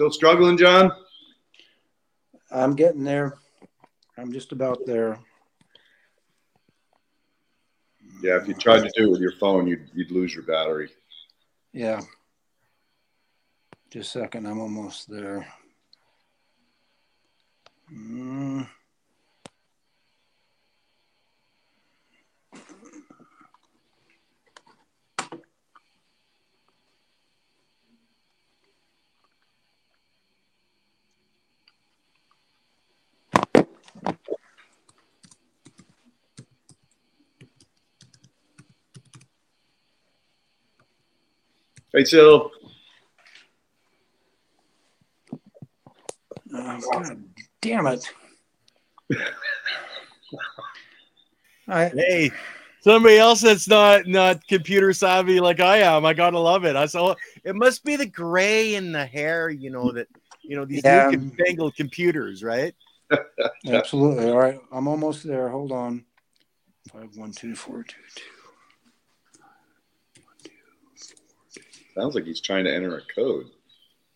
[0.00, 0.90] Still struggling, John?
[2.50, 3.36] I'm getting there.
[4.16, 5.18] I'm just about there.
[8.22, 10.88] Yeah, if you tried to do it with your phone, you'd, you'd lose your battery.
[11.74, 12.00] Yeah.
[13.90, 14.46] Just a second.
[14.46, 15.46] I'm almost there.
[17.92, 18.66] Mm.
[41.92, 42.50] Hey, Sil.
[46.54, 47.24] Oh, God
[47.60, 48.12] damn it.
[51.68, 52.30] I, Hey,
[52.80, 56.04] somebody else that's not not computer savvy like I am.
[56.04, 56.76] I gotta love it.
[56.76, 60.08] I saw it must be the gray in the hair, you know, that
[60.42, 61.08] you know, these Yeah.
[61.10, 62.74] new fangled computers, right?
[63.68, 64.30] absolutely.
[64.30, 64.58] All right.
[64.72, 65.48] I'm almost there.
[65.48, 66.04] Hold on.
[66.92, 68.24] Five, one, two, four, two, two.
[71.94, 73.46] Sounds like he's trying to enter a code.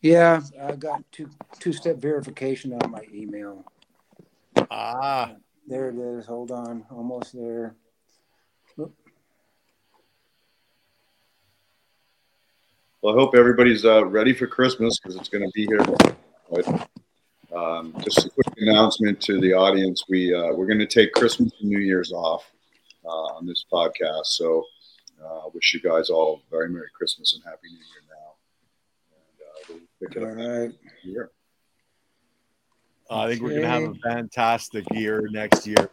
[0.00, 3.64] Yeah, I got two two step verification on my email.
[4.70, 5.32] Ah,
[5.66, 6.26] There it is.
[6.26, 6.84] Hold on.
[6.90, 7.74] Almost there.
[8.76, 8.92] Well,
[13.14, 15.84] I hope everybody's uh, ready for Christmas because it's going to be here.
[16.50, 16.88] But,
[17.54, 21.52] um, just a quick announcement to the audience: we uh, we're going to take Christmas
[21.60, 22.50] and New Year's off
[23.04, 24.26] uh, on this podcast.
[24.26, 24.64] So,
[25.24, 28.34] uh, wish you guys all a very Merry Christmas and Happy New Year now.
[29.16, 30.72] And, uh, we'll pick it All up right.
[30.84, 31.30] next year.
[33.10, 35.90] I think we're gonna have a fantastic year next year.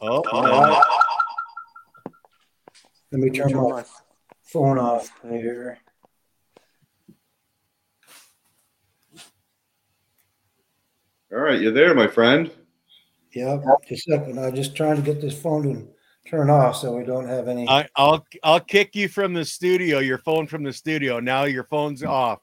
[0.00, 0.80] Oh, Uh,
[3.10, 3.84] Let me turn my
[4.42, 5.78] phone off here.
[11.32, 12.50] All right, you're there, my friend?
[13.32, 13.62] Yep.
[13.88, 14.38] Just a second.
[14.38, 15.88] I'm just trying to get this phone to
[16.28, 17.68] turn off so we don't have any.
[17.68, 21.20] I, I'll I'll kick you from the studio, your phone from the studio.
[21.20, 22.40] Now your phone's off.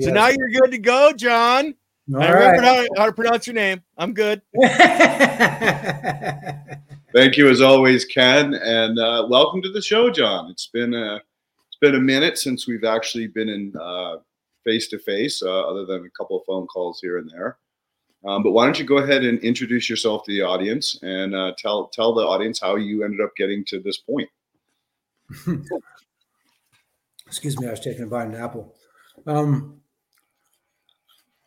[0.00, 1.74] So now you're good to go, John.
[2.14, 2.88] All I remember right.
[2.96, 3.82] how, how to pronounce your name.
[3.96, 4.40] I'm good.
[7.12, 10.50] Thank you as always, Ken, and uh, welcome to the show, John.
[10.50, 13.72] It's been a it's been a minute since we've actually been in
[14.64, 17.58] face to face, other than a couple of phone calls here and there.
[18.24, 21.52] Um, but why don't you go ahead and introduce yourself to the audience and uh,
[21.56, 24.28] tell tell the audience how you ended up getting to this point.
[27.26, 28.74] Excuse me, I was taking a bite of an apple.
[29.26, 29.80] Um,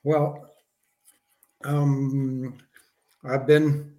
[0.04, 0.54] well,
[1.64, 2.58] um,
[3.24, 3.94] I've been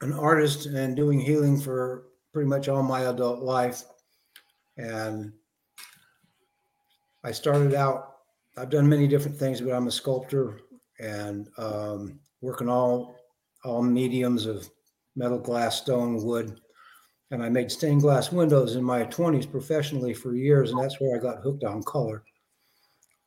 [0.00, 3.82] an artist and doing healing for pretty much all my adult life.
[4.76, 5.32] And
[7.22, 8.16] I started out,
[8.56, 10.60] I've done many different things, but I'm a sculptor
[11.04, 13.16] and um, working all
[13.64, 14.68] all mediums of
[15.16, 16.60] metal, glass, stone, wood.
[17.30, 21.16] And I made stained glass windows in my 20s professionally for years, and that's where
[21.16, 22.22] I got hooked on color.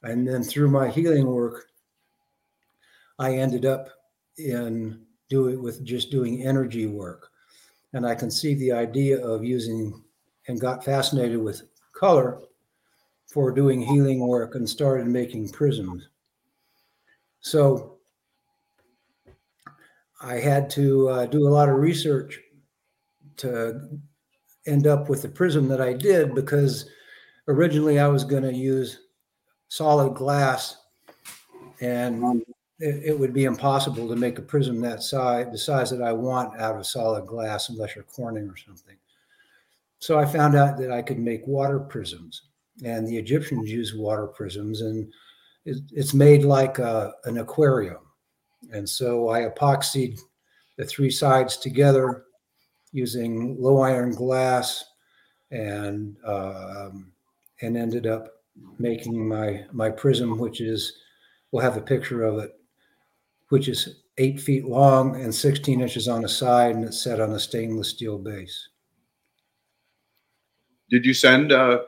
[0.03, 1.65] And then through my healing work,
[3.17, 3.89] I ended up
[4.37, 7.29] in do it with just doing energy work.
[7.93, 10.03] And I conceived the idea of using
[10.47, 12.39] and got fascinated with color
[13.25, 16.07] for doing healing work and started making prisms.
[17.47, 17.99] So
[20.21, 22.39] I had to uh, do a lot of research
[23.37, 23.79] to
[24.65, 26.89] end up with the prism that I did because
[27.47, 28.99] originally I was going to use
[29.69, 30.77] solid glass
[31.79, 32.41] and
[32.79, 36.11] it, it would be impossible to make a prism that size, the size that I
[36.11, 38.97] want out of solid glass unless you're Corning or something.
[39.99, 42.41] So I found out that I could make water prisms
[42.83, 45.09] and the Egyptians used water prisms and
[45.67, 47.97] it's made like a, an aquarium.
[48.71, 50.19] And so I epoxied
[50.77, 52.23] the three sides together
[52.91, 54.83] using low iron glass
[55.51, 57.11] and um,
[57.61, 58.27] and ended up
[58.79, 60.93] making my my prism which is
[61.51, 62.59] we'll have a picture of it
[63.49, 67.31] which is eight feet long and 16 inches on the side and it's set on
[67.33, 68.69] a stainless steel base
[70.89, 71.81] Did you send uh,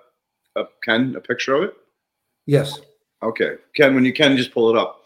[0.56, 1.74] a Ken a picture of it?
[2.46, 2.80] yes
[3.22, 4.98] Okay, Ken, when you can, just pull it up.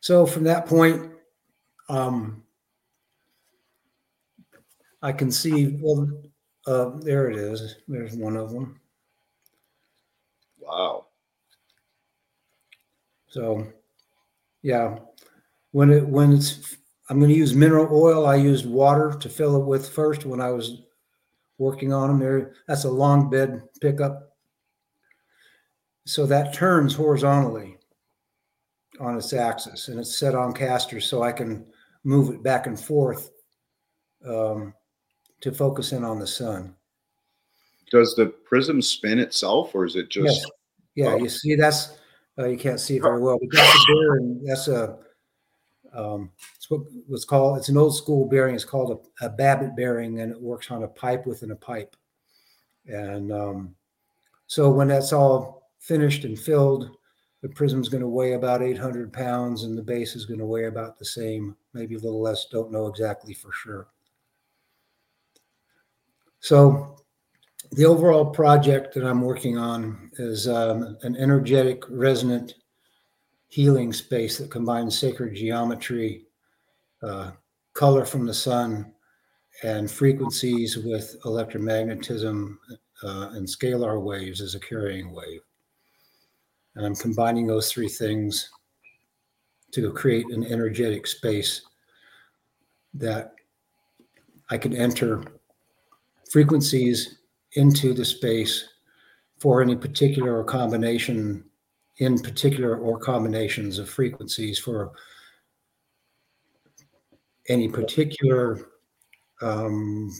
[0.00, 1.12] so from that point
[1.88, 2.42] um,
[5.00, 6.10] i can see well
[6.66, 8.80] uh, there it is there's one of them
[10.62, 11.06] Wow.
[13.28, 13.66] So,
[14.62, 14.98] yeah,
[15.72, 16.76] when it when it's
[17.10, 18.26] I'm going to use mineral oil.
[18.26, 20.82] I used water to fill it with first when I was
[21.58, 22.18] working on them.
[22.20, 24.31] There, that's a long bed pickup.
[26.04, 27.78] So that turns horizontally
[29.00, 31.66] on its axis, and it's set on casters, so I can
[32.04, 33.30] move it back and forth
[34.26, 34.74] um,
[35.40, 36.74] to focus in on the sun.
[37.90, 40.40] Does the prism spin itself, or is it just?
[40.40, 40.50] Yes.
[40.94, 41.16] Yeah, Oh.
[41.18, 41.98] you see, that's
[42.38, 44.42] uh, you can't see it very well, but that's a bearing.
[44.44, 44.98] That's a
[45.94, 47.58] um, it's what what's called.
[47.58, 48.54] It's an old school bearing.
[48.54, 51.94] It's called a, a Babbitt bearing, and it works on a pipe within a pipe.
[52.86, 53.74] And um,
[54.46, 56.96] so when that's all finished and filled,
[57.42, 60.66] the prism's going to weigh about 800 pounds, and the base is going to weigh
[60.66, 62.46] about the same, maybe a little less.
[62.50, 63.88] Don't know exactly for sure.
[66.38, 66.96] So
[67.72, 72.54] the overall project that I'm working on is um, an energetic resonant
[73.48, 76.26] healing space that combines sacred geometry,
[77.02, 77.32] uh,
[77.74, 78.92] color from the sun,
[79.64, 82.56] and frequencies with electromagnetism
[83.02, 85.40] uh, and scalar waves as a carrying wave.
[86.74, 88.50] And I'm combining those three things
[89.72, 91.62] to create an energetic space
[92.94, 93.34] that
[94.50, 95.22] I can enter
[96.30, 97.18] frequencies
[97.54, 98.68] into the space
[99.38, 101.44] for any particular or combination
[101.98, 104.92] in particular or combinations of frequencies for
[107.48, 108.68] any particular
[109.42, 110.10] um,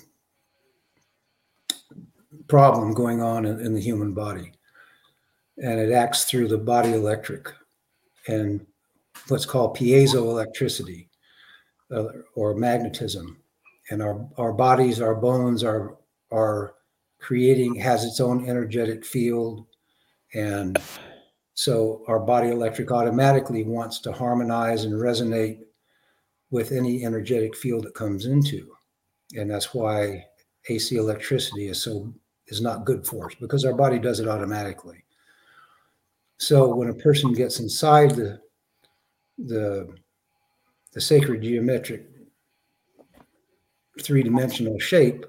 [2.49, 4.53] problem going on in, in the human body.
[5.63, 7.49] And it acts through the body electric
[8.29, 8.67] and
[9.29, 11.09] what's called piezoelectricity
[11.91, 13.39] uh, or magnetism.
[13.91, 15.97] And our, our bodies, our bones are,
[16.31, 16.75] are
[17.21, 19.67] creating, has its own energetic field.
[20.35, 20.79] And
[21.55, 25.61] so our body electric automatically wants to harmonize and resonate
[26.51, 28.73] with any energetic field it comes into.
[29.35, 30.25] And that's why
[30.69, 32.13] AC electricity is so
[32.49, 35.05] is not good for us because our body does it automatically.
[36.43, 38.41] So when a person gets inside the
[39.39, 39.95] the
[40.93, 42.09] the sacred geometric
[44.03, 45.25] three-dimensional shape,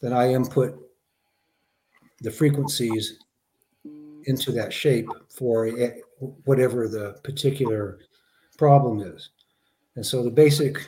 [0.00, 0.76] then I input
[2.22, 3.20] the frequencies
[4.24, 5.68] into that shape for
[6.44, 8.00] whatever the particular
[8.58, 9.30] problem is.
[9.94, 10.84] And so the basic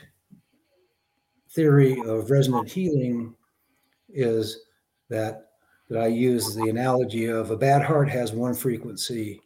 [1.50, 3.37] theory of resonant healing
[4.08, 4.65] is
[5.08, 5.50] that
[5.88, 9.41] that I use the analogy of a bad heart has one frequency,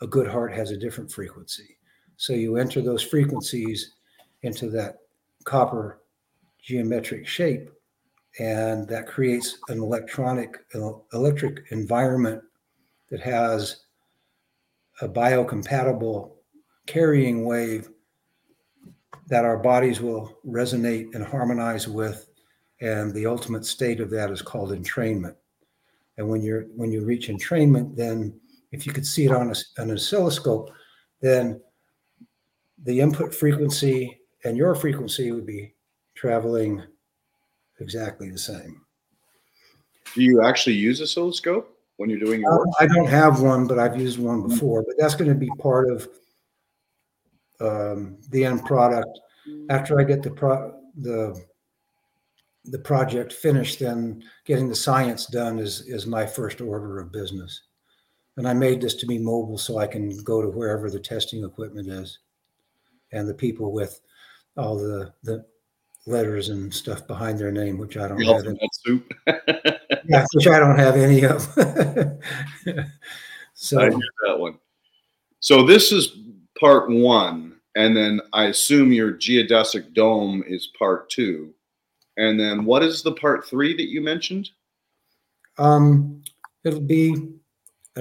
[0.00, 1.76] a good heart has a different frequency.
[2.16, 3.94] So you enter those frequencies
[4.42, 4.98] into that
[5.44, 6.00] copper
[6.62, 7.70] geometric shape,
[8.38, 12.42] and that creates an electronic an electric environment
[13.10, 13.84] that has
[15.00, 16.32] a biocompatible
[16.86, 17.88] carrying wave
[19.28, 22.28] that our bodies will resonate and harmonize with
[22.80, 25.34] and the ultimate state of that is called entrainment
[26.18, 28.32] and when you're when you reach entrainment then
[28.72, 30.70] if you could see it on a, an oscilloscope
[31.20, 31.60] then
[32.84, 35.74] the input frequency and your frequency would be
[36.14, 36.82] traveling
[37.80, 38.80] exactly the same
[40.14, 42.68] Do you actually use oscilloscope when you're doing your Uh, work?
[42.80, 44.82] I don't have one, but I've used one before.
[44.82, 46.08] But that's going to be part of
[47.60, 49.20] um, the end product.
[49.68, 51.38] After I get the pro the
[52.64, 57.62] the project finished, then getting the science done is is my first order of business.
[58.40, 61.44] And I made this to be mobile, so I can go to wherever the testing
[61.44, 62.20] equipment is,
[63.12, 64.00] and the people with
[64.56, 65.44] all the the
[66.06, 68.46] letters and stuff behind their name, which I don't have.
[68.72, 69.12] Soup.
[70.06, 71.42] yeah, which I don't have any of.
[73.52, 73.78] so.
[73.78, 74.58] I hear that one.
[75.40, 76.16] So this is
[76.58, 81.52] part one, and then I assume your geodesic dome is part two,
[82.16, 84.48] and then what is the part three that you mentioned?
[85.58, 86.22] Um,
[86.64, 87.38] it'll be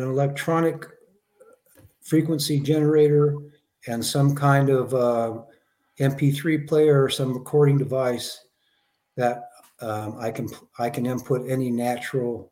[0.03, 0.85] an electronic
[2.01, 3.37] frequency generator
[3.87, 5.41] and some kind of uh,
[5.99, 8.45] MP3 player or some recording device
[9.17, 9.43] that
[9.81, 12.51] um, I can I can input any natural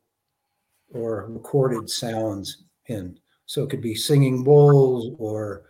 [0.94, 3.18] or recorded sounds in.
[3.46, 5.64] So it could be singing bowls or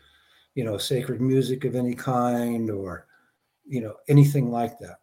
[0.56, 3.08] you know sacred music of any kind or
[3.66, 4.98] you know anything like that.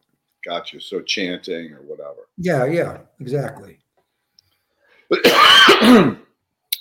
[0.44, 0.80] Gotcha.
[0.80, 2.28] So chanting or whatever.
[2.36, 3.78] Yeah, yeah, exactly.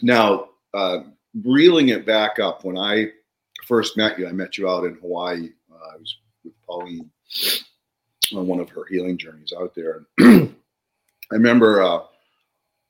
[0.04, 1.00] now, uh,
[1.44, 3.12] reeling it back up, when I
[3.66, 5.50] first met you, I met you out in Hawaii.
[5.72, 7.10] Uh, I was with Pauline
[8.36, 10.04] on one of her healing journeys out there.
[10.20, 10.56] And
[11.32, 12.02] I remember, uh,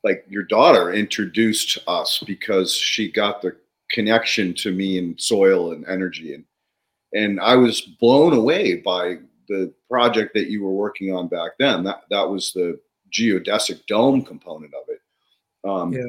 [0.03, 3.55] like, your daughter introduced us because she got the
[3.91, 6.33] connection to me and soil and energy.
[6.33, 6.43] And
[7.13, 9.17] and I was blown away by
[9.47, 11.83] the project that you were working on back then.
[11.83, 12.79] That that was the
[13.11, 14.99] geodesic dome component of it.
[15.63, 16.01] Um, Yeah,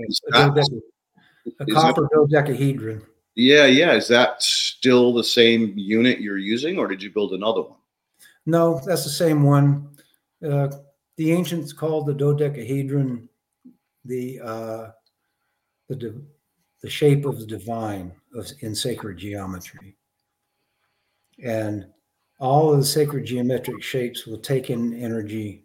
[1.46, 3.02] a, that- dodeca- a is copper dodecahedron.
[3.34, 3.92] yeah, yeah.
[3.94, 7.78] Is that still the same unit you're using, or did you build another one?
[8.46, 9.88] No, that's the same one.
[10.46, 10.68] Uh,
[11.16, 13.28] the ancients called the dodecahedron
[14.04, 14.90] the uh,
[15.88, 16.20] the di-
[16.82, 19.96] the shape of the divine of, in sacred geometry,
[21.42, 21.86] and
[22.40, 25.64] all of the sacred geometric shapes will take in energy,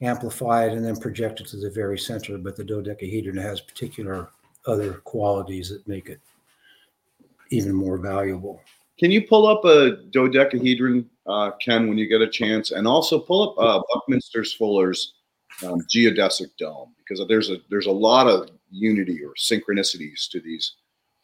[0.00, 2.38] amplify it, and then project it to the very center.
[2.38, 4.30] But the dodecahedron has particular
[4.66, 6.20] other qualities that make it
[7.50, 8.60] even more valuable.
[8.98, 13.18] Can you pull up a dodecahedron, uh, Ken, when you get a chance, and also
[13.18, 15.14] pull up uh, Buckminster's Fuller's
[15.64, 20.74] um, geodesic dome because there's a there's a lot of unity or synchronicities to these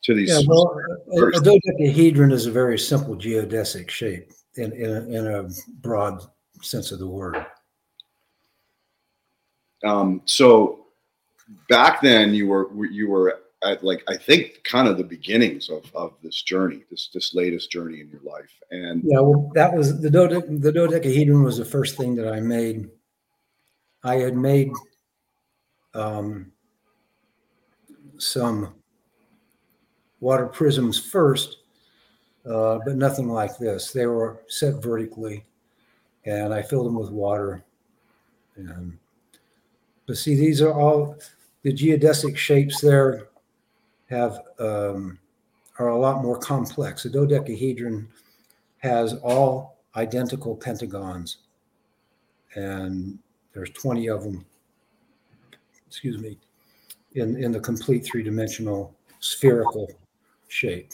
[0.03, 0.31] to these.
[0.31, 0.79] Yeah, well,
[1.17, 5.49] a, a dodecahedron is a very simple geodesic shape in in a, in a
[5.81, 6.23] broad
[6.61, 7.45] sense of the word.
[9.85, 10.82] Um, so
[11.69, 15.85] back then you were you were at like I think kind of the beginnings of,
[15.95, 20.01] of this journey, this this latest journey in your life, and Yeah, well, that was
[20.01, 22.89] the dode- the dodecahedron was the first thing that I made.
[24.05, 24.73] I had made
[25.95, 26.51] um,
[28.19, 28.75] some
[30.21, 31.59] water prisms first,
[32.47, 33.93] uh, but nothing like this.
[33.93, 35.45] They were set vertically,
[36.25, 37.65] and I filled them with water.
[38.57, 38.99] And
[40.07, 41.17] but see, these are all
[41.63, 42.81] the geodesic shapes.
[42.81, 43.29] There
[44.11, 45.19] have um,
[45.79, 47.03] are a lot more complex.
[47.05, 48.09] The dodecahedron
[48.79, 51.39] has all identical pentagons,
[52.55, 53.19] and
[53.53, 54.45] there's 20 of them.
[55.87, 56.39] Excuse me,
[57.15, 59.91] in in the complete three dimensional spherical
[60.49, 60.93] shape.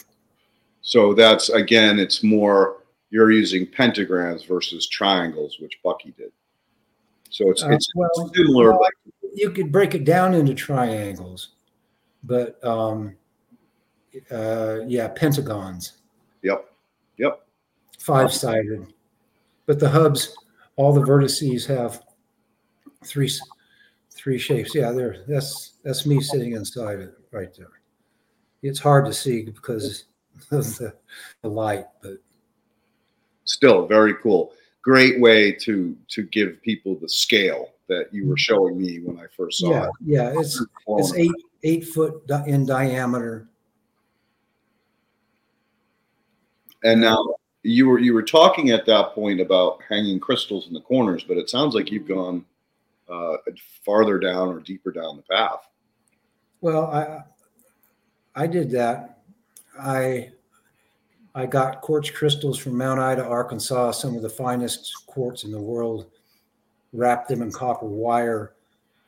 [0.81, 6.31] so that's again it's more you're using pentagrams versus triangles, which Bucky did.
[7.29, 11.49] So it's Uh, it's well, similar, well, but You could break it down into triangles,
[12.23, 13.15] but um,
[14.31, 15.97] uh, yeah, pentagons.
[16.41, 16.71] yep,
[17.17, 17.45] yep.
[17.99, 18.93] five sided.
[19.65, 20.35] But the hubs,
[20.75, 22.03] all the vertices have
[23.05, 23.31] three
[24.11, 24.73] three shapes.
[24.73, 25.23] Yeah, there.
[25.27, 27.81] That's that's me sitting inside it right there.
[28.63, 30.05] It's hard to see because
[30.51, 30.93] of the,
[31.41, 32.17] the light, but
[33.45, 34.53] still very cool.
[34.89, 39.27] Great way to to give people the scale that you were showing me when I
[39.37, 39.91] first saw yeah, it.
[40.03, 40.39] yeah.
[40.39, 41.31] It's it's eight
[41.61, 43.47] eight foot in diameter.
[46.83, 50.81] And now you were you were talking at that point about hanging crystals in the
[50.81, 52.43] corners, but it sounds like you've gone
[53.07, 53.37] uh,
[53.85, 55.67] farther down or deeper down the path.
[56.61, 57.21] Well, I
[58.33, 59.19] I did that.
[59.79, 60.31] I
[61.39, 65.61] I got quartz crystals from Mount Ida, Arkansas, some of the finest quartz in the
[65.61, 66.07] world,
[66.91, 68.55] wrapped them in copper wire,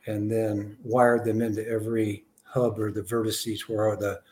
[0.06, 4.22] and then wired them into every hub or the vertices where the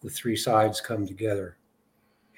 [0.00, 1.58] the three sides come together.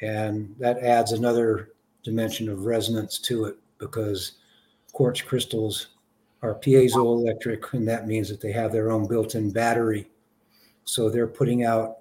[0.01, 1.71] And that adds another
[2.03, 4.33] dimension of resonance to it because
[4.93, 5.91] quartz crystals
[6.43, 10.11] are piezoelectric, and that means that they have their own built-in battery
[10.85, 11.99] so they're putting out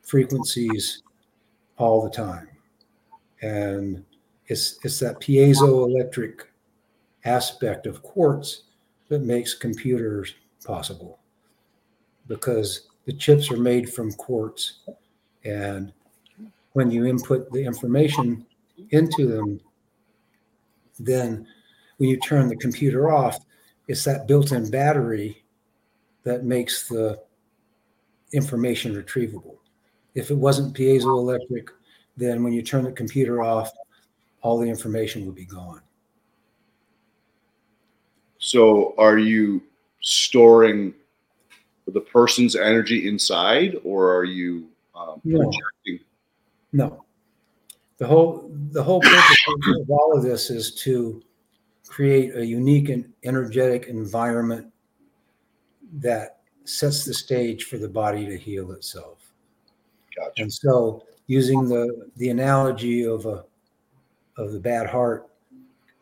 [0.00, 1.02] frequencies
[1.76, 2.48] all the time.
[3.44, 4.02] And
[4.46, 6.40] it's it's that piezoelectric
[7.26, 8.62] aspect of quartz
[9.08, 10.34] that makes computers
[10.64, 11.18] possible.
[12.26, 14.80] Because the chips are made from quartz
[15.44, 15.92] and
[16.72, 18.46] when you input the information
[18.90, 19.60] into them,
[20.98, 21.46] then
[21.98, 23.38] when you turn the computer off,
[23.88, 25.44] it's that built-in battery
[26.22, 27.20] that makes the
[28.32, 29.58] information retrievable.
[30.14, 31.68] If it wasn't piezoelectric,
[32.16, 33.70] then when you turn the computer off,
[34.42, 35.80] all the information will be gone.
[38.38, 39.62] So are you
[40.02, 40.94] storing
[41.86, 45.38] the person's energy inside, or are you um, No.
[45.38, 46.06] projecting?
[46.72, 47.04] No.
[47.98, 51.22] The whole the whole purpose of- of all of this is to
[51.86, 54.72] create a unique and energetic environment
[55.94, 59.32] that sets the stage for the body to heal itself.
[60.16, 60.42] Gotcha.
[60.42, 63.44] And so, using the the analogy of a
[64.36, 65.28] of the bad heart,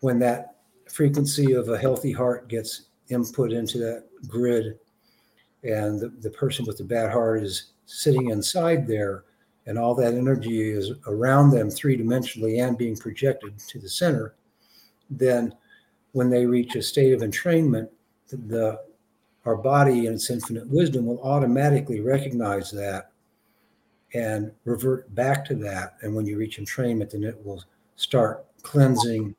[0.00, 0.56] when that
[0.88, 4.78] frequency of a healthy heart gets input into that grid,
[5.64, 9.24] and the, the person with the bad heart is sitting inside there,
[9.66, 14.34] and all that energy is around them three dimensionally and being projected to the center,
[15.10, 15.54] then
[16.12, 17.88] when they reach a state of entrainment,
[18.28, 18.80] the, the
[19.44, 23.11] our body in its infinite wisdom will automatically recognize that
[24.14, 25.94] and revert back to that.
[26.02, 27.62] And when you reach entrainment, then it will
[27.96, 29.34] start cleansing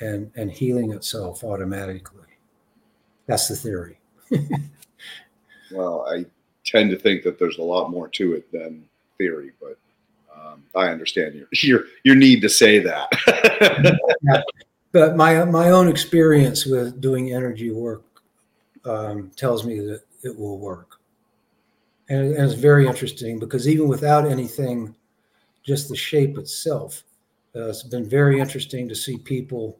[0.00, 2.20] and, and healing itself automatically.
[3.26, 3.98] That's the theory.
[5.72, 6.26] well, I
[6.64, 8.84] tend to think that there's a lot more to it than
[9.18, 9.78] theory, but
[10.34, 13.98] um, I understand your, your your need to say that.
[14.22, 14.42] yeah.
[14.92, 18.04] But my my own experience with doing energy work
[18.84, 20.93] um, tells me that it will work,
[22.08, 24.94] and, it's very interesting because even without anything,
[25.62, 27.02] just the shape itself,
[27.56, 29.78] uh, it's been very interesting to see people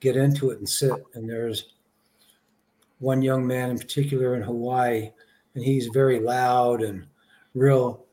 [0.00, 0.92] get into it and sit.
[1.14, 1.74] And there's
[2.98, 5.10] one young man in particular in Hawaii,
[5.54, 7.06] and he's very loud and
[7.54, 8.04] real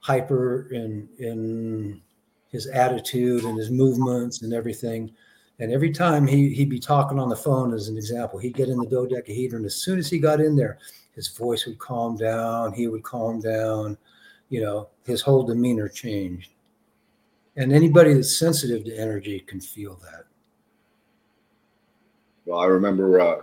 [0.00, 2.00] hyper in in
[2.48, 5.10] his attitude and his movements and everything.
[5.58, 8.68] And every time he he'd be talking on the phone, as an example, he'd get
[8.68, 9.64] in the dodecahedron.
[9.64, 10.78] As soon as he got in there,
[11.14, 12.72] his voice would calm down.
[12.72, 13.96] He would calm down.
[14.48, 16.50] You know, his whole demeanor changed.
[17.56, 20.24] And anybody that's sensitive to energy can feel that.
[22.46, 23.42] Well, I remember uh,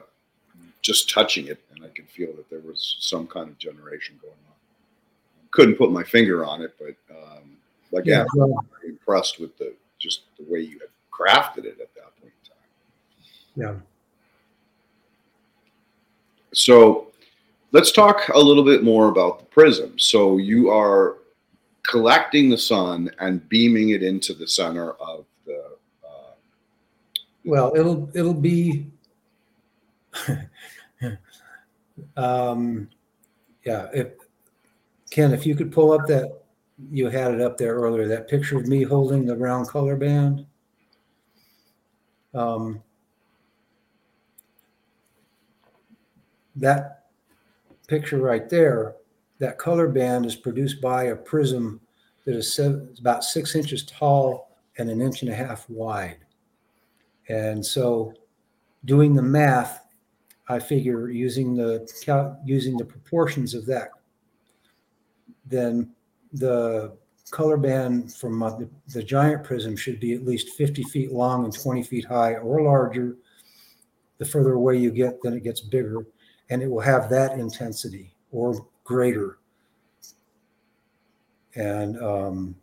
[0.81, 4.33] just touching it, and I could feel that there was some kind of generation going
[4.33, 4.49] on
[5.51, 7.57] couldn't put my finger on it, but um,
[7.93, 12.15] again, yeah, I'm impressed with the just the way you had crafted it at that
[12.21, 13.73] point in time.
[13.73, 13.75] Yeah.
[16.53, 17.08] So
[17.71, 19.97] let's talk a little bit more about the prism.
[19.97, 21.17] So you are
[21.89, 25.77] collecting the sun and beaming it into the center of the.
[26.03, 26.33] Uh,
[27.45, 28.87] well, it'll it'll be.
[32.17, 32.89] um,
[33.65, 34.07] yeah, if
[35.11, 36.43] Ken, if you could pull up that,
[36.91, 40.45] you had it up there earlier, that picture of me holding the round color band.
[42.33, 42.81] Um,
[46.55, 46.98] that
[47.89, 48.95] picture right there,
[49.39, 51.81] that color band is produced by a prism
[52.25, 56.19] that is seven, about six inches tall and an inch and a half wide.
[57.27, 58.13] And so
[58.85, 59.85] doing the math,
[60.47, 61.87] I figure using the
[62.43, 63.91] using the proportions of that
[65.49, 65.91] then
[66.33, 66.95] the
[67.31, 71.53] color band from the, the, giant prism should be at least 50 feet long and
[71.53, 73.17] 20 feet high or larger.
[74.17, 76.05] The further away you get, then it gets bigger,
[76.49, 79.37] and it will have that intensity or greater.
[81.55, 82.55] And um,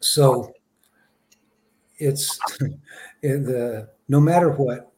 [0.00, 0.52] so
[1.98, 2.38] it's
[3.22, 4.92] the no matter what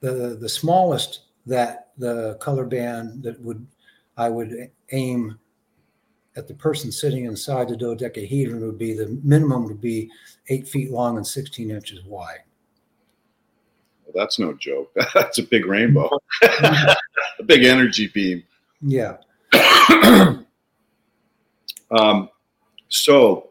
[0.00, 3.66] the the smallest that the color band that would
[4.16, 5.38] I would aim
[6.36, 10.10] at the person sitting inside the dodecahedron would be the minimum would be
[10.48, 12.40] eight feet long and 16 inches wide.
[14.06, 14.92] Well, that's no joke.
[15.14, 16.08] That's a big rainbow,
[16.42, 16.96] a
[17.44, 18.44] big energy beam.
[18.80, 19.16] Yeah.
[21.90, 22.30] um,
[22.88, 23.50] so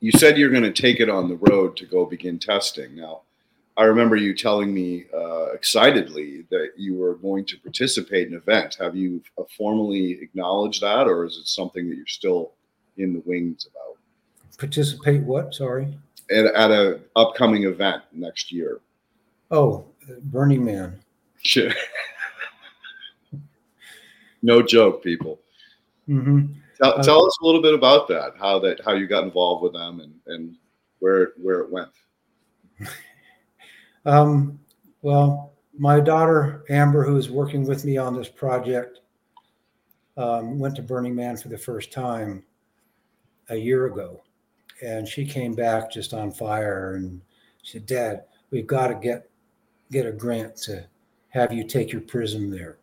[0.00, 2.96] you said you're going to take it on the road to go begin testing.
[2.96, 3.22] Now,
[3.76, 8.40] I remember you telling me uh, excitedly that you were going to participate in an
[8.40, 8.76] event.
[8.80, 12.52] Have you uh, formally acknowledged that, or is it something that you're still
[12.96, 13.98] in the wings about?
[14.58, 15.54] Participate what?
[15.54, 15.96] Sorry.
[16.28, 18.80] At, at a upcoming event next year.
[19.50, 19.86] Oh,
[20.24, 20.98] Burning Man.
[21.42, 21.70] Sure.
[24.42, 25.40] no joke, people.
[26.08, 26.52] Mm-hmm.
[26.80, 28.34] Tell, uh, us a little bit about that.
[28.38, 30.56] How that how you got involved with them and and
[31.00, 31.90] where where it went.
[34.06, 34.58] Um,
[35.02, 39.00] well, my daughter Amber, who is working with me on this project,
[40.16, 42.42] um, went to Burning Man for the first time
[43.50, 44.22] a year ago,
[44.80, 46.94] and she came back just on fire.
[46.94, 47.20] And
[47.62, 49.27] she said, "Dad, we've got to get
[49.90, 50.84] get a grant to
[51.30, 52.78] have you take your prism there."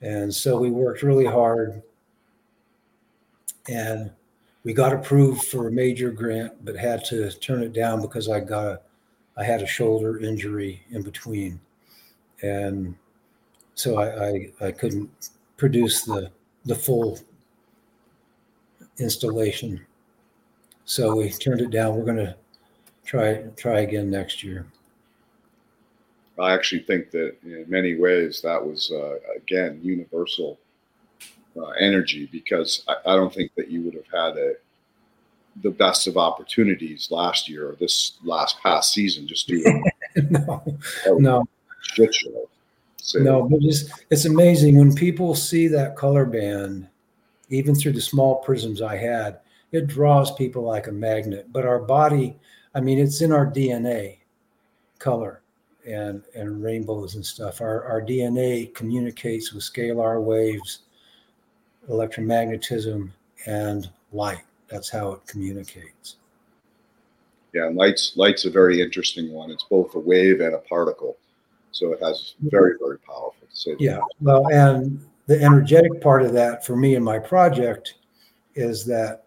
[0.00, 1.82] And so we worked really hard,
[3.68, 4.10] and
[4.64, 8.40] we got approved for a major grant, but had to turn it down because I
[8.40, 8.80] got a
[9.36, 11.60] I had a shoulder injury in between,
[12.42, 12.94] and
[13.74, 15.10] so I, I, I couldn't
[15.56, 16.30] produce the
[16.64, 17.18] the full
[18.98, 19.84] installation.
[20.84, 21.96] So we turned it down.
[21.96, 22.36] We're going to
[23.04, 24.66] try try again next year.
[26.38, 30.58] I actually think that in many ways that was uh, again universal
[31.56, 34.54] uh, energy because I, I, don't think that you would have had a
[35.62, 39.84] the best of opportunities last year or this last past season just doing
[40.30, 40.62] no
[41.06, 41.44] no
[41.80, 42.48] shit show.
[42.96, 46.88] So, no but it's it's amazing when people see that color band
[47.50, 49.38] even through the small prisms i had
[49.70, 52.36] it draws people like a magnet but our body
[52.74, 54.16] i mean it's in our dna
[54.98, 55.43] color
[55.86, 60.80] and and rainbows and stuff our, our dna communicates with scalar waves
[61.88, 63.10] electromagnetism
[63.46, 64.42] and light.
[64.68, 66.16] That's how it communicates.
[67.52, 69.50] Yeah, and light's light's a very interesting one.
[69.50, 71.16] It's both a wave and a particle,
[71.70, 73.34] so it has very very powerful.
[73.56, 77.94] To yeah, well, and the energetic part of that for me and my project
[78.56, 79.24] is that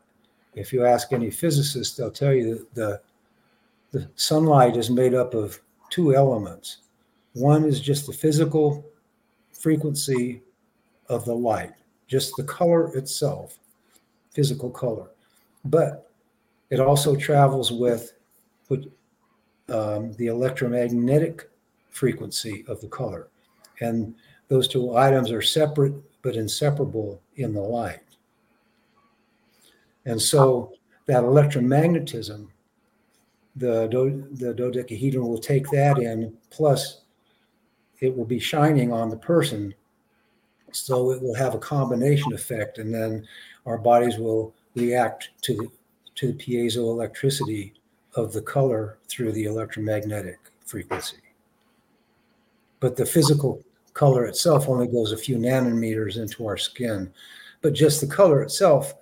[0.55, 3.01] if you ask any physicist, they'll tell you that the
[3.91, 6.77] the sunlight is made up of two elements.
[7.33, 8.85] One is just the physical
[9.51, 10.41] frequency
[11.09, 11.73] of the light,
[12.07, 13.57] just the color itself,
[14.31, 15.09] physical color.
[15.65, 16.09] But
[16.69, 18.13] it also travels with
[19.69, 21.49] um, the electromagnetic
[21.89, 23.27] frequency of the color.
[23.81, 24.15] And
[24.47, 28.01] those two items are separate but inseparable in the light.
[30.05, 30.73] And so
[31.05, 32.47] that electromagnetism,
[33.57, 37.01] the, do, the dodecahedron will take that in, plus
[37.99, 39.73] it will be shining on the person.
[40.71, 43.27] So it will have a combination effect, and then
[43.65, 45.69] our bodies will react to the
[46.15, 47.73] to the piezoelectricity
[48.15, 51.17] of the color through the electromagnetic frequency.
[52.79, 57.11] But the physical color itself only goes a few nanometers into our skin.
[57.61, 58.95] But just the color itself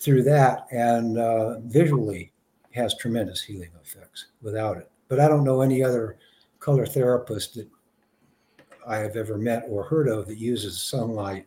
[0.00, 2.31] through that and uh, visually
[2.74, 4.90] has tremendous healing effects without it.
[5.08, 6.16] But I don't know any other
[6.60, 7.68] color therapist that
[8.86, 11.46] I have ever met or heard of that uses sunlight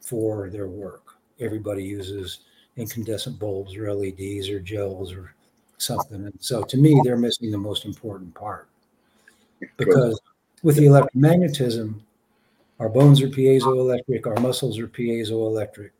[0.00, 1.02] for their work.
[1.38, 2.40] Everybody uses
[2.76, 5.34] incandescent bulbs or LEDs or gels or
[5.78, 6.24] something.
[6.24, 8.68] And so to me, they're missing the most important part
[9.76, 10.20] because
[10.62, 12.00] with the electromagnetism,
[12.78, 15.90] our bones are piezoelectric, our muscles are piezoelectric.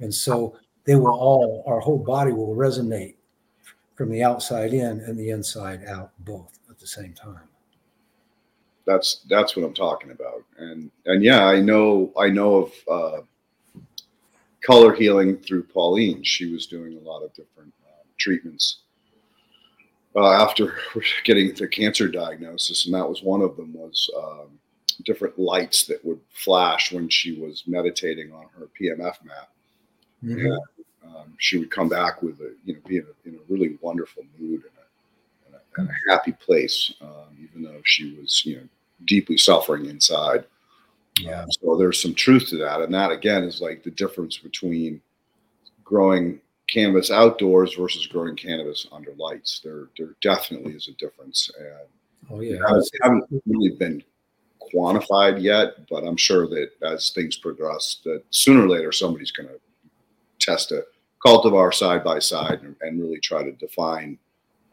[0.00, 3.14] And so they will all, our whole body will resonate
[3.98, 7.48] from the outside in and the inside out, both at the same time.
[8.86, 13.80] That's that's what I'm talking about, and and yeah, I know I know of uh,
[14.64, 16.22] color healing through Pauline.
[16.22, 18.82] She was doing a lot of different uh, treatments
[20.14, 20.78] uh, after
[21.24, 24.58] getting the cancer diagnosis, and that was one of them was um,
[25.04, 29.50] different lights that would flash when she was meditating on her PEMF map
[30.24, 30.46] Mm-hmm.
[30.46, 30.58] And,
[31.08, 33.78] um, she would come back with a, you know, be in a, in a really
[33.80, 38.44] wonderful mood and a, and a, and a happy place, um, even though she was,
[38.44, 38.68] you know,
[39.04, 40.44] deeply suffering inside.
[41.20, 41.42] Yeah.
[41.42, 45.00] Um, so there's some truth to that, and that again is like the difference between
[45.84, 49.60] growing cannabis outdoors versus growing cannabis under lights.
[49.64, 51.88] There, there definitely is a difference, and
[52.30, 54.02] oh yeah, it hasn't really been
[54.72, 59.48] quantified yet, but I'm sure that as things progress, that sooner or later somebody's going
[59.48, 59.58] to
[60.38, 60.84] test a
[61.24, 64.18] cultivar side by side and, and really try to define.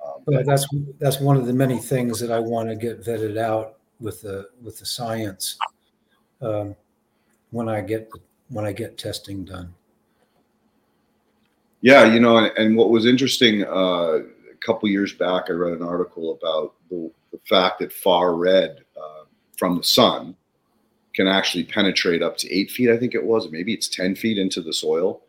[0.05, 0.45] Um, that.
[0.45, 0.67] that's
[0.99, 4.49] that's one of the many things that I want to get vetted out with the
[4.61, 5.57] with the science
[6.41, 6.75] um,
[7.51, 8.09] when I get
[8.49, 9.73] when I get testing done.
[11.81, 15.73] Yeah, you know, and, and what was interesting uh, a couple years back, I read
[15.73, 20.35] an article about the, the fact that far red uh, from the sun
[21.13, 24.37] can actually penetrate up to eight feet, I think it was, maybe it's 10 feet
[24.37, 25.21] into the soil.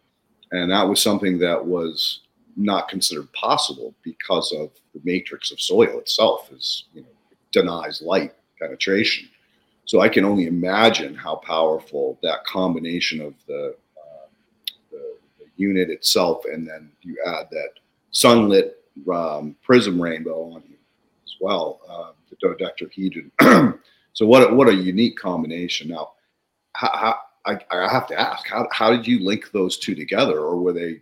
[0.53, 2.21] And that was something that was
[2.57, 7.09] not considered possible because of the matrix of soil itself is, you know,
[7.53, 9.29] denies light penetration.
[9.85, 13.77] So I can only imagine how powerful that combination of the
[15.57, 17.71] unit itself, and then you add that
[18.11, 20.77] sunlit um, prism rainbow on you
[21.25, 23.31] as well, uh, the dodecahedron.
[24.13, 25.89] so what a, what a unique combination.
[25.89, 26.13] Now,
[26.75, 30.41] how, how, I, I have to ask, how, how did you link those two together,
[30.41, 31.01] or were they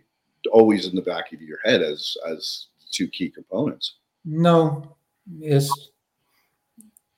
[0.51, 3.95] always in the back of your head as as two key components?
[4.23, 4.95] No,
[5.41, 5.89] it's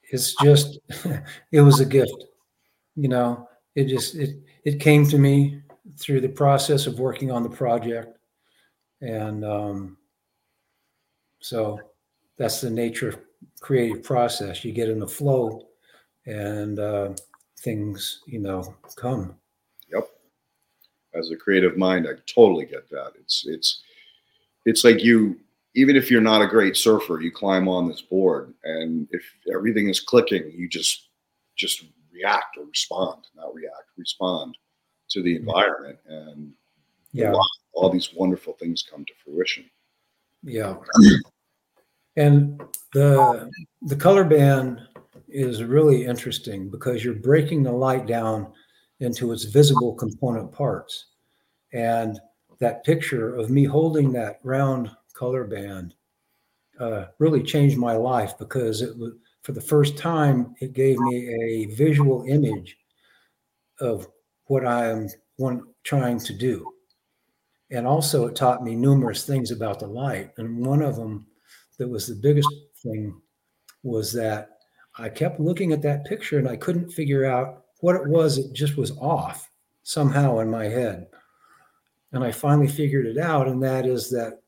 [0.09, 0.79] it's just
[1.51, 2.25] it was a gift.
[2.95, 5.61] You know, it just it it came to me
[5.97, 8.17] through the process of working on the project.
[9.01, 9.97] And um,
[11.39, 11.79] so
[12.37, 13.19] that's the nature of
[13.59, 14.63] creative process.
[14.63, 15.67] You get in the flow
[16.25, 17.13] and uh,
[17.59, 19.35] things, you know, come.
[19.91, 20.07] Yep.
[21.15, 23.13] As a creative mind, I totally get that.
[23.19, 23.81] It's, it's,
[24.65, 25.39] it's like you,
[25.75, 29.89] even if you're not a great surfer, you climb on this board and if everything
[29.89, 31.09] is clicking, you just,
[31.55, 34.57] just react or respond, not react, respond
[35.09, 36.51] to the environment and
[37.13, 37.33] yeah
[37.73, 39.65] all these wonderful things come to fruition
[40.43, 40.75] yeah
[42.15, 42.61] and
[42.93, 43.49] the
[43.83, 44.81] the color band
[45.27, 48.51] is really interesting because you're breaking the light down
[48.99, 51.07] into its visible component parts
[51.73, 52.19] and
[52.59, 55.93] that picture of me holding that round color band
[56.79, 59.13] uh, really changed my life because it was
[59.43, 62.77] for the first time it gave me a visual image
[63.79, 64.07] of
[64.45, 66.73] what I am one trying to do.
[67.71, 70.31] and also it taught me numerous things about the light.
[70.37, 71.27] And one of them
[71.77, 72.49] that was the biggest
[72.81, 73.19] thing
[73.83, 74.56] was that
[74.99, 78.37] I kept looking at that picture and I couldn't figure out what it was.
[78.37, 79.49] It just was off
[79.83, 81.07] somehow in my head.
[82.13, 84.39] And I finally figured it out, and that is that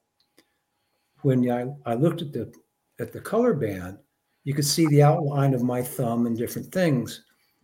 [1.22, 2.52] when I, I looked at the
[3.00, 3.98] at the color band,
[4.44, 7.24] you could see the outline of my thumb and different things,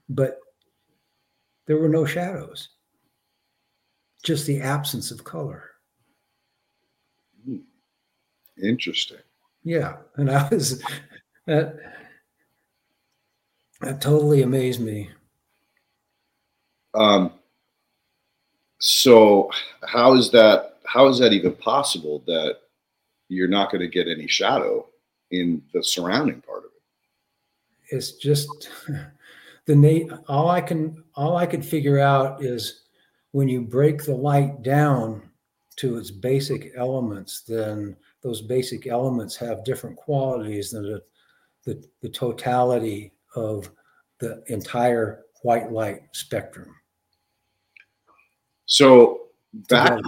[0.09, 0.39] but
[1.65, 2.69] there were no shadows,
[4.23, 5.71] just the absence of color.
[7.45, 7.57] Hmm.
[8.61, 9.17] Interesting.
[9.63, 9.97] Yeah.
[10.15, 10.81] And I was,
[11.47, 11.75] that,
[13.81, 15.09] that totally amazed me.
[16.93, 17.33] Um,
[18.79, 19.49] so
[19.85, 22.59] how is that, how is that even possible that
[23.27, 24.87] you're not going to get any shadow
[25.31, 27.95] in the surrounding part of it?
[27.95, 28.69] It's just
[29.65, 32.83] the Nate, all I can, all I could figure out is
[33.31, 35.29] when you break the light down
[35.77, 41.01] to its basic elements, then those basic elements have different qualities than the,
[41.65, 43.69] the, the totality of
[44.19, 46.73] the entire white light spectrum.
[48.65, 49.27] So
[49.69, 50.01] back,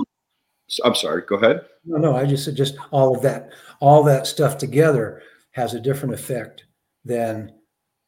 [0.83, 1.65] I'm sorry, go ahead.
[1.85, 5.79] No, no, I just said just all of that, all that stuff together has a
[5.79, 6.65] different effect
[7.05, 7.53] than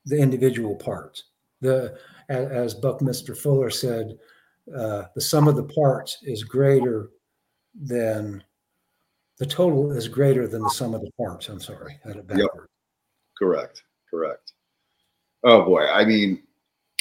[0.05, 1.25] the individual parts.
[1.61, 1.97] The
[2.29, 4.17] as, Buckminster Fuller said,
[4.75, 7.09] uh, the sum of the parts is greater
[7.81, 8.43] than
[9.39, 11.49] the total is greater than the sum of the parts.
[11.49, 12.49] I'm sorry, I had it backward.
[12.53, 12.69] Yep.
[13.37, 13.83] Correct.
[14.09, 14.53] Correct.
[15.43, 16.41] Oh boy, I mean,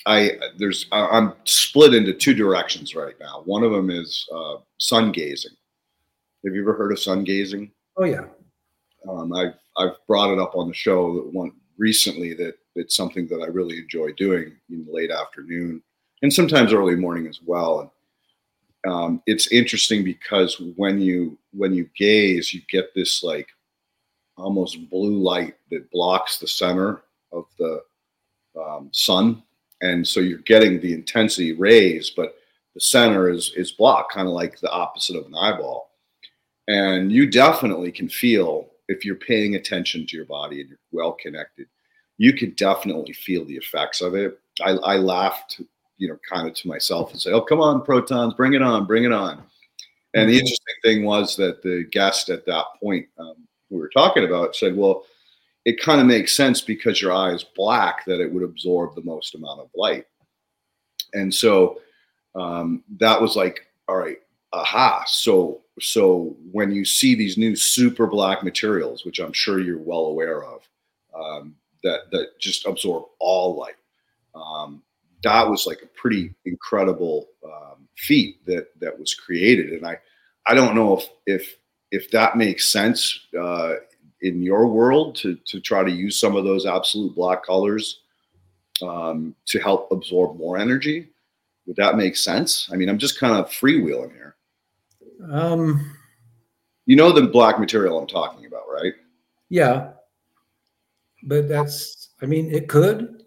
[0.06, 3.42] I there's I'm split into two directions right now.
[3.44, 5.52] One of them is uh, sun gazing.
[6.44, 7.70] Have you ever heard of sun gazing?
[7.96, 8.24] Oh yeah.
[9.08, 13.26] Um, I've I've brought it up on the show that one recently that it's something
[13.28, 15.82] that I really enjoy doing in the late afternoon
[16.22, 17.92] and sometimes early morning as well.
[18.84, 23.48] And um, it's interesting because when you when you gaze, you get this like
[24.36, 27.82] almost blue light that blocks the center of the
[28.58, 29.42] um, sun,
[29.80, 32.34] and so you're getting the intensity rays, but
[32.74, 35.90] the center is is blocked, kind of like the opposite of an eyeball.
[36.68, 41.12] And you definitely can feel if you're paying attention to your body and you're well
[41.12, 41.66] connected,
[42.18, 44.38] you can definitely feel the effects of it.
[44.60, 45.60] I, I laughed,
[45.96, 48.86] you know, kind of to myself and say, "Oh, come on, photons, bring it on,
[48.86, 49.42] bring it on."
[50.14, 50.40] And the mm-hmm.
[50.40, 53.36] interesting thing was that the guest at that point um,
[53.70, 55.04] we were talking about said, "Well,
[55.68, 59.02] it kind of makes sense because your eye is black that it would absorb the
[59.02, 60.06] most amount of light."
[61.14, 61.80] And so
[62.34, 64.18] um, that was like, all right,
[64.52, 65.04] aha.
[65.06, 70.06] So so when you see these new super black materials, which I'm sure you're well
[70.06, 70.68] aware of,
[71.14, 73.76] um, that that just absorb all light,
[74.34, 74.82] um,
[75.22, 79.72] that was like a pretty incredible um, feat that that was created.
[79.72, 79.98] And I
[80.46, 81.56] I don't know if if
[81.90, 83.74] if that makes sense uh,
[84.22, 88.00] in your world to to try to use some of those absolute black colors
[88.82, 91.08] um, to help absorb more energy.
[91.66, 92.68] Would that make sense?
[92.72, 94.36] I mean, I'm just kind of freewheeling here.
[95.30, 95.94] Um,
[96.86, 98.94] you know the black material I'm talking about, right?
[99.50, 99.90] Yeah,
[101.24, 103.24] but that's I mean it could,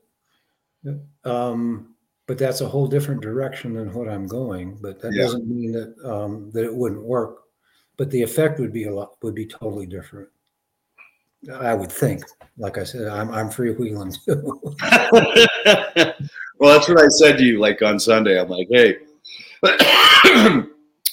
[1.23, 1.95] um,
[2.27, 4.77] but that's a whole different direction than what I'm going.
[4.82, 5.23] But that yeah.
[5.23, 7.43] doesn't mean that um, that it wouldn't work.
[7.97, 10.30] But the effect would be a lot would be totally different.
[11.60, 12.23] I would think.
[12.58, 14.62] Like I said, I'm I'm freewheeling too.
[16.60, 18.39] well, that's what I said to you like on Sunday.
[18.39, 18.97] I'm like, hey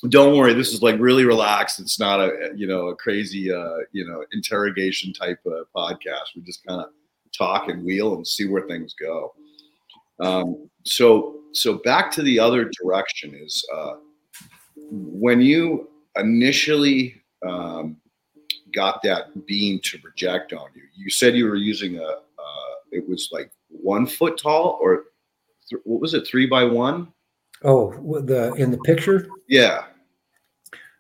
[0.09, 3.77] don't worry this is like really relaxed it's not a you know a crazy uh
[3.93, 5.39] you know interrogation type
[5.77, 6.89] podcast we just kind of
[7.37, 9.35] talk and wheel and see where things go
[10.21, 13.95] um so so back to the other direction is uh
[14.91, 17.97] when you initially um
[18.73, 23.07] got that beam to project on you you said you were using a uh it
[23.09, 25.05] was like one foot tall or
[25.69, 27.09] th- what was it three by one
[27.65, 29.29] Oh, the in the picture?
[29.49, 29.85] Yeah.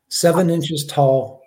[0.08, 1.42] Seven inches tall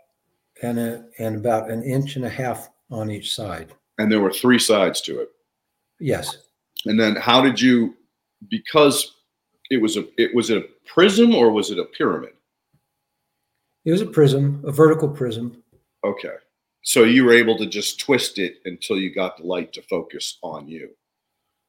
[0.61, 3.73] and a, and about an inch and a half on each side.
[3.97, 5.29] And there were three sides to it.
[5.99, 6.37] Yes.
[6.85, 7.95] And then how did you
[8.49, 9.15] because
[9.69, 12.33] it was a it was it a prism or was it a pyramid?
[13.83, 15.63] It was a prism, a vertical prism.
[16.03, 16.35] Okay.
[16.83, 20.37] So you were able to just twist it until you got the light to focus
[20.41, 20.89] on you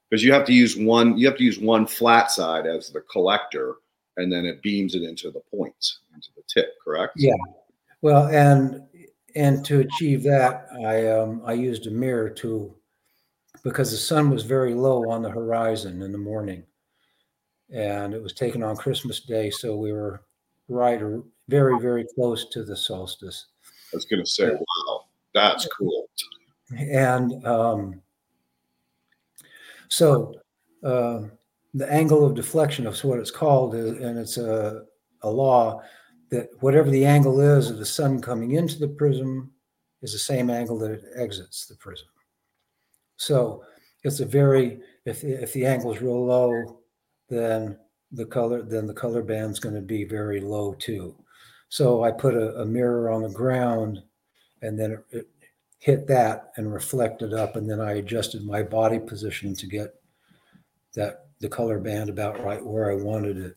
[0.09, 3.01] because you have to use one you have to use one flat side as the
[3.03, 3.77] collector
[4.17, 7.33] and then it beams it into the points into the tip correct yeah
[8.01, 8.83] well and
[9.35, 12.75] and to achieve that i um i used a mirror to
[13.63, 16.63] because the sun was very low on the horizon in the morning
[17.75, 20.23] and it was taken on christmas day so we were
[20.69, 23.47] right or very, very close to the solstice.
[23.93, 26.09] I was going to say, wow, that's cool.
[26.79, 28.01] And um,
[29.89, 30.35] so
[30.83, 31.23] uh,
[31.75, 34.85] the angle of deflection is what it's called, uh, and it's a,
[35.23, 35.83] a law
[36.31, 39.53] that whatever the angle is of the sun coming into the prism
[40.01, 42.09] is the same angle that it exits the prism.
[43.17, 43.65] So
[44.03, 46.81] it's a very if if the angle is real low,
[47.29, 47.79] then
[48.11, 51.15] the color then the color band's going to be very low too.
[51.73, 54.03] So I put a, a mirror on the ground,
[54.61, 55.29] and then it, it
[55.79, 59.95] hit that and reflected up, and then I adjusted my body position to get
[60.93, 63.57] that the color band about right where I wanted it.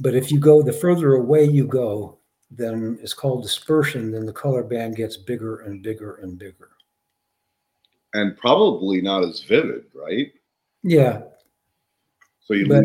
[0.00, 2.18] But if you go the further away you go,
[2.50, 6.72] then it's called dispersion, then the color band gets bigger and bigger and bigger.
[8.12, 10.30] And probably not as vivid, right?
[10.82, 11.22] Yeah.
[12.40, 12.84] So you But-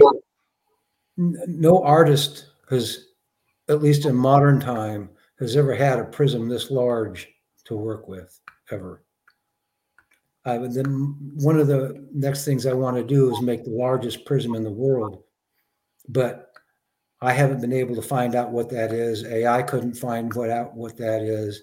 [1.17, 3.09] No artist has,
[3.73, 5.09] at least in modern time,
[5.39, 7.27] has ever had a prism this large
[7.65, 8.39] to work with,
[8.71, 9.03] ever.
[10.45, 13.63] Uh, I would then, one of the next things I want to do is make
[13.63, 15.23] the largest prism in the world.
[16.09, 16.51] But
[17.21, 19.23] I haven't been able to find out what that is.
[19.23, 21.61] AI couldn't find what out what that is.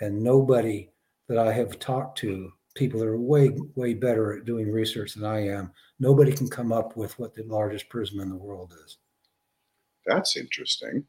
[0.00, 0.90] And nobody
[1.28, 5.24] that I have talked to, people that are way, way better at doing research than
[5.24, 5.70] I am,
[6.00, 8.96] nobody can come up with what the largest prism in the world is.
[10.06, 11.04] that's interesting.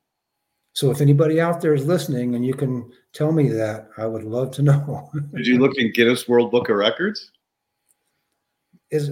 [0.73, 4.23] So if anybody out there is listening and you can tell me that, I would
[4.23, 5.11] love to know.
[5.35, 7.31] Did you look in Guinness World Book of Records?
[8.93, 9.11] is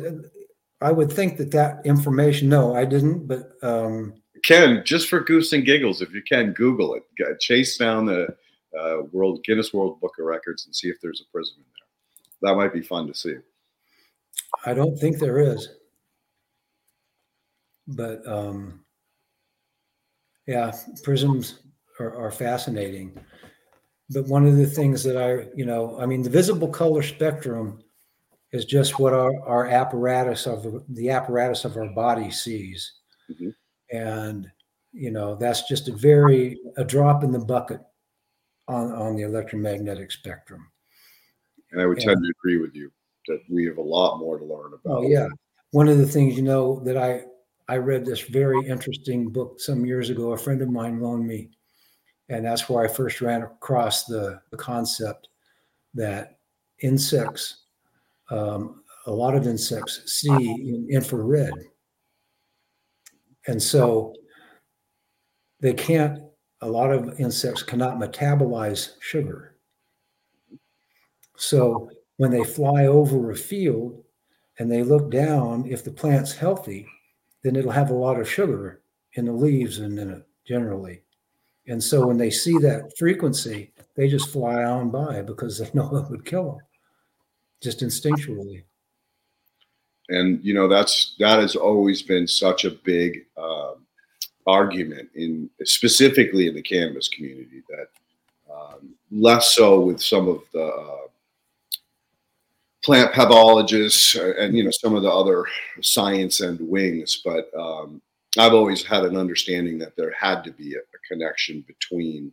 [0.80, 2.48] I would think that that information.
[2.48, 3.28] No, I didn't.
[3.28, 7.40] But um, Ken, just for goose and giggles, if you can, Google it.
[7.40, 8.36] Chase down the
[8.80, 12.52] uh, World Guinness World Book of Records and see if there's a prism in there.
[12.52, 13.36] That might be fun to see.
[14.66, 15.70] I don't think there is.
[17.88, 18.84] But um,
[20.52, 21.62] yeah, prisms
[22.00, 23.18] are, are fascinating.
[24.10, 27.82] But one of the things that I, you know, I mean, the visible color spectrum
[28.52, 32.92] is just what our, our apparatus of the, apparatus of our body sees.
[33.32, 33.54] Mhm.
[33.94, 34.52] And,
[34.92, 37.80] you know, that's just a very, a drop in the bucket
[38.68, 40.68] on, on the electromagnetic spectrum.
[41.72, 42.08] And I would Yeah.
[42.08, 42.92] tend to agree with you
[43.28, 44.98] that we have a lot more to learn about.
[44.98, 45.30] Oh yeah.
[45.72, 47.24] One of the things you know that I
[47.72, 50.34] I read this very interesting book some years ago.
[50.34, 51.52] A friend of mine loaned me,
[52.28, 55.30] and that's where I first ran across the, the concept
[55.94, 56.38] that
[56.80, 57.68] insects,
[58.30, 61.54] um, a lot of insects see in infrared,
[63.48, 64.16] and so
[65.62, 66.20] they can't.
[66.60, 69.56] A lot of insects cannot metabolize sugar.
[71.38, 74.04] So when they fly over a field
[74.60, 76.86] and they look down, if the plant's healthy,
[77.44, 78.82] then it'll have a lot of sugar
[79.14, 81.04] in the leaves and in it generally.
[81.68, 85.96] And so when they see that frequency, they just fly on by because they know
[85.98, 86.62] it would kill them
[87.62, 88.64] just instinctually.
[90.10, 93.74] and you know that's that has always been such a big uh,
[94.48, 97.88] argument in specifically in the cannabis community that
[98.54, 101.08] um, less so with some of the uh,
[102.84, 105.46] plant pathologists uh, and you know some of the other
[105.82, 108.02] science and wings but um,
[108.40, 112.32] i've always had an understanding that there had to be a, a connection between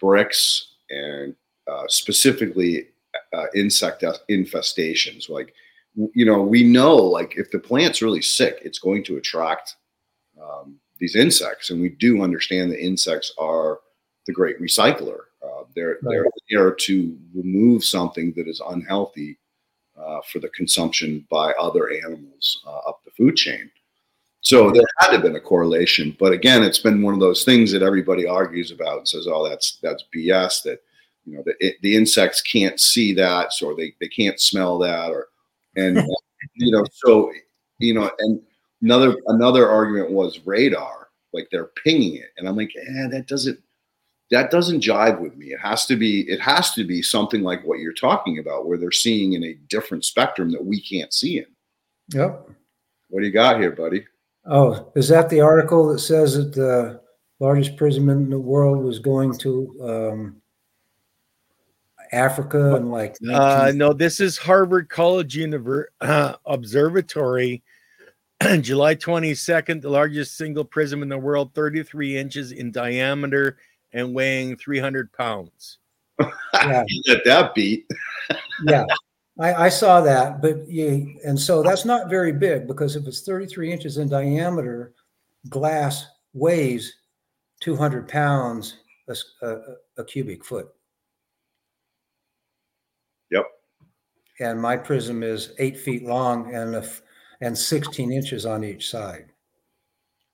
[0.00, 1.34] Brix and
[1.66, 2.88] uh, specifically
[3.32, 5.54] uh, insect infestations like
[5.96, 9.76] you know, we know like if the plant's really sick, it's going to attract
[10.40, 13.80] um, these insects, and we do understand that insects are
[14.26, 15.20] the great recycler.
[15.42, 19.38] Uh, they're they're there to remove something that is unhealthy
[19.98, 23.70] uh, for the consumption by other animals uh, up the food chain.
[24.40, 27.44] So there had to have been a correlation, but again, it's been one of those
[27.44, 30.80] things that everybody argues about and says, "Oh, that's that's BS." That
[31.24, 35.10] you know, the, it, the insects can't see that, or they they can't smell that,
[35.10, 35.28] or
[35.74, 35.96] and
[36.54, 37.32] you know so
[37.78, 38.40] you know and
[38.82, 43.58] another another argument was radar like they're pinging it and i'm like "Yeah, that doesn't
[44.30, 45.46] that doesn't jive with me.
[45.46, 48.78] It has to be it has to be something like what you're talking about where
[48.78, 51.46] they're seeing in a different spectrum that we can't see in.
[52.12, 52.48] Yep.
[53.08, 54.04] what do you got here buddy?
[54.44, 57.00] Oh, is that the article that says that the
[57.40, 60.36] largest prism in the world was going to um,
[62.12, 67.62] Africa and like Uh, no, this is Harvard College Univer- uh, Observatory,
[68.60, 73.58] July 22nd, the largest single prism in the world, 33 inches in diameter
[73.92, 75.78] and weighing 300 pounds.
[76.54, 76.84] Yeah.
[77.06, 77.86] let that beat
[78.66, 78.86] yeah
[79.38, 83.20] I, I saw that but you and so that's not very big because if it's
[83.20, 84.94] 33 inches in diameter
[85.50, 86.96] glass weighs
[87.60, 88.78] 200 pounds
[89.08, 90.68] a cubic foot.
[93.30, 93.46] Yep.
[94.40, 97.02] And my prism is eight feet long and a f
[97.40, 99.32] and 16 inches on each side.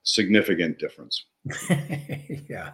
[0.04, 1.24] Significant difference.
[2.48, 2.72] yeah.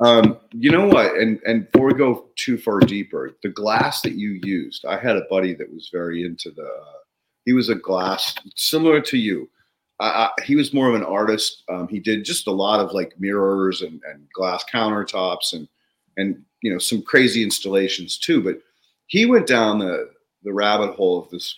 [0.00, 1.16] Um, you know what?
[1.16, 5.16] And and before we go too far deeper, the glass that you used, I had
[5.16, 6.68] a buddy that was very into the.
[7.44, 9.48] he was a glass similar to you.
[10.00, 11.62] I, I, he was more of an artist.
[11.68, 15.68] Um, he did just a lot of like mirrors and, and glass countertops and
[16.16, 18.42] and you know some crazy installations too.
[18.42, 18.58] But
[19.06, 20.10] he went down the
[20.42, 21.54] the rabbit hole of this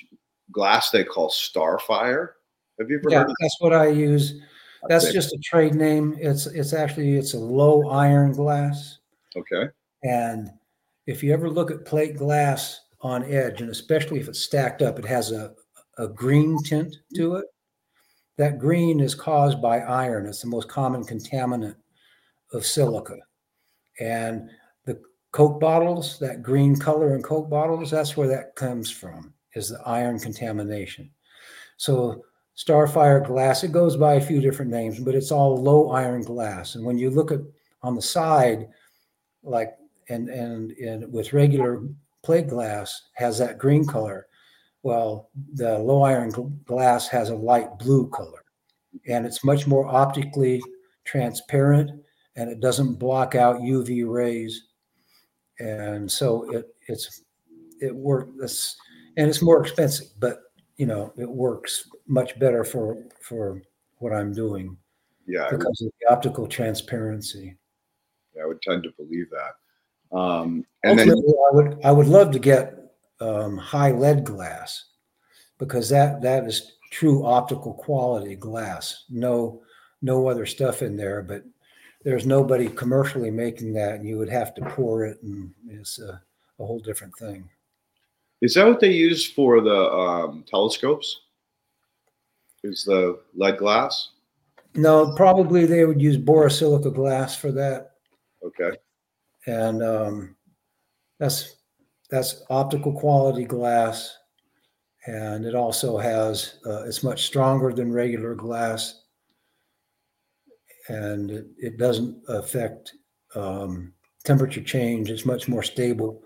[0.52, 2.30] glass they call Starfire.
[2.78, 4.40] Have you ever Yeah, heard of that's what I use.
[4.88, 6.16] That's just a trade name.
[6.18, 8.98] It's it's actually it's a low iron glass.
[9.36, 9.68] Okay.
[10.02, 10.50] And
[11.06, 14.98] if you ever look at plate glass on edge, and especially if it's stacked up,
[14.98, 15.52] it has a,
[15.98, 17.46] a green tint to it.
[18.38, 20.26] That green is caused by iron.
[20.26, 21.76] It's the most common contaminant
[22.52, 23.16] of silica.
[24.00, 24.50] And
[24.84, 25.00] the
[25.32, 29.80] Coke bottles, that green color in Coke bottles, that's where that comes from, is the
[29.86, 31.10] iron contamination.
[31.76, 32.24] So
[32.56, 36.74] Starfire glass, it goes by a few different names, but it's all low iron glass.
[36.74, 37.40] And when you look at
[37.82, 38.68] on the side,
[39.42, 39.76] like
[40.08, 41.82] and and and with regular
[42.22, 44.26] plate glass has that green color.
[44.82, 48.44] Well, the low iron gl- glass has a light blue color,
[49.06, 50.62] and it's much more optically
[51.04, 51.90] transparent,
[52.36, 54.68] and it doesn't block out UV rays,
[55.58, 57.22] and so it it's
[57.80, 58.76] it works
[59.16, 60.38] and it's more expensive, but
[60.76, 63.62] you know it works much better for for
[63.98, 64.76] what I'm doing
[65.26, 67.56] Yeah, I would, because of the optical transparency.
[68.34, 70.16] Yeah, I would tend to believe that.
[70.16, 72.74] Um, and then I would I would love to get
[73.20, 74.84] um, high lead glass
[75.58, 79.04] because that that is true optical quality glass.
[79.10, 79.62] No
[80.02, 81.42] no other stuff in there, but
[82.04, 86.22] there's nobody commercially making that, and you would have to pour it, and it's a,
[86.60, 87.48] a whole different thing.
[88.42, 91.22] Is that what they use for the um, telescopes?
[92.66, 94.10] Is the lead glass?
[94.74, 97.92] No, probably they would use borosilica glass for that,
[98.42, 98.76] Okay.
[99.46, 100.36] and um,
[101.18, 101.56] that's
[102.10, 104.16] that's optical quality glass,
[105.06, 109.02] and it also has uh, it's much stronger than regular glass,
[110.88, 112.92] and it, it doesn't affect
[113.34, 113.94] um,
[114.24, 115.08] temperature change.
[115.10, 116.22] It's much more stable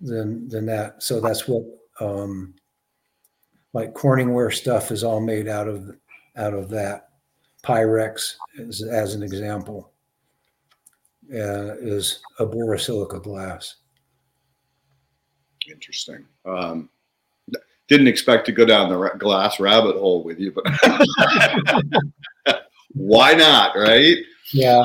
[0.00, 1.02] than than that.
[1.02, 1.64] So that's what
[1.98, 2.54] um,
[3.72, 5.90] like Corningware stuff is all made out of
[6.36, 7.08] out of that.
[7.62, 9.92] Pyrex, as, as an example,
[11.32, 13.76] uh, is a borosilica glass.
[15.70, 16.24] Interesting.
[16.46, 16.88] Um,
[17.86, 20.64] didn't expect to go down the ra- glass rabbit hole with you, but
[22.94, 24.16] why not, right?
[24.52, 24.84] Yeah.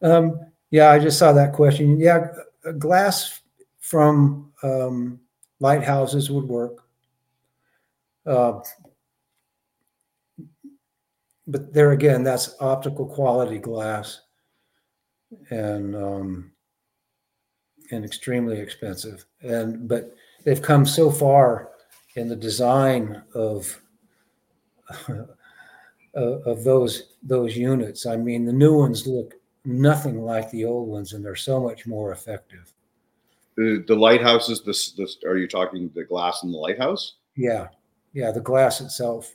[0.00, 0.40] Um,
[0.70, 1.98] yeah, I just saw that question.
[1.98, 2.28] Yeah,
[2.78, 3.40] glass
[3.80, 5.20] from um,
[5.60, 6.83] lighthouses would work.
[8.26, 8.60] Uh,
[11.46, 14.20] but there again, that's optical quality glass
[15.50, 16.52] and um,
[17.90, 19.24] and extremely expensive.
[19.42, 20.14] And but
[20.44, 21.70] they've come so far
[22.16, 23.80] in the design of
[25.08, 25.26] of,
[26.46, 28.06] of those those units.
[28.06, 31.86] I mean, the new ones look nothing like the old ones, and they're so much
[31.86, 32.72] more effective.
[33.56, 34.62] The, the lighthouses.
[34.64, 35.18] This, this.
[35.26, 37.14] Are you talking the glass in the lighthouse?
[37.36, 37.68] Yeah,
[38.14, 39.34] yeah, the glass itself.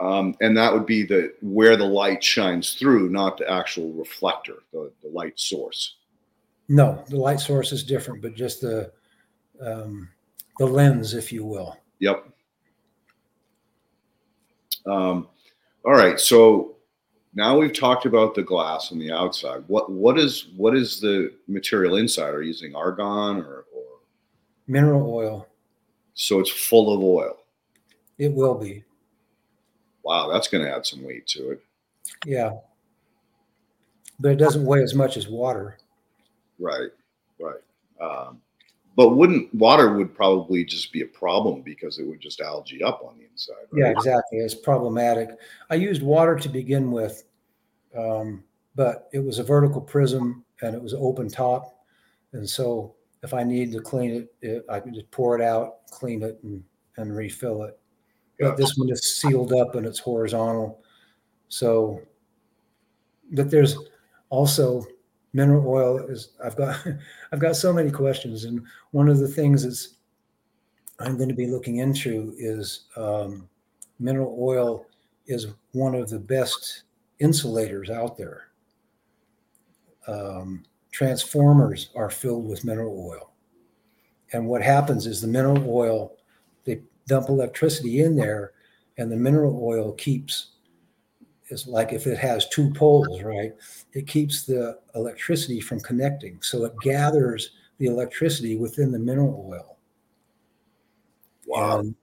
[0.00, 4.62] Um, and that would be the where the light shines through, not the actual reflector,
[4.72, 5.96] the, the light source.
[6.68, 8.92] No, the light source is different, but just the
[9.60, 10.08] um,
[10.58, 11.76] the lens, if you will.
[11.98, 12.28] Yep.
[14.86, 15.28] Um,
[15.84, 16.18] all right.
[16.18, 16.76] So
[17.34, 19.64] now we've talked about the glass on the outside.
[19.66, 22.34] What what is what is the material inside?
[22.34, 23.84] Are you using argon or, or
[24.68, 25.48] Mineral oil,
[26.18, 27.38] so it's full of oil?
[28.18, 28.82] it will be.
[30.02, 31.62] Wow, that's going to add some weight to it.
[32.26, 32.52] Yeah,
[34.18, 35.78] but it doesn't weigh as much as water.
[36.58, 36.90] Right.
[37.38, 37.60] Right.
[38.00, 38.40] Um,
[38.96, 43.02] but wouldn't water would probably just be a problem because it would just algae up
[43.04, 43.54] on the inside.
[43.70, 43.84] Right?
[43.84, 44.38] Yeah, exactly.
[44.38, 45.30] It's problematic.
[45.70, 47.24] I used water to begin with,
[47.96, 48.42] um,
[48.74, 51.84] but it was a vertical prism and it was open top,
[52.32, 55.86] and so if I needed to clean it, it I could just pour it out,
[55.90, 56.62] clean it, and
[56.96, 57.78] and refill it.
[58.38, 58.48] Yeah.
[58.48, 60.82] But this one is sealed up and it's horizontal,
[61.48, 62.00] so.
[63.32, 63.76] But there's
[64.30, 64.86] also
[65.34, 66.84] mineral oil is I've got
[67.32, 69.96] I've got so many questions, and one of the things that's
[71.00, 73.48] I'm going to be looking into is um,
[73.98, 74.86] mineral oil
[75.26, 76.82] is one of the best
[77.20, 78.48] insulators out there.
[80.06, 80.64] Um,
[80.98, 83.30] transformers are filled with mineral oil.
[84.32, 86.16] And what happens is the mineral oil,
[86.64, 88.50] they dump electricity in there,
[88.96, 90.54] and the mineral oil keeps,
[91.50, 93.52] it's like if it has two poles, right?
[93.92, 96.42] It keeps the electricity from connecting.
[96.42, 99.78] So it gathers the electricity within the mineral oil.
[101.46, 101.78] Wow.
[101.78, 101.94] And,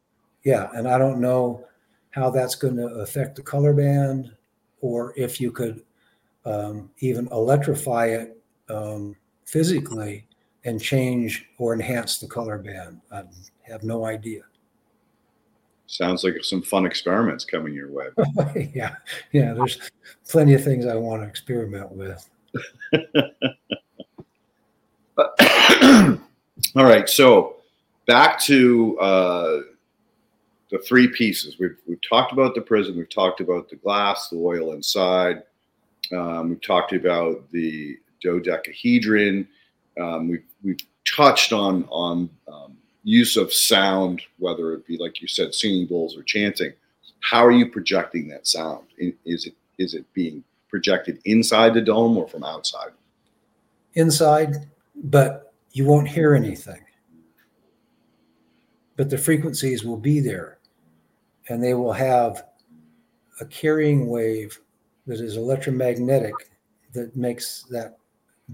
[0.45, 1.65] yeah, and I don't know
[2.11, 4.31] how that's going to affect the color band
[4.79, 5.83] or if you could
[6.45, 10.25] um, even electrify it um, physically
[10.63, 13.01] and change or enhance the color band.
[13.11, 13.23] I
[13.63, 14.41] have no idea.
[15.87, 18.07] Sounds like some fun experiments coming your way.
[18.73, 18.95] yeah,
[19.31, 19.53] yeah.
[19.53, 19.91] There's
[20.27, 22.27] plenty of things I want to experiment with.
[26.75, 27.57] All right, so
[28.07, 29.59] back to uh,
[30.71, 31.57] the three pieces.
[31.59, 32.97] We've we've talked about the prism.
[32.97, 35.43] We've talked about the glass, the oil inside.
[36.11, 39.47] Um, we've talked about the dodecahedron.
[40.01, 40.79] Um, we've we've
[41.15, 46.17] touched on on um, use of sound, whether it be like you said, singing bowls
[46.17, 46.73] or chanting.
[47.21, 48.87] How are you projecting that sound?
[48.97, 52.91] Is it is it being projected inside the dome or from outside?
[53.93, 56.81] Inside, but you won't hear anything.
[58.97, 60.57] But the frequencies will be there,
[61.49, 62.45] and they will have
[63.39, 64.59] a carrying wave
[65.05, 66.33] that is electromagnetic
[66.93, 67.97] that makes that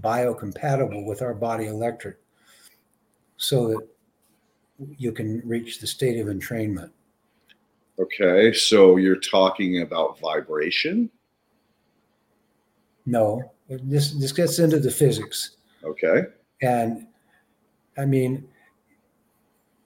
[0.00, 2.16] biocompatible with our body electric
[3.36, 3.88] so that
[4.96, 6.90] you can reach the state of entrainment.
[7.98, 11.10] Okay, so you're talking about vibration?
[13.04, 15.56] No, this this gets into the physics.
[15.84, 16.24] Okay.
[16.62, 17.06] And
[17.98, 18.48] I mean,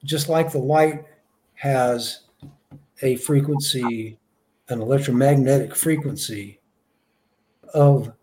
[0.03, 1.05] just like the light
[1.55, 2.21] has
[3.01, 4.17] a frequency,
[4.69, 6.59] an electromagnetic frequency
[7.73, 8.13] of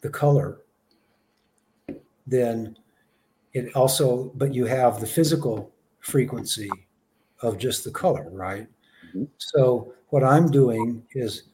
[0.00, 0.60] the color,
[2.30, 2.78] then
[3.54, 6.70] it also, but you have the physical frequency
[7.42, 8.68] of just the color, right?
[9.14, 9.28] Mhm.
[9.38, 11.44] So what I'm doing is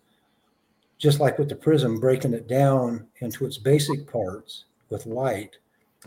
[0.99, 5.57] just like with the prism, breaking it down into its basic parts with light.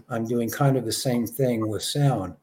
[0.10, 2.36] I'm doing kind of the same thing with sound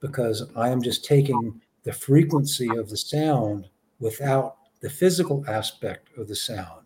[0.00, 3.68] because I am just taking the frequency of the sound
[4.00, 6.83] without the physical aspect of the sound.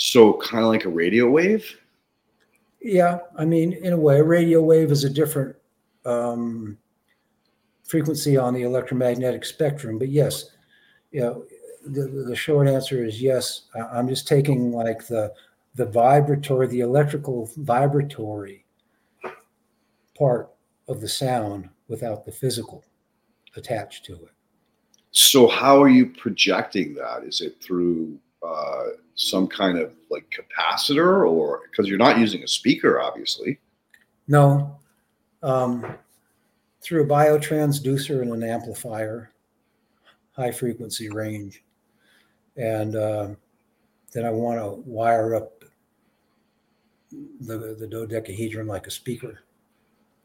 [0.00, 1.78] So kind of like a radio wave?
[2.80, 5.54] Yeah, I mean, in a way, a radio wave is a different
[6.06, 6.78] um,
[7.86, 9.98] frequency on the electromagnetic spectrum.
[9.98, 10.52] But yes,
[11.12, 11.44] you know,
[11.84, 13.66] the, the short answer is yes.
[13.92, 15.34] I'm just taking like the
[15.74, 18.64] the vibratory, the electrical vibratory
[20.16, 20.48] part
[20.88, 22.82] of the sound without the physical
[23.54, 24.32] attached to it.
[25.10, 27.22] So how are you projecting that?
[27.22, 28.84] Is it through uh,
[29.14, 33.58] some kind of like capacitor or because you're not using a speaker, obviously?
[34.28, 34.78] No,
[35.42, 35.94] um,
[36.80, 39.30] through a biotransducer and an amplifier,
[40.32, 41.62] high frequency range.
[42.56, 43.36] And um
[44.12, 45.64] then I want to wire up
[47.12, 49.40] the, the dodecahedron like a speaker.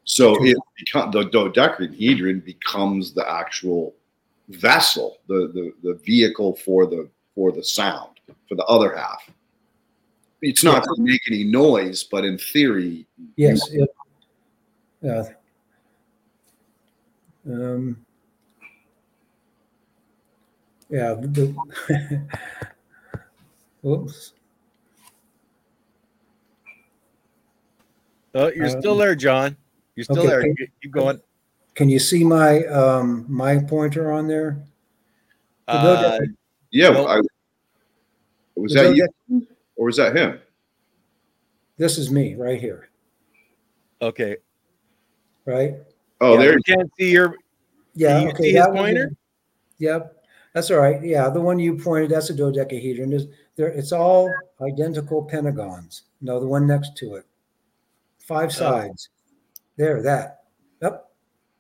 [0.06, 3.96] So it become, the dodecahedron becomes the actual
[4.50, 8.10] vessel, the, the the vehicle for the for the sound
[8.50, 9.30] for the other half.
[10.42, 13.06] It's not to make any noise, but in theory,
[13.36, 13.62] Yes.
[13.72, 13.90] It,
[15.08, 15.24] uh,
[17.48, 18.06] um,
[20.90, 21.16] yeah.
[21.20, 21.56] The,
[23.82, 24.34] whoops.
[28.34, 29.56] Oh, you're still Um, there, John.
[29.96, 30.42] You're still okay, there.
[30.42, 31.22] can- Keep keep going.
[31.74, 34.64] Can you see my um, my pointer on there?
[35.68, 36.36] The Uh, dodec-
[36.76, 36.90] yeah.
[36.90, 37.08] Nope.
[37.10, 37.22] I,
[38.56, 40.40] was the that you dodec- or was that him?
[41.78, 42.90] This is me right here,
[44.02, 44.38] okay.
[45.46, 45.76] right?
[46.22, 46.54] Oh, Yeah, there.
[46.54, 47.36] you can't see your.
[47.94, 48.22] Yeah.
[48.22, 48.44] you okay.
[48.44, 49.08] see his that one pointer?
[49.08, 49.18] is-
[49.78, 50.12] Yep.
[50.54, 51.04] That's all right.
[51.04, 53.12] Yeah, the one you pointed, that's a dodecahedron.
[53.12, 53.68] Is there?
[53.68, 56.04] It's all identical pentagons.
[56.22, 57.26] No, the one next to it.
[58.20, 58.54] Five oh.
[58.54, 59.10] sides.
[59.76, 60.02] There.
[60.02, 60.44] That.
[60.82, 61.10] Yep.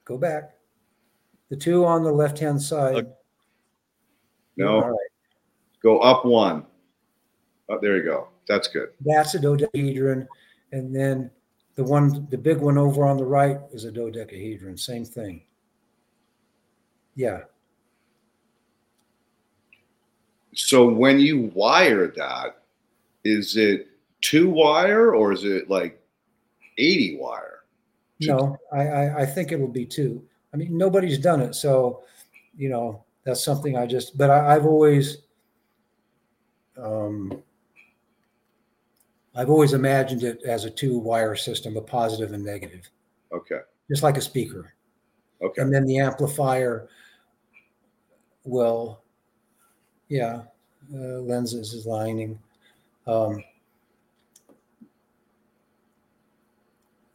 [0.05, 0.51] Go back.
[1.49, 2.95] The two on the left-hand side.
[2.95, 3.09] Okay.
[4.55, 4.81] No.
[4.81, 5.04] All right.
[5.85, 6.65] Go up one.
[7.69, 8.29] Oh, there you go.
[8.47, 8.89] That's good.
[9.01, 10.27] That's a dodecahedron,
[10.71, 11.29] and then
[11.75, 14.77] the one, the big one over on the right is a dodecahedron.
[14.77, 15.43] Same thing.
[17.13, 17.41] Yeah.
[20.55, 22.63] So when you wire that,
[23.23, 23.89] is it
[24.21, 26.01] two wire or is it like
[26.79, 27.59] 80 wire?
[28.21, 30.23] No, I, I, I think it'll be two.
[30.51, 32.05] I mean, nobody's done it, so
[32.57, 34.17] you know that's something I just.
[34.17, 35.24] But I, I've always
[36.81, 37.43] um,
[39.35, 42.89] I've always imagined it as a two wire system, a positive and negative,
[43.31, 43.59] Okay.
[43.89, 44.73] just like a speaker.
[45.41, 45.61] Okay.
[45.61, 46.87] And then the amplifier
[48.45, 49.01] will,
[50.07, 50.43] yeah,
[50.93, 52.39] uh, lenses is lining.
[53.07, 53.43] Um,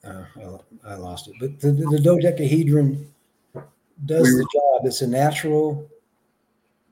[0.04, 3.12] uh, I, I lost it, but the, the, dodecahedron
[4.06, 4.86] does We the job.
[4.86, 5.88] It's a natural.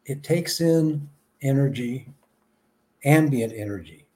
[0.07, 1.09] It takes in
[1.43, 2.09] energy,
[3.05, 4.07] ambient energy,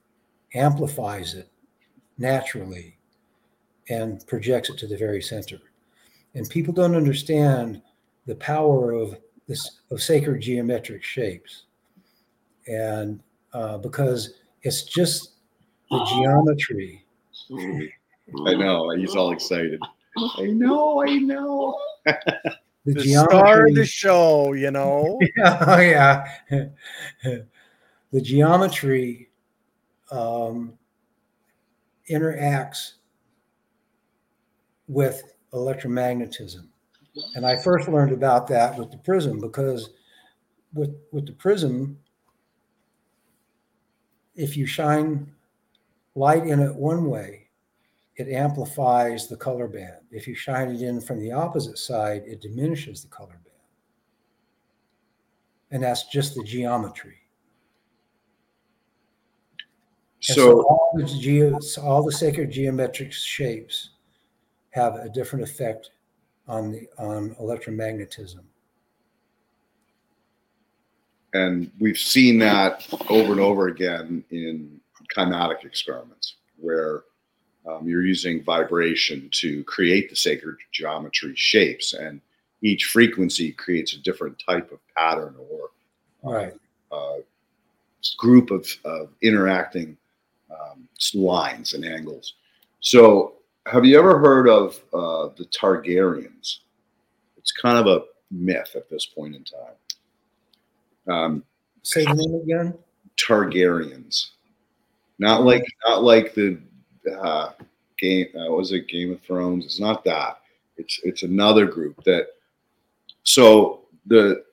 [0.54, 1.48] amplifies it
[2.18, 2.98] naturally,
[3.88, 5.58] and projects it to the very center.
[6.34, 7.82] And people don't understand
[8.26, 9.16] the power of
[9.48, 11.64] this of sacred geometric shapes,
[12.66, 13.20] and
[13.52, 15.32] uh, because it's just
[15.90, 17.04] the geometry.
[18.46, 18.90] I know.
[18.90, 19.80] He's all excited.
[20.38, 21.02] I know.
[21.02, 21.76] I know.
[22.84, 25.18] The, The star of the show, you know.
[25.44, 26.24] oh yeah,
[28.12, 29.30] the geometry
[30.10, 30.78] um,
[32.10, 32.92] interacts
[34.88, 36.66] with electromagnetism,
[37.34, 39.90] and I first learned about that with the prism because
[40.74, 41.98] with with the prism,
[44.34, 45.30] if you shine
[46.14, 47.48] light in it one way,
[48.16, 49.96] it amplifies the color band.
[50.10, 53.38] If you shine it in from the opposite side, it diminishes the color band.
[55.70, 57.21] And that's just the geometry.
[60.28, 63.90] And So, all the geo, all the sacred geometric shapes
[64.70, 65.90] have a different effect
[66.46, 68.40] on the on electromagnetism.
[71.34, 77.04] and we've seen that over and over again in kinetic experiments where
[77.66, 82.20] um, you're using vibration to create the sacred geometry shapes, and
[82.60, 85.70] each frequency creates a different type of pattern or
[86.22, 86.54] Right.
[86.92, 87.16] uh,
[88.18, 89.96] group of, of interacting
[90.53, 92.34] um, lines and angles.
[92.80, 93.34] So,
[93.66, 96.59] have you ever heard of uh, the Tartarians?
[97.36, 101.14] It's kind of a myth at this point in time.
[101.14, 101.44] Um,
[101.82, 102.78] Say the name again.
[103.16, 104.30] Tartarians,
[105.18, 106.59] not like not like the
[107.20, 107.50] uh,
[107.98, 108.28] game.
[108.34, 109.64] Uh, was it Game of Thrones?
[109.64, 110.40] It's not that.
[110.76, 112.28] It's it's another group that.
[113.24, 114.44] So the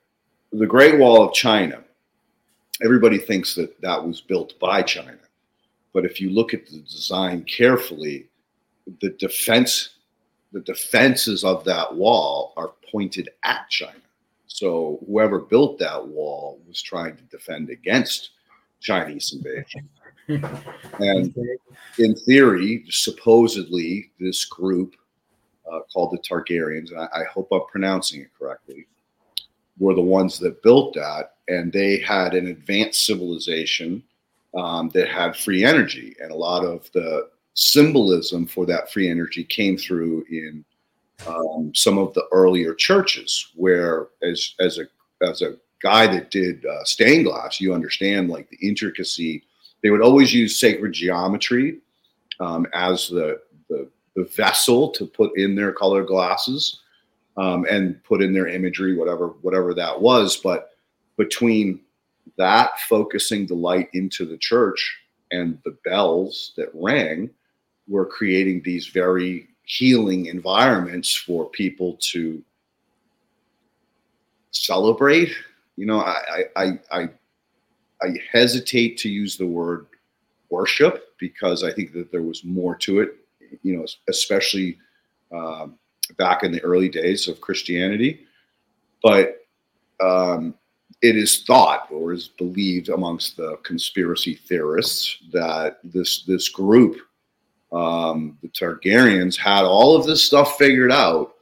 [0.52, 1.84] the Great Wall of China.
[2.84, 5.18] Everybody thinks that that was built by China,
[5.94, 8.28] but if you look at the design carefully,
[9.02, 9.90] the defense
[10.52, 13.94] the defenses of that wall are pointed at China.
[14.48, 18.32] So whoever built that wall was trying to defend against
[18.80, 19.90] Chinese invasion.
[21.00, 21.36] And
[21.98, 24.96] in theory, supposedly, this group
[25.72, 28.86] uh, called the Tartarians, and I, I hope I'm pronouncing it correctly,
[29.80, 34.04] were the ones that built that, and they had an advanced civilization
[34.58, 39.44] um, that had free energy, and a lot of the symbolism for that free energy
[39.44, 40.64] came through in
[41.28, 44.86] um, some of the earlier churches, where as as a
[45.26, 49.44] as a guy that did uh, stained glass, you understand like the intricacy.
[49.82, 51.80] They would always use sacred geometry
[52.40, 53.40] um, as the,
[53.70, 56.82] the the vessel to put in their colored glasses
[57.38, 60.38] um, and put in their imagery, whatever whatever that was.
[60.38, 60.72] But
[61.18, 61.82] between
[62.38, 64.98] that focusing the light into the church
[65.32, 67.30] and the bells that rang
[67.88, 72.44] were creating these very healing environments for people to
[74.52, 75.32] celebrate.
[75.76, 77.10] You know, I I I
[78.02, 79.88] I hesitate to use the word
[80.50, 83.16] worship because I think that there was more to it.
[83.64, 84.78] You know, especially
[85.32, 85.78] um,
[86.18, 88.26] back in the early days of Christianity,
[89.02, 89.46] but
[90.02, 90.56] um,
[91.02, 96.98] it is thought or is believed amongst the conspiracy theorists that this this group
[97.72, 101.36] um, the Tartarians had all of this stuff figured out,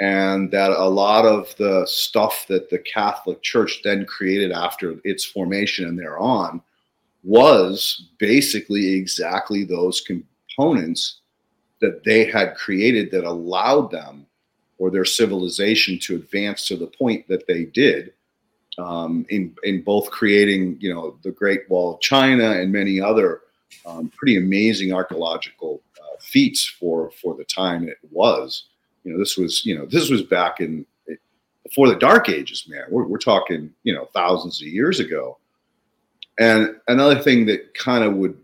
[0.00, 5.24] and that a lot of the stuff that the Catholic Church then created after its
[5.24, 6.60] formation and thereon
[7.24, 11.20] was basically exactly those components
[11.80, 14.26] that they had created that allowed them
[14.78, 18.12] or their civilization to advance to the point that they did
[18.78, 23.42] um, in in both creating you know the Great Wall of China and many other
[23.84, 28.64] um, pretty amazing archaeological uh, feats for for the time it was.
[29.04, 30.86] You know, this was you know this was back in
[31.62, 32.84] before the Dark Ages, man.
[32.90, 35.38] We're, we're talking you know thousands of years ago.
[36.38, 38.38] And another thing that kind of would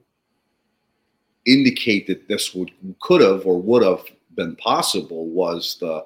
[1.45, 2.71] indicate that this would
[3.01, 4.05] could have or would have
[4.35, 6.05] been possible was the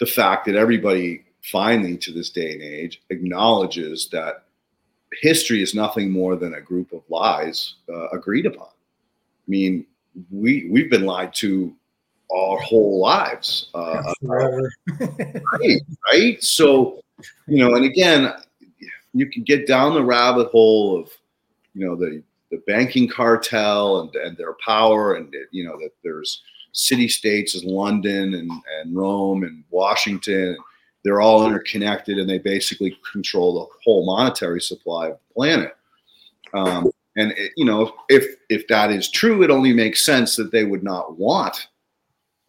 [0.00, 4.44] the fact that everybody finally to this day and age acknowledges that
[5.22, 8.68] history is nothing more than a group of lies uh, agreed upon.
[8.68, 9.86] I mean,
[10.30, 11.74] we we've been lied to
[12.34, 14.68] our whole lives, uh, right?
[16.12, 16.42] Right.
[16.42, 17.00] So,
[17.46, 18.32] you know, and again,
[19.14, 21.10] you can get down the rabbit hole of,
[21.74, 26.42] you know, the the banking cartel and and their power, and you know that there's
[26.72, 30.56] city states as London and and Rome and Washington.
[31.08, 35.74] They're all interconnected, and they basically control the whole monetary supply of the planet.
[36.52, 40.52] Um, and it, you know, if if that is true, it only makes sense that
[40.52, 41.68] they would not want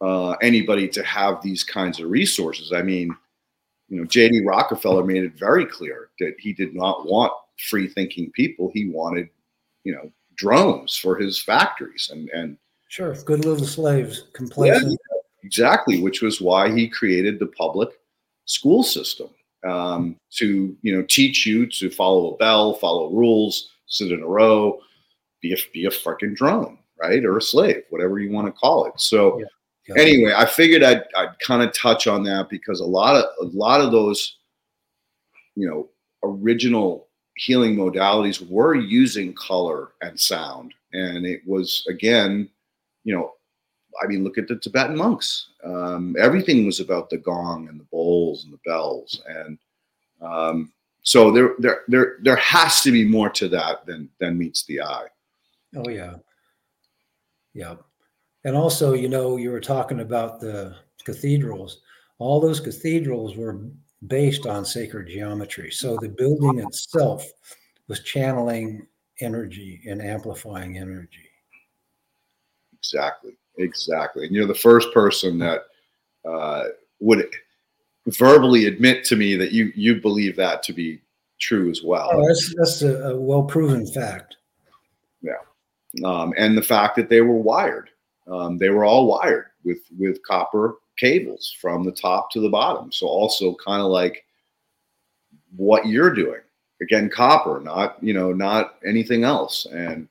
[0.02, 2.70] uh, anybody to have these kinds of resources.
[2.70, 3.16] I mean,
[3.88, 4.42] you know, J.D.
[4.44, 8.70] Rockefeller made it very clear that he did not want free thinking people.
[8.74, 9.30] He wanted,
[9.84, 12.58] you know, drones for his factories and and
[12.88, 14.90] sure, good little slaves, complacent.
[14.90, 17.99] Yeah, exactly, which was why he created the public
[18.44, 19.28] school system
[19.68, 24.26] um, to you know teach you to follow a bell, follow rules, sit in a
[24.26, 24.80] row,
[25.40, 28.86] be a be a fucking drone, right, or a slave, whatever you want to call
[28.86, 28.94] it.
[28.96, 29.38] So.
[29.38, 29.46] Yeah
[29.96, 33.50] anyway, I figured I'd, I'd kind of touch on that because a lot of a
[33.56, 34.38] lot of those,
[35.56, 35.88] you know,
[36.22, 42.48] original healing modalities were using color and sound, and it was again,
[43.04, 43.32] you know,
[44.02, 45.48] I mean, look at the Tibetan monks.
[45.64, 49.58] Um, everything was about the gong and the bowls and the bells, and
[50.20, 50.72] um,
[51.02, 54.82] so there, there, there, there has to be more to that than than meets the
[54.82, 55.06] eye.
[55.76, 56.16] Oh yeah,
[57.54, 57.76] yeah.
[58.44, 60.74] And also, you know, you were talking about the
[61.04, 61.82] cathedrals.
[62.18, 63.60] All those cathedrals were
[64.06, 65.70] based on sacred geometry.
[65.70, 67.30] So the building itself
[67.88, 68.86] was channeling
[69.20, 71.28] energy and amplifying energy.
[72.78, 73.36] Exactly.
[73.58, 74.26] Exactly.
[74.26, 75.64] And you're the first person that
[76.28, 76.64] uh,
[77.00, 77.28] would
[78.06, 81.00] verbally admit to me that you you believe that to be
[81.40, 82.10] true as well.
[82.12, 84.36] Oh, that's that's a, a well proven fact.
[85.22, 85.32] Yeah,
[86.04, 87.90] um, and the fact that they were wired.
[88.26, 92.92] Um, they were all wired with with copper cables from the top to the bottom.
[92.92, 94.24] So also kind of like
[95.56, 96.40] what you're doing.
[96.82, 99.66] Again, copper, not you know, not anything else.
[99.66, 100.08] And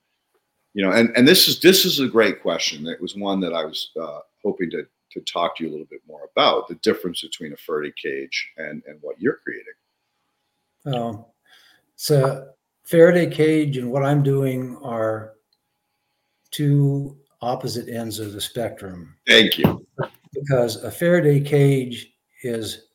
[0.74, 2.88] you know, and and this is this is a great question.
[2.88, 5.88] It was one that I was uh, hoping to to talk to you a little
[5.89, 9.74] bit more about the difference between a Faraday cage and and what you're creating.
[10.86, 11.26] Um,
[11.95, 12.49] so
[12.86, 15.34] Faraday cage and what I'm doing are
[16.51, 19.15] two opposite ends of the spectrum.
[19.28, 19.86] Thank you.
[20.34, 22.13] Because a Faraday cage
[22.43, 22.88] is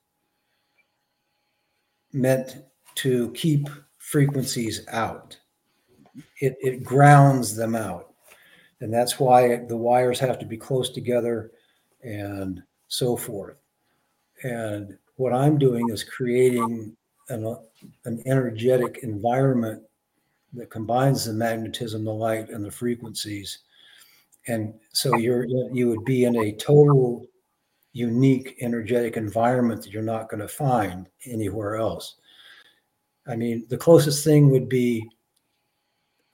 [2.12, 2.57] meant
[2.97, 3.68] to keep
[3.99, 5.37] frequencies out.
[6.45, 8.12] It, it grounds them out.
[8.80, 11.53] And that's why the wires have to be close together
[12.03, 13.59] and so forth.
[14.42, 16.97] And what I'm doing is creating
[17.28, 17.57] an,
[18.05, 19.82] an energetic environment
[20.53, 23.61] that combines the magnetism, the light, and the frequencies
[24.47, 27.26] and so you're you would be in a total
[27.92, 32.16] unique energetic environment that you're not going to find anywhere else
[33.26, 35.09] i mean the closest thing would be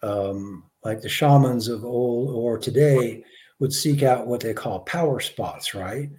[0.02, 3.22] um, like the shamans of old or today
[3.58, 6.10] would seek out what they call power spots right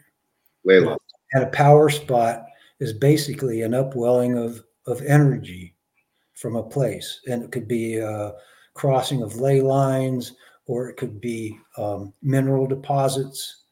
[0.68, 0.98] Layla.
[1.34, 2.46] and a power spot
[2.80, 5.76] is basically an upwelling of of energy
[6.34, 8.34] from a place and it could be a
[8.74, 10.34] crossing of ley lines
[10.66, 13.64] or it could be um, mineral deposits.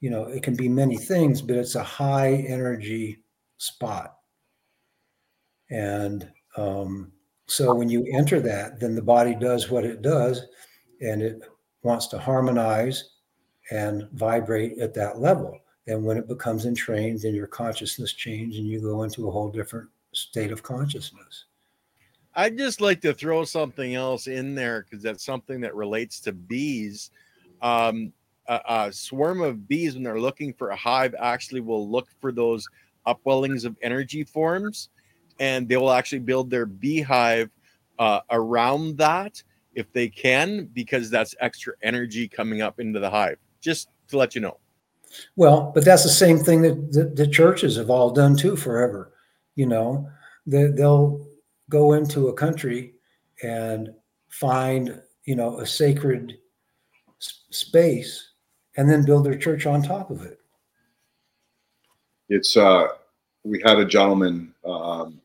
[0.00, 3.22] You know, it can be many things, but it's a high energy
[3.56, 4.16] spot.
[5.70, 7.12] And um,
[7.46, 10.46] so when you enter that, then the body does what it does
[11.00, 11.42] and it
[11.82, 13.10] wants to harmonize
[13.70, 15.60] and vibrate at that level.
[15.86, 19.50] And when it becomes entrained, then your consciousness changes and you go into a whole
[19.50, 21.44] different state of consciousness.
[22.34, 26.32] I'd just like to throw something else in there because that's something that relates to
[26.32, 27.10] bees.
[27.62, 28.12] Um,
[28.48, 32.32] a, a, swarm of bees, when they're looking for a hive, actually will look for
[32.32, 32.66] those
[33.06, 34.88] upwellings of energy forms,
[35.38, 37.50] and they will actually build their beehive
[37.98, 39.42] uh, around that
[39.74, 43.38] if they can, because that's extra energy coming up into the hive.
[43.60, 44.58] Just to let you know.
[45.36, 49.12] Well, but that's the same thing that the, the churches have all done too forever.
[49.54, 50.08] You know,
[50.46, 51.26] they, they'll
[51.70, 52.94] go into a country
[53.42, 53.90] and
[54.28, 56.38] find you know a sacred
[57.18, 58.32] space
[58.76, 60.38] and then build their church on top of it
[62.28, 62.88] it's uh
[63.44, 65.20] we had a gentleman um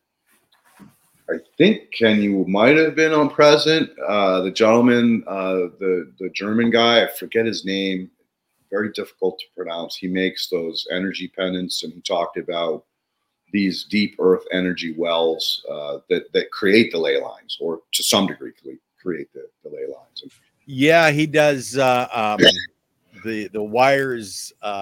[1.34, 6.30] i think ken you might have been on present uh the gentleman uh the the
[6.34, 8.09] german guy i forget his name
[8.71, 12.84] very difficult to pronounce he makes those energy pendants and he talked about
[13.51, 18.27] these deep earth energy wells uh, that that create the ley lines, or to some
[18.27, 18.51] degree
[19.01, 20.23] create the, the ley lines.
[20.65, 21.77] Yeah, he does.
[21.77, 22.45] Uh, um,
[23.23, 24.82] the the wires uh,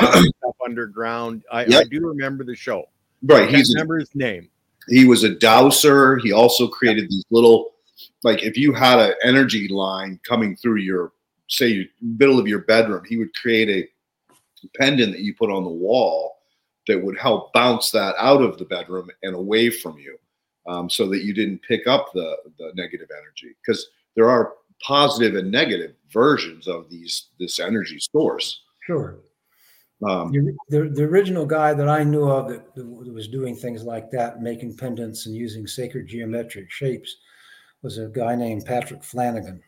[0.00, 1.44] up underground.
[1.50, 1.82] I, yep.
[1.82, 2.84] I, do remember the show.
[3.22, 4.48] Right, he's remember his name.
[4.88, 6.18] He was a dowser.
[6.18, 7.72] He also created these little,
[8.22, 11.12] like if you had an energy line coming through your,
[11.48, 13.88] say, middle of your bedroom, he would create a
[14.78, 16.38] pendant that you put on the wall
[16.86, 20.18] that would help bounce that out of the bedroom and away from you,
[20.66, 25.34] um, so that you didn't pick up the the negative energy because there are positive
[25.34, 28.62] and negative versions of these this energy source.
[28.86, 29.16] Sure.
[30.04, 33.84] Um, the, the, the, original guy that I knew of that, that, was doing things
[33.84, 37.16] like that, making pendants and using sacred geometric shapes,
[37.82, 39.62] was a guy named Patrick Flanagan.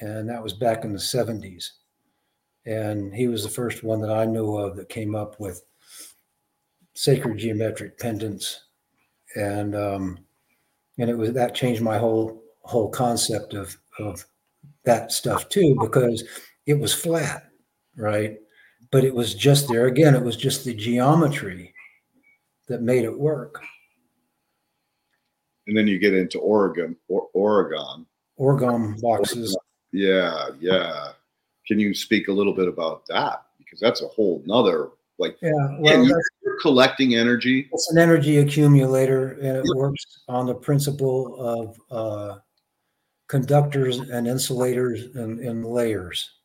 [0.00, 1.70] And that was back in the 70s.
[2.66, 5.62] And he was the first one that I knew of that came up with
[6.94, 8.64] sacred geometric pendants.
[9.36, 10.18] And um,
[10.98, 14.24] and it was that changed my whole whole concept of of
[14.84, 16.24] that stuff too because
[16.66, 17.50] it was flat,
[17.96, 18.38] right?
[18.90, 20.14] But it was just there again.
[20.14, 21.74] It was just the geometry
[22.68, 23.60] that made it work.
[25.66, 28.06] And then you get into Oregon, or, Oregon,
[28.38, 29.56] Orgone boxes.
[29.92, 31.12] Yeah, yeah.
[31.66, 33.42] Can you speak a little bit about that?
[33.58, 35.36] Because that's a whole nother like.
[35.42, 37.68] Yeah, well, you're collecting energy.
[37.72, 42.38] It's an energy accumulator, and it works on the principle of uh,
[43.26, 46.35] conductors and insulators and, and layers.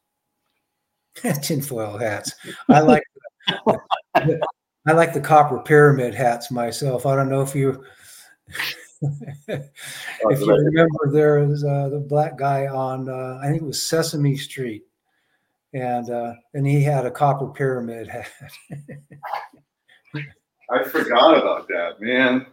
[1.41, 2.33] Tinfoil hats.
[2.69, 3.03] I like
[4.15, 7.05] I like the copper pyramid hats myself.
[7.05, 7.83] I don't know if you
[9.47, 13.81] if you remember there was uh, the black guy on uh, I think it was
[13.81, 14.83] Sesame Street,
[15.73, 18.31] and uh, and he had a copper pyramid hat.
[20.71, 22.45] I forgot about that, man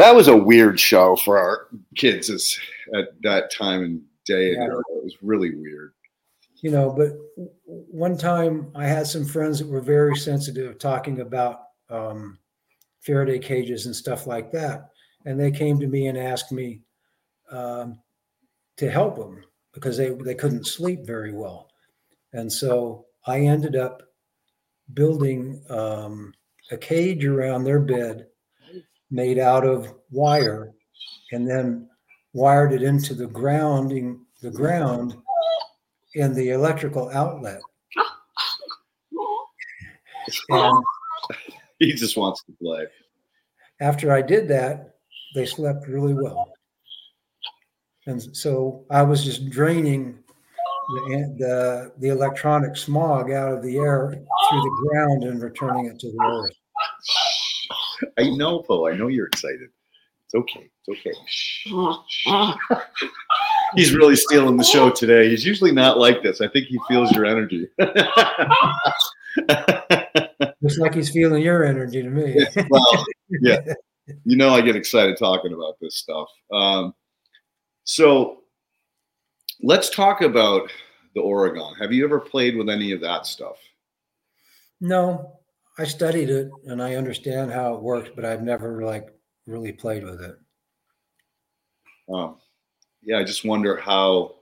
[0.00, 2.58] that was a weird show for our kids as,
[2.94, 4.52] at that time and day.
[4.52, 4.66] Yeah.
[4.66, 5.92] It was really weird.
[6.62, 7.12] You know, but
[7.64, 12.38] one time I had some friends that were very sensitive talking about um,
[13.00, 14.90] Faraday cages and stuff like that.
[15.24, 16.82] And they came to me and asked me
[17.50, 17.98] um,
[18.76, 19.42] to help them
[19.72, 21.70] because they, they couldn't sleep very well.
[22.32, 24.02] And so I ended up
[24.94, 26.34] building um,
[26.70, 28.26] a cage around their bed
[29.10, 30.72] made out of wire
[31.32, 31.88] and then
[32.32, 35.16] wired it into the grounding the ground
[36.14, 37.60] in the electrical outlet.
[40.50, 40.84] And
[41.80, 42.86] he just wants to play.
[43.80, 44.94] After I did that,
[45.34, 46.52] they slept really well.
[48.06, 50.18] And so I was just draining
[50.88, 55.98] the, the, the electronic smog out of the air through the ground and returning it
[56.00, 56.56] to the earth.
[58.18, 58.88] I know, Poe.
[58.88, 59.68] I know you're excited.
[60.26, 60.70] It's okay.
[60.86, 62.76] It's okay.
[63.74, 65.28] He's really stealing the show today.
[65.28, 66.40] He's usually not like this.
[66.40, 67.68] I think he feels your energy.
[70.60, 72.46] Looks like he's feeling your energy to me.
[72.68, 73.04] well,
[73.42, 73.60] yeah.
[74.24, 76.26] You know, I get excited talking about this stuff.
[76.52, 76.94] Um,
[77.84, 78.40] so
[79.62, 80.68] let's talk about
[81.14, 81.74] the Oregon.
[81.78, 83.54] Have you ever played with any of that stuff?
[84.80, 85.38] No,
[85.78, 89.06] I studied it and I understand how it works, but I've never like
[89.46, 90.34] really played with it.
[92.12, 92.38] Um,
[93.02, 94.36] yeah, I just wonder how,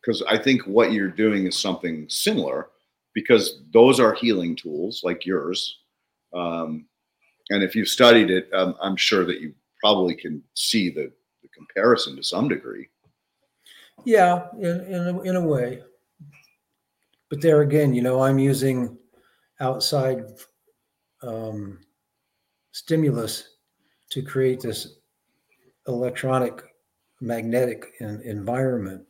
[0.00, 2.68] because I think what you're doing is something similar,
[3.14, 5.78] because those are healing tools like yours.
[6.34, 6.86] Um,
[7.50, 11.48] and if you've studied it, um, I'm sure that you probably can see the, the
[11.54, 12.88] comparison to some degree.
[14.04, 15.82] Yeah, in in a, in a way.
[17.30, 18.98] But there again, you know, I'm using
[19.60, 20.24] outside
[21.22, 21.78] um,
[22.72, 23.50] stimulus
[24.10, 24.98] to create this
[25.86, 26.62] electronic
[27.20, 29.06] magnetic environment.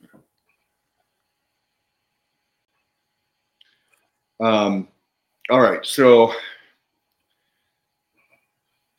[4.40, 4.88] Um,
[5.50, 6.32] all right, so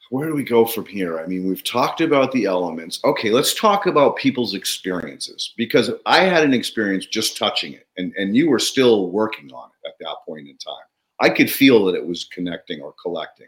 [0.10, 1.20] where do we go from here?
[1.20, 2.99] I mean, we've talked about the elements.
[3.03, 8.14] Okay, let's talk about people's experiences because I had an experience just touching it, and,
[8.18, 10.76] and you were still working on it at that point in time.
[11.20, 13.47] I could feel that it was connecting or collecting.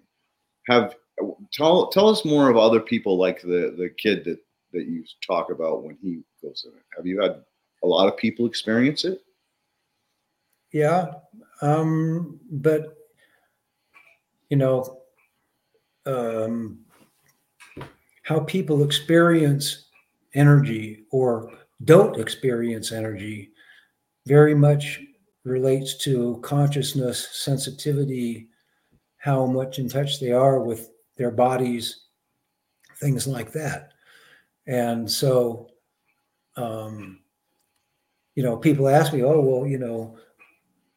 [0.67, 0.95] Have
[1.51, 4.39] tell tell us more of other people like the the kid that
[4.73, 6.83] that you talk about when he goes in it.
[6.95, 7.43] Have you had
[7.83, 9.21] a lot of people experience it?
[10.71, 11.13] Yeah,
[11.61, 12.95] um, but
[14.49, 15.01] you know,
[16.05, 16.79] um,
[18.23, 19.87] how people experience
[20.33, 21.51] energy or
[21.85, 23.51] don't experience energy
[24.25, 25.01] very much
[25.45, 28.49] relates to consciousness, sensitivity,
[29.17, 32.07] how much in touch they are with their bodies,
[32.97, 33.93] things like that.
[34.67, 35.69] And so,
[36.55, 37.19] um,
[38.35, 40.17] you know, people ask me, oh, well, you know,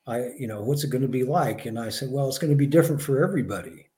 [0.07, 1.67] I, you know, what's it going to be like?
[1.67, 3.89] And I said, well, it's going to be different for everybody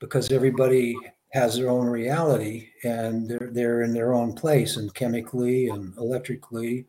[0.00, 0.96] because everybody
[1.32, 6.86] has their own reality and they're, they're in their own place and chemically and electrically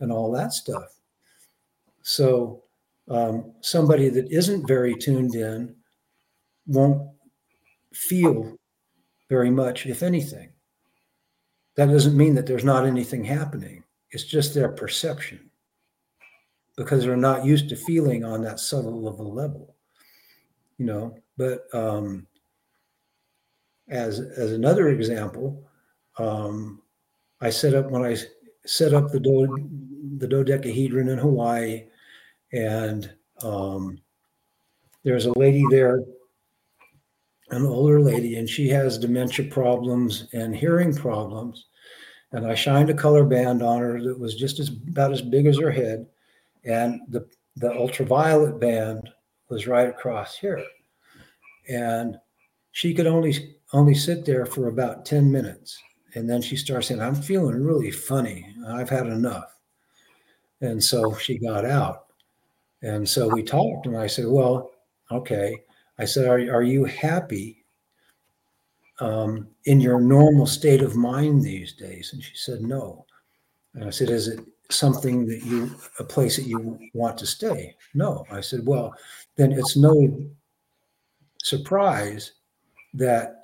[0.00, 0.94] and all that stuff.
[2.02, 2.62] So
[3.10, 5.74] um, somebody that isn't very tuned in
[6.66, 7.10] won't
[7.92, 8.56] feel
[9.28, 10.53] very much, if anything.
[11.76, 13.82] That doesn't mean that there's not anything happening.
[14.10, 15.50] It's just their perception
[16.76, 19.74] because they're not used to feeling on that subtle of a level,
[20.78, 21.16] you know.
[21.36, 22.26] But um,
[23.88, 25.68] as as another example,
[26.18, 26.80] um,
[27.40, 28.16] I set up when I
[28.66, 29.68] set up the do,
[30.18, 31.86] the dodecahedron in Hawaii,
[32.52, 33.12] and
[33.42, 34.00] um,
[35.02, 36.00] there's a lady there,
[37.62, 41.66] an older lady, and she has dementia problems and hearing problems.
[42.32, 45.46] And I shined a color band on her that was just as about as big
[45.46, 46.06] as her head,
[46.64, 49.08] and the the ultraviolet band
[49.48, 50.64] was right across here,
[51.68, 52.16] and
[52.72, 55.78] she could only only sit there for about 10 minutes.
[56.14, 58.46] And then she starts saying, I'm feeling really funny.
[58.68, 59.52] I've had enough.
[60.60, 62.06] And so she got out.
[62.82, 64.70] And so we talked, and I said, Well,
[65.10, 65.56] okay.
[65.98, 67.64] I said, Are, are you happy
[69.00, 72.12] um, in your normal state of mind these days?
[72.12, 73.06] And she said, No.
[73.74, 74.40] And I said, Is it
[74.70, 77.76] something that you, a place that you want to stay?
[77.94, 78.24] No.
[78.30, 78.94] I said, Well,
[79.36, 80.24] then it's no
[81.42, 82.32] surprise
[82.94, 83.40] that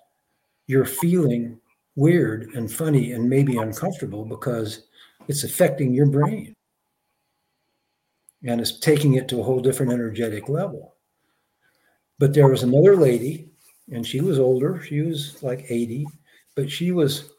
[0.66, 1.60] you're feeling
[1.96, 4.86] weird and funny and maybe uncomfortable because
[5.28, 6.54] it's affecting your brain
[8.44, 10.94] and it's taking it to a whole different energetic level.
[12.20, 13.48] But there was another lady,
[13.90, 16.06] and she was older, she was like 80,
[16.54, 17.30] but she was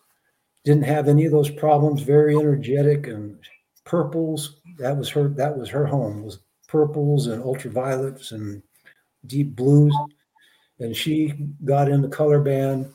[0.65, 3.37] didn't have any of those problems, very energetic and
[3.85, 4.59] purples.
[4.77, 8.61] That was her, that was her home, was purples and ultraviolets and
[9.27, 9.95] deep blues.
[10.79, 12.91] And she got in the color band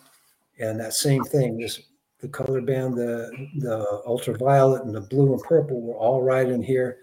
[0.58, 1.80] and that same thing this
[2.20, 6.62] the color band the the ultraviolet and the blue and purple were all right in
[6.62, 6.98] here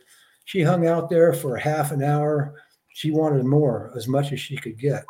[0.46, 2.56] she hung out there for half an hour
[2.94, 5.06] she wanted more as much as she could get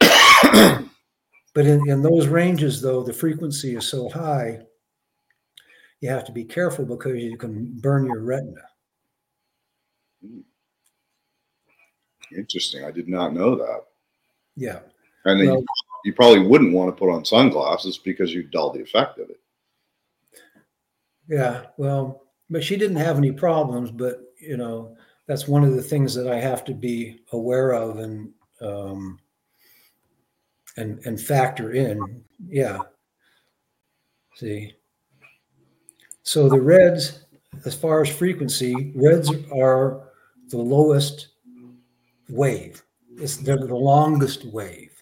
[0.00, 4.60] but in, in those ranges though the frequency is so high
[6.00, 8.62] you have to be careful because you can burn your retina
[12.36, 13.84] interesting i did not know that
[14.56, 14.80] yeah
[15.24, 15.64] and well,
[16.04, 19.40] you probably wouldn't want to put on sunglasses because you dull the effect of it.
[21.28, 23.90] Yeah, well, but she didn't have any problems.
[23.90, 27.98] But you know, that's one of the things that I have to be aware of
[27.98, 29.18] and um,
[30.76, 32.22] and and factor in.
[32.46, 32.78] Yeah.
[34.36, 34.74] See.
[36.22, 37.24] So the reds,
[37.66, 40.08] as far as frequency, reds are
[40.48, 41.28] the lowest
[42.28, 42.82] wave.
[43.16, 44.94] It's they're the longest wave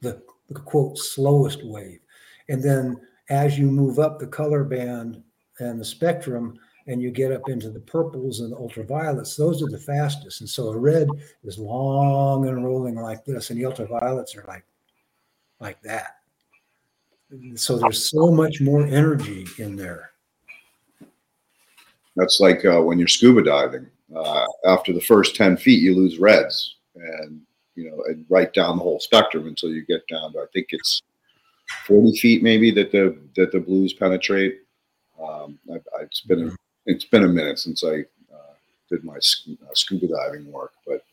[0.00, 2.00] the, the quote slowest wave.
[2.48, 5.22] And then as you move up the color band
[5.58, 9.68] and the spectrum, and you get up into the purples and the ultraviolets, those are
[9.68, 10.40] the fastest.
[10.40, 11.08] And so a red
[11.44, 14.64] is long and rolling like this, and the ultraviolets are like
[15.60, 16.16] like that.
[17.54, 20.12] So there's so much more energy in there.
[22.14, 23.86] That's like uh, when you're scuba diving.
[24.14, 26.76] Uh, after the first 10 feet, you lose reds.
[26.94, 27.42] And
[27.74, 30.68] you know, and right down the whole spectrum until you get down to I think
[30.70, 31.02] it's
[31.86, 34.60] 40 feet maybe that the that the blues penetrate.
[35.22, 36.56] Um, I, it's been a,
[36.86, 38.54] it's been a minute since I uh,
[38.90, 41.04] did my uh, scuba diving work, but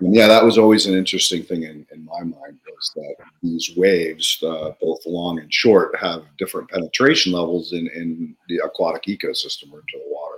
[0.00, 4.42] yeah, that was always an interesting thing in, in my mind was that these waves,
[4.46, 9.80] uh, both long and short, have different penetration levels in, in the aquatic ecosystem or
[9.80, 10.36] into the water.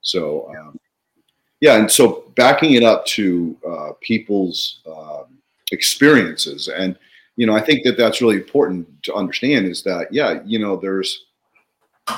[0.00, 0.80] So um,
[1.60, 5.38] yeah, and so backing it up to uh, people's um,
[5.72, 6.98] experiences, and
[7.36, 10.76] you know, I think that that's really important to understand is that yeah, you know,
[10.76, 11.26] there's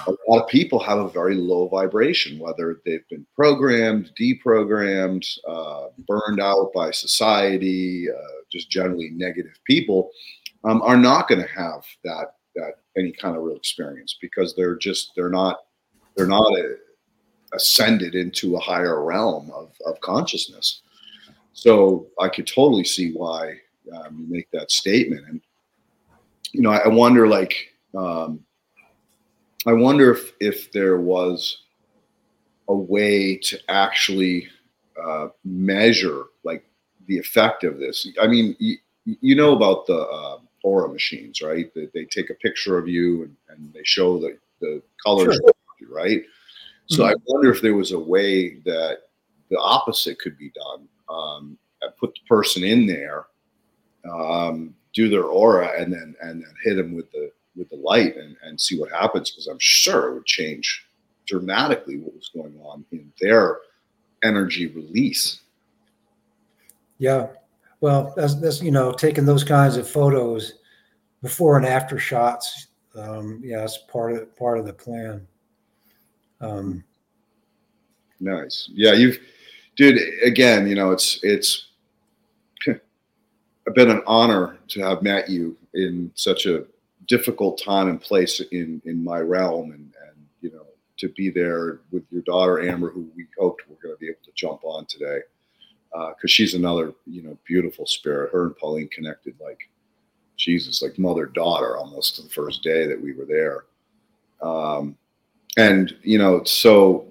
[0.06, 5.88] a lot of people have a very low vibration, whether they've been programmed, deprogrammed, uh,
[6.06, 10.10] burned out by society, uh, just generally negative people,
[10.64, 14.76] um, are not going to have that that any kind of real experience because they're
[14.76, 15.60] just they're not
[16.16, 16.76] they're not a,
[17.54, 20.82] ascended into a higher realm of, of consciousness.
[21.52, 23.56] So I could totally see why
[23.94, 25.26] um, you make that statement.
[25.28, 25.40] And,
[26.52, 27.54] you know, I, I wonder like,
[27.96, 28.40] um,
[29.66, 31.58] I wonder if, if there was
[32.68, 34.48] a way to actually
[35.02, 36.64] uh, measure like
[37.06, 38.06] the effect of this.
[38.20, 41.72] I mean, you, you know about the uh, aura machines, right?
[41.74, 45.38] That they take a picture of you and, and they show the, the colors,
[45.78, 45.88] sure.
[45.88, 46.22] right?
[46.86, 47.12] So mm-hmm.
[47.12, 48.98] I wonder if there was a way that
[49.50, 50.88] the opposite could be done.
[51.08, 51.58] Um,
[51.98, 53.26] put the person in there,
[54.10, 58.16] um, do their aura, and then and then hit them with the with the light
[58.16, 59.30] and, and see what happens.
[59.30, 60.86] Because I'm sure it would change
[61.26, 63.58] dramatically what was going on in their
[64.22, 65.40] energy release.
[66.98, 67.28] Yeah,
[67.80, 70.54] well, that's, that's you know taking those kinds of photos
[71.20, 72.68] before and after shots.
[72.94, 75.26] Um, yeah, it's part of part of the plan.
[76.40, 76.84] Um,
[78.20, 78.68] nice.
[78.72, 79.18] Yeah, you've,
[79.76, 80.00] dude.
[80.22, 81.68] Again, you know, it's it's
[82.66, 86.64] been an honor to have met you in such a
[87.12, 90.64] difficult time and place in in my realm, and and you know
[90.96, 94.24] to be there with your daughter Amber, who we hoped we're going to be able
[94.24, 95.20] to jump on today
[95.90, 98.32] because uh, she's another you know beautiful spirit.
[98.32, 99.68] Her and Pauline connected like
[100.38, 103.64] Jesus, like mother daughter almost the first day that we were there.
[104.40, 104.96] Um,
[105.58, 107.06] and you know, so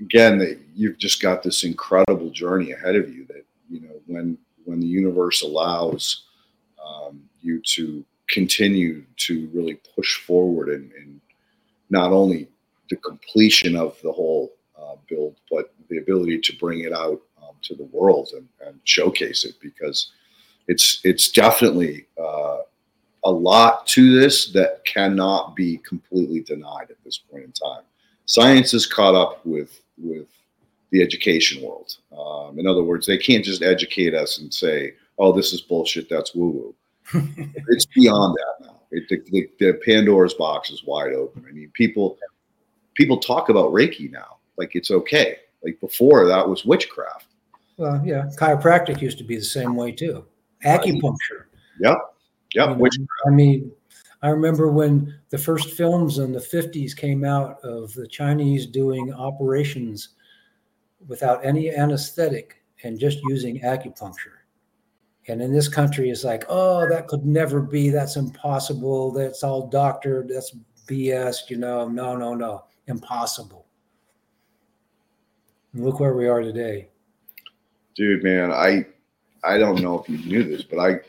[0.00, 3.26] again, that you've just got this incredible journey ahead of you.
[3.26, 6.22] That you know, when when the universe allows
[6.82, 10.90] um, you to continue to really push forward and,
[11.88, 12.48] not only
[12.90, 17.22] the completion of the whole uh, build, but the ability to bring it out
[17.66, 20.10] to the world and, and showcase it because
[20.68, 22.58] it's it's definitely uh,
[23.24, 27.82] a lot to this that cannot be completely denied at this point in time.
[28.26, 30.28] Science is caught up with with
[30.90, 31.96] the education world.
[32.16, 36.08] Um, in other words, they can't just educate us and say, "Oh, this is bullshit.
[36.08, 36.74] That's woo woo."
[37.68, 38.80] it's beyond that now.
[38.90, 41.44] It, the, the, the Pandora's box is wide open.
[41.48, 42.18] I mean, people
[42.94, 45.36] people talk about Reiki now like it's okay.
[45.64, 47.26] Like before, that was witchcraft.
[47.76, 50.24] Well, yeah, chiropractic used to be the same way too.
[50.64, 51.44] Acupuncture.
[51.80, 51.98] Yep.
[52.54, 52.68] Yep.
[52.68, 52.94] Know, Which
[53.26, 53.70] I mean,
[54.22, 59.12] I remember when the first films in the 50s came out of the Chinese doing
[59.12, 60.10] operations
[61.06, 64.35] without any anesthetic and just using acupuncture.
[65.28, 67.90] And in this country, it's like, oh, that could never be.
[67.90, 69.12] That's impossible.
[69.12, 70.28] That's all doctored.
[70.28, 70.56] That's
[70.88, 71.50] BS.
[71.50, 73.66] You know, no, no, no, impossible.
[75.72, 76.88] And look where we are today
[77.96, 78.86] dude, man, I
[79.42, 81.00] I don't know if you knew this, but I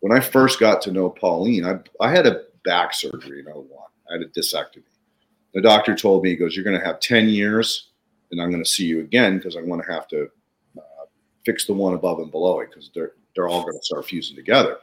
[0.00, 3.66] when I first got to know Pauline, I I had a back surgery in 01.
[4.10, 4.82] I had a discectomy.
[5.54, 7.90] The doctor told me, he goes, You're gonna have 10 years,
[8.30, 10.28] and I'm gonna see you again because I'm gonna have to
[10.76, 11.06] uh,
[11.46, 14.78] fix the one above and below it because they're they're all gonna start fusing together.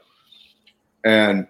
[1.05, 1.47] And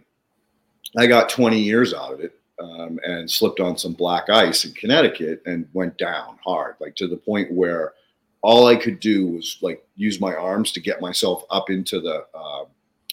[0.98, 2.36] I got 20 years out of it.
[2.62, 7.08] Um, and slipped on some black ice in Connecticut and went down hard, like to
[7.08, 7.94] the point where
[8.42, 12.26] all I could do was like use my arms to get myself up into the
[12.34, 12.66] uh,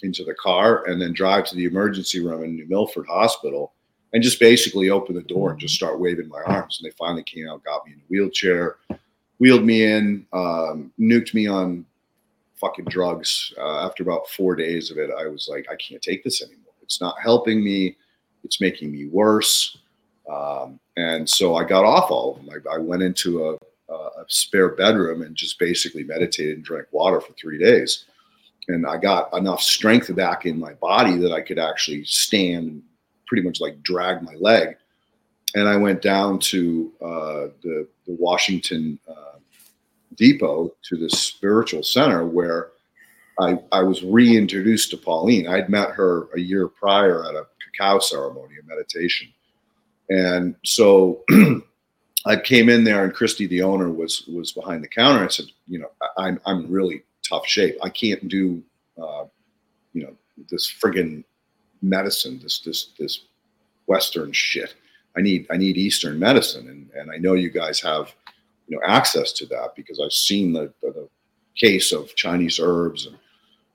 [0.03, 3.73] into the car and then drive to the emergency room in New Milford Hospital
[4.13, 6.79] and just basically open the door and just start waving my arms.
[6.79, 8.77] And they finally came out, got me in a wheelchair,
[9.39, 11.85] wheeled me in, um, nuked me on
[12.57, 13.53] fucking drugs.
[13.59, 16.75] Uh, after about four days of it, I was like, I can't take this anymore.
[16.83, 17.97] It's not helping me.
[18.45, 19.79] It's making me worse.
[20.31, 22.63] Um, and so I got off all of them.
[22.69, 23.57] I, I went into a
[24.17, 28.05] a spare bedroom and just basically meditated and drank water for three days.
[28.69, 32.83] And I got enough strength back in my body that I could actually stand and
[33.27, 34.77] pretty much like drag my leg.
[35.55, 39.26] And I went down to uh, the, the Washington uh,
[40.17, 42.71] Depot to the spiritual center where
[43.39, 45.47] I, I was reintroduced to Pauline.
[45.47, 49.29] I'd met her a year prior at a cacao ceremony, a meditation.
[50.09, 51.25] And so
[52.27, 55.25] I came in there and Christy, the owner, was was behind the counter.
[55.25, 57.77] I said, you know, I'm I'm really tough shape.
[57.83, 58.63] I can't do,
[59.01, 59.25] uh,
[59.93, 60.17] you know,
[60.51, 61.25] this friggin'
[61.83, 63.27] medicine, this this this
[63.87, 64.75] Western shit.
[65.17, 68.15] I need I need Eastern medicine, and and I know you guys have,
[68.69, 71.09] you know, access to that because I've seen the the, the
[71.57, 73.17] case of Chinese herbs and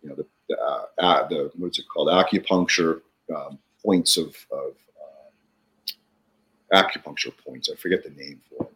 [0.04, 3.02] you know the the, uh, the what's it called acupuncture
[3.36, 4.76] um, points of, of
[6.74, 7.70] acupuncture points.
[7.72, 8.74] I forget the name for it.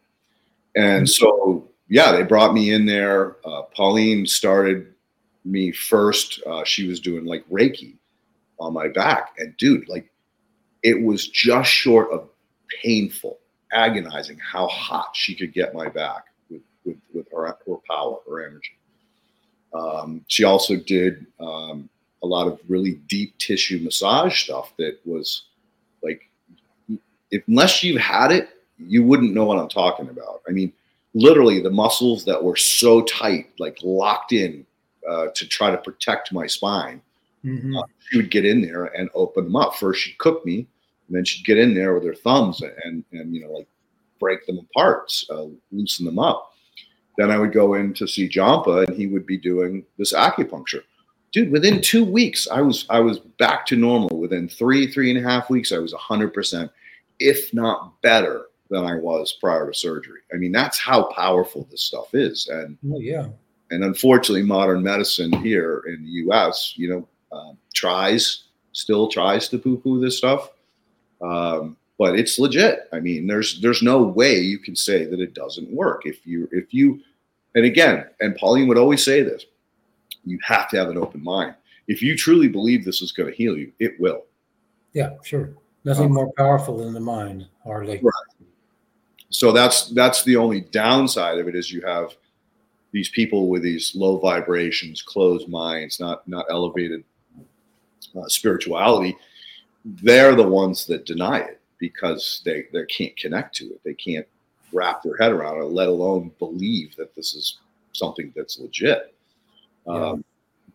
[0.76, 3.36] And so, yeah, they brought me in there.
[3.44, 4.92] Uh, Pauline started
[5.44, 6.42] me first.
[6.46, 7.94] Uh, she was doing like Reiki
[8.58, 9.34] on my back.
[9.38, 10.10] And dude, like
[10.82, 12.28] it was just short of
[12.82, 13.38] painful,
[13.72, 18.46] agonizing how hot she could get my back with, with, with her, her power, her
[18.46, 18.76] energy.
[19.74, 21.88] Um, she also did um,
[22.22, 25.44] a lot of really deep tissue massage stuff that was
[26.02, 26.28] like
[27.30, 30.42] if, unless you've had it, you wouldn't know what I'm talking about.
[30.48, 30.72] I mean,
[31.14, 34.66] literally the muscles that were so tight, like locked in,
[35.08, 37.00] uh, to try to protect my spine.
[37.44, 37.80] Mhm.
[38.10, 39.76] She would get in there and open them up.
[39.76, 40.66] First, she'd cook me,
[41.08, 43.68] and then she'd get in there with her thumbs and and you know like
[44.18, 46.52] break them apart, uh, loosen them up.
[47.18, 50.82] Then I would go in to see Jampa, and he would be doing this acupuncture.
[51.32, 54.18] Dude, within two weeks, I was I was back to normal.
[54.18, 56.70] Within three three and a half weeks, I was hundred percent,
[57.18, 60.20] if not better than I was prior to surgery.
[60.34, 63.28] I mean, that's how powerful this stuff is, and Oh, yeah.
[63.70, 69.58] and unfortunately, modern medicine here in the U.S., you know, um, tries still tries to
[69.58, 70.50] poo-poo this stuff,
[71.22, 72.88] um, but it's legit.
[72.92, 76.48] I mean, there's there's no way you can say that it doesn't work if you
[76.52, 77.00] if you,
[77.54, 79.46] and again, and Pauline would always say this:
[80.24, 81.54] you have to have an open mind.
[81.88, 84.24] If you truly believe this is going to heal you, it will.
[84.92, 85.50] Yeah, sure.
[85.84, 88.00] Nothing Um, more powerful than the mind, hardly.
[88.02, 88.12] Right.
[89.30, 92.16] So that's that's the only downside of it is you have
[92.92, 97.04] these people with these low vibrations, closed minds, not not elevated
[98.16, 99.16] uh, spirituality.
[100.02, 103.80] They're the ones that deny it because they they can't connect to it.
[103.84, 104.26] They can't
[104.72, 107.58] wrap their head around it, let alone believe that this is
[107.92, 109.14] something that's legit.
[109.86, 109.92] Yeah.
[109.92, 110.24] Um,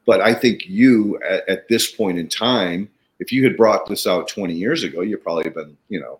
[0.06, 2.90] but I think you at, at this point in time,
[3.20, 6.20] if you had brought this out 20 years ago, you'd probably been, you know,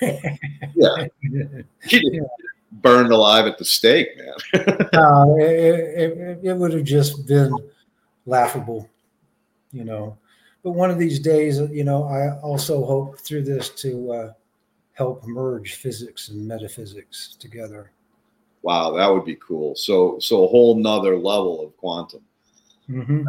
[0.74, 2.20] yeah, Yeah.
[2.72, 4.88] burned alive at the stake, man.
[4.92, 7.54] no, it, it, it would have just been
[8.26, 8.88] laughable,
[9.72, 10.18] you know.
[10.66, 14.32] But one of these days, you know, I also hope through this to uh,
[14.94, 17.92] help merge physics and metaphysics together.
[18.62, 19.76] wow, that would be cool.
[19.76, 22.22] So, so a whole nother level of quantum.
[22.88, 23.22] hmm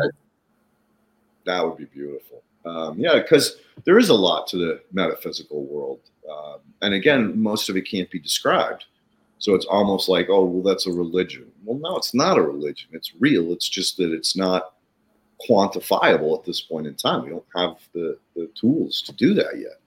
[1.46, 2.42] That would be beautiful.
[2.66, 7.70] Um, yeah, because there is a lot to the metaphysical world, um, and again, most
[7.70, 8.86] of it can't be described.
[9.38, 11.52] So it's almost like, oh, well, that's a religion.
[11.64, 12.90] Well, no, it's not a religion.
[12.94, 13.52] It's real.
[13.54, 14.74] It's just that it's not
[15.50, 17.24] quantifiable at this point in time.
[17.24, 19.80] We don't have the, the tools to do that yet.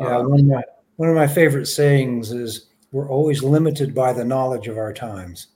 [0.00, 0.62] Yeah, Um, one of my
[0.96, 5.48] one of my favorite sayings is, "We're always limited by the knowledge of our times."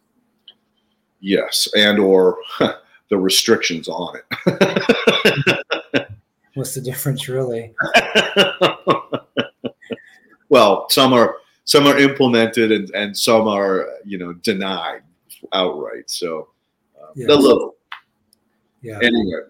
[1.20, 2.36] yes, and or
[3.10, 4.24] the restrictions on it.
[6.54, 7.72] What's the difference, really?
[10.48, 15.02] well, some are some are implemented and, and some are you know denied
[15.52, 16.10] outright.
[16.10, 16.48] So
[17.00, 17.28] uh, Yes.
[17.28, 17.76] the little
[18.82, 18.98] Yeah.
[19.02, 19.40] anyway.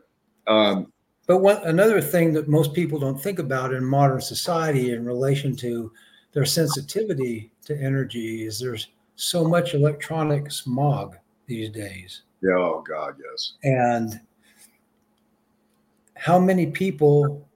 [0.46, 0.92] Um,
[1.26, 5.56] But one another thing that most people don't think about in modern society in relation
[5.56, 5.92] to
[6.32, 12.22] their sensitivity to energy is there's so much electronic smog these days.
[12.42, 13.54] yeah, oh God, yes.
[13.62, 14.20] And
[16.16, 17.48] how many people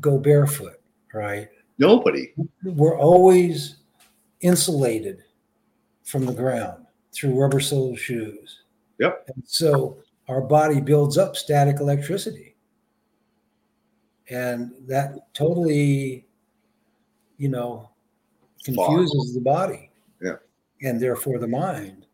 [0.00, 0.80] go barefoot,
[1.14, 1.48] right?
[1.78, 2.32] Nobody.
[2.64, 3.76] We're always
[4.40, 5.22] insulated
[6.04, 8.60] from the ground through rubber soled shoes.
[8.98, 9.28] Yep.
[9.34, 9.98] And so
[10.30, 12.54] our body builds up static electricity.
[14.30, 16.24] And that totally,
[17.36, 17.90] you know,
[18.64, 19.90] confuses the body.
[20.22, 20.36] Yeah.
[20.82, 22.06] And therefore the mind.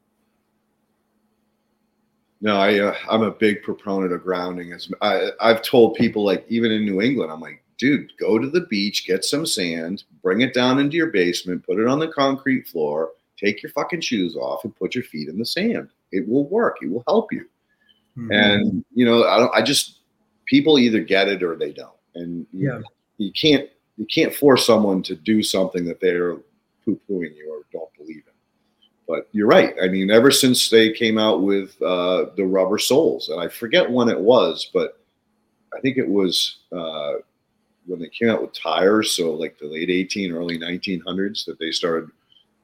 [2.41, 4.73] No, I uh, I'm a big proponent of grounding.
[4.73, 8.49] As I, I've told people, like even in New England, I'm like, dude, go to
[8.49, 12.09] the beach, get some sand, bring it down into your basement, put it on the
[12.09, 15.91] concrete floor, take your fucking shoes off, and put your feet in the sand.
[16.13, 16.79] It will work.
[16.81, 17.47] It will help you.
[18.17, 18.33] Mhm.
[18.35, 19.55] And you know, I don't.
[19.55, 19.99] I just
[20.47, 22.81] people either get it or they don't, and you, Yeah.
[23.19, 23.69] you can't
[23.99, 26.37] you can't force someone to do something that they're
[26.85, 28.33] poo pooing you or don't believe in.
[29.09, 29.75] But you're right.
[29.83, 33.91] I mean, ever since they came out with uh, the rubber soles, and I forget
[33.91, 35.01] when it was, but
[35.77, 37.15] I think it was uh,
[37.87, 39.13] when they came out with tires.
[39.13, 42.11] So like the late 18, early 1900s, that they started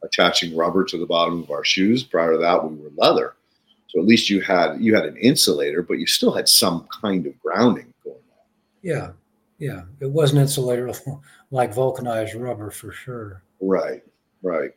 [0.03, 2.03] attaching rubber to the bottom of our shoes.
[2.03, 3.35] Prior to that, we were leather.
[3.93, 7.27] So at least you had you had an insulator, but you still had some kind
[7.27, 8.47] of grounding going on.
[8.81, 9.11] Yeah.
[9.59, 9.83] Yeah.
[10.01, 10.91] It wasn't insulator
[11.51, 13.43] like vulcanized rubber for sure.
[13.61, 14.03] Right,
[14.43, 14.71] right.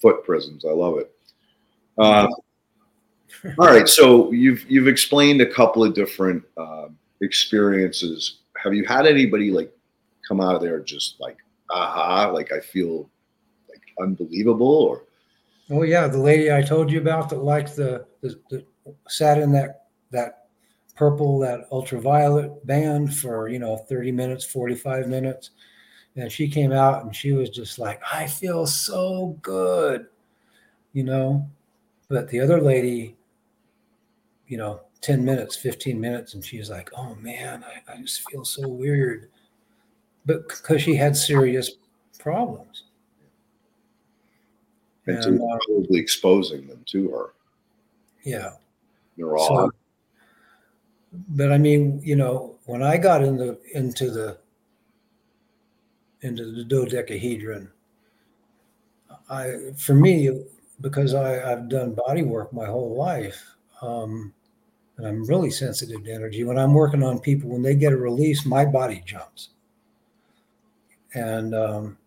[0.00, 0.64] Foot prisons.
[0.64, 1.12] I love it.
[1.98, 2.28] Um,
[3.58, 3.88] all right.
[3.88, 8.38] So you've you've explained a couple of different um, experiences.
[8.56, 9.72] Have you had anybody like
[10.26, 11.38] come out of there just like
[11.70, 13.10] aha, like I feel
[13.68, 15.02] like unbelievable, or
[15.70, 18.64] Oh yeah, the lady I told you about that liked the, the, the
[19.08, 20.46] sat in that that
[20.96, 25.50] purple that ultraviolet band for you know 30 minutes 45 minutes.
[26.16, 30.06] And she came out and she was just like i feel so good
[30.92, 31.48] you know?
[32.08, 33.16] But the other lady
[34.48, 38.44] you know 10 minutes 15 minutes and she's like oh man i, I just feel
[38.44, 39.30] so weird.
[40.26, 41.72] But because she had serious
[42.18, 42.69] problems
[45.10, 47.32] and uh, probably exposing them to her
[48.24, 48.50] yeah
[49.16, 49.54] neurology.
[49.54, 49.72] So,
[51.30, 54.38] but I mean, you know, when I got in the, into the
[56.22, 57.70] into the dodecahedron,
[59.28, 60.44] I for me
[60.80, 64.32] because I, I've done body work my whole life, um,
[64.96, 66.44] and I'm really sensitive to energy.
[66.44, 69.50] When I'm working on people, when they get a release, my body jumps,
[71.14, 71.98] and um,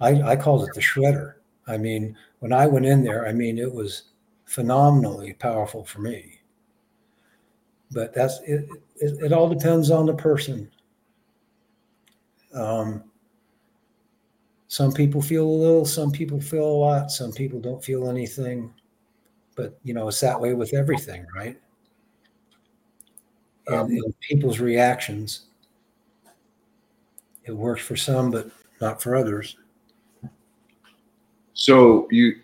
[0.00, 1.34] I, I called it the shredder.
[1.66, 4.04] I mean, when I went in there, I mean, it was
[4.44, 6.40] phenomenally powerful for me.
[7.92, 8.68] But that's it.
[8.96, 10.70] It, it all depends on the person.
[12.54, 13.04] Um,
[14.68, 18.72] some people feel a little, some people feel a lot, some people don't feel anything.
[19.56, 21.58] But you know, it's that way with everything, right?
[23.66, 25.46] And, Um, and people's reactions.
[27.44, 28.50] It works for some, but
[28.80, 29.56] not for others.
[31.60, 32.36] So you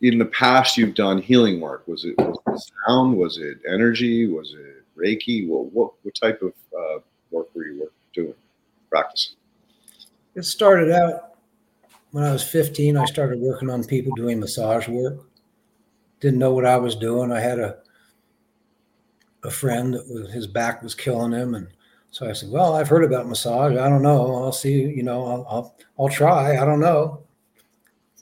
[0.00, 1.86] in the past you've done healing work.
[1.86, 3.18] Was it, was it sound?
[3.18, 4.26] Was it energy?
[4.26, 5.46] Was it Reiki?
[5.46, 7.00] What what, what type of uh,
[7.30, 8.32] work were you doing,
[8.88, 9.36] practicing?
[10.34, 11.34] It started out
[12.12, 12.96] when I was 15.
[12.96, 15.18] I started working on people doing massage work.
[16.20, 17.30] Didn't know what I was doing.
[17.30, 17.76] I had a
[19.44, 21.68] a friend that was his back was killing him, and
[22.10, 23.76] so I said, "Well, I've heard about massage.
[23.76, 24.34] I don't know.
[24.44, 24.80] I'll see.
[24.80, 26.56] You know, I'll I'll, I'll try.
[26.56, 27.22] I don't know.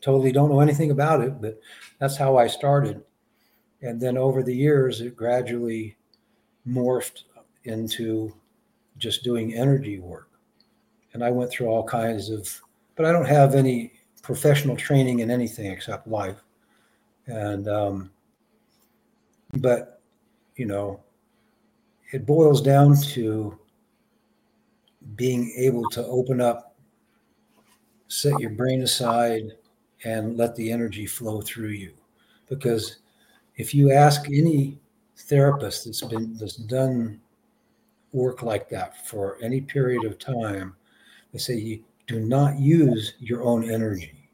[0.01, 1.61] Totally don't know anything about it, but
[1.99, 3.03] that's how I started.
[3.83, 5.97] And then over the years, it gradually
[6.67, 7.25] morphed
[7.65, 8.35] into
[8.99, 10.31] just doing energy work
[11.13, 12.61] and I went through all kinds of,
[12.95, 16.41] but I don't have any professional training in anything except life.
[17.27, 18.11] And, um,
[19.59, 20.01] but,
[20.57, 21.01] you know,
[22.13, 23.59] it boils down to
[25.17, 26.77] being able to open up,
[28.09, 29.53] set your brain aside,
[30.05, 31.93] and let the energy flow through you.
[32.49, 32.99] Because
[33.57, 34.79] if you ask any
[35.17, 37.21] therapist that's been that's done
[38.13, 40.75] work like that for any period of time,
[41.33, 44.29] they say you do not use your own energy.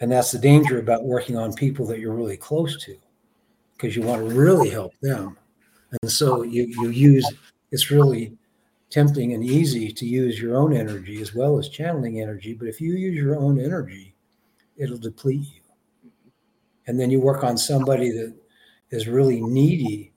[0.00, 2.96] And that's the danger about working on people that you're really close to,
[3.76, 5.38] because you want to really help them.
[6.02, 7.26] And so you, you use
[7.72, 8.36] it's really
[8.90, 12.54] tempting and easy to use your own energy as well as channeling energy.
[12.54, 14.14] But if you use your own energy,
[14.76, 16.10] it'll deplete you.
[16.86, 18.34] And then you work on somebody that
[18.90, 20.12] is really needy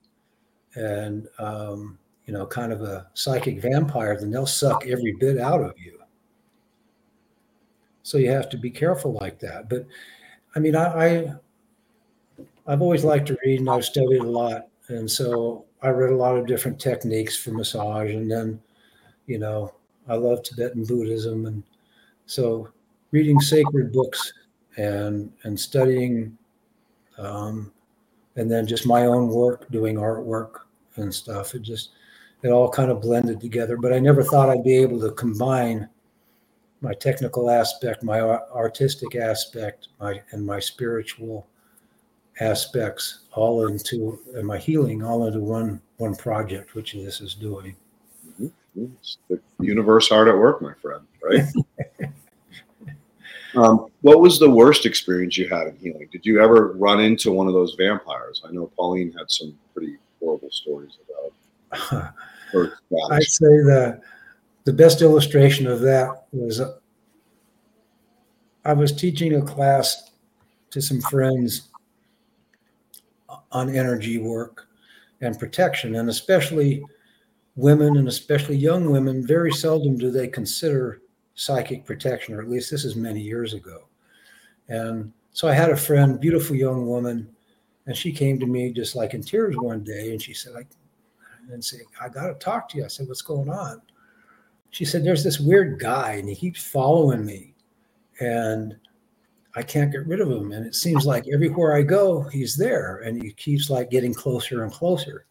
[0.76, 5.61] and um, you know, kind of a psychic vampire, then they'll suck every bit out
[5.61, 5.99] of you.
[8.03, 9.68] So you have to be careful like that.
[9.68, 9.88] But
[10.56, 11.34] I mean, I, I
[12.68, 16.15] I've always liked to read and I've studied a lot, and so I read a
[16.15, 18.61] lot of different techniques for massage, and then,
[19.26, 19.73] you know,
[20.07, 21.64] I love Tibetan Buddhism, and
[22.27, 22.69] so
[23.11, 24.34] reading sacred books
[24.80, 26.38] and and studying,
[27.18, 27.72] um,
[28.38, 30.62] and then just my own work, doing artwork
[30.96, 31.54] and stuff.
[31.54, 31.92] It just
[32.42, 33.76] it all kind of blended together.
[33.78, 35.90] But I never thought I'd be able to combine
[36.82, 41.46] my technical aspect, my artistic aspect, my and my spiritual
[42.40, 47.76] aspects all into and my healing all into one one project, which this is doing.
[48.76, 51.06] It's the universe hard at work, my friend.
[51.22, 51.44] Right.
[53.56, 56.08] um, what was the worst experience you had in healing?
[56.12, 58.42] Did you ever run into one of those vampires?
[58.48, 60.98] I know Pauline had some pretty horrible stories
[61.72, 62.14] about.
[62.52, 62.80] Her
[63.12, 64.02] I'd say the
[64.64, 66.78] the best illustration of that was uh,
[68.66, 70.12] I was teaching a class
[70.72, 71.70] to some friends
[73.52, 74.68] on energy work
[75.22, 76.84] and protection, and especially
[77.56, 79.26] women, and especially young women.
[79.26, 81.02] Very seldom do they consider
[81.40, 83.88] psychic protection, or at least this is many years ago.
[84.68, 87.30] And so I had a friend, beautiful young woman,
[87.86, 90.64] and she came to me just like in tears one day, and she said, "I
[91.52, 92.86] and say, I got to talk to you.
[92.86, 93.82] I said, What's going on?
[94.72, 97.56] She said, There's this weird guy and he keeps following me
[98.20, 98.76] and
[99.56, 100.52] I can't get rid of him.
[100.52, 104.64] And it seems like everywhere I go, he's there and he keeps like getting closer
[104.64, 105.26] and closer.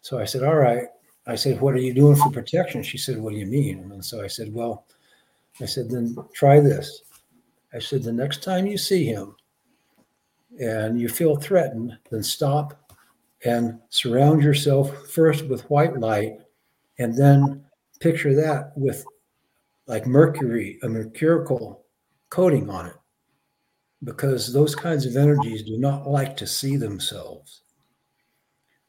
[0.00, 0.86] So I said, All right.
[1.26, 2.82] I said, What are you doing for protection?
[2.82, 3.90] She said, What do you mean?
[3.92, 4.86] And so I said, Well,
[5.60, 7.02] I said, Then try this.
[7.72, 9.36] I said, The next time you see him
[10.60, 12.92] and you feel threatened, then stop
[13.44, 16.38] and surround yourself first with white light
[16.98, 17.64] and then
[18.00, 19.04] picture that with
[19.86, 21.84] like mercury a mercurial
[22.30, 22.96] coating on it.
[24.02, 27.62] Because those kinds of energies do not like to see themselves.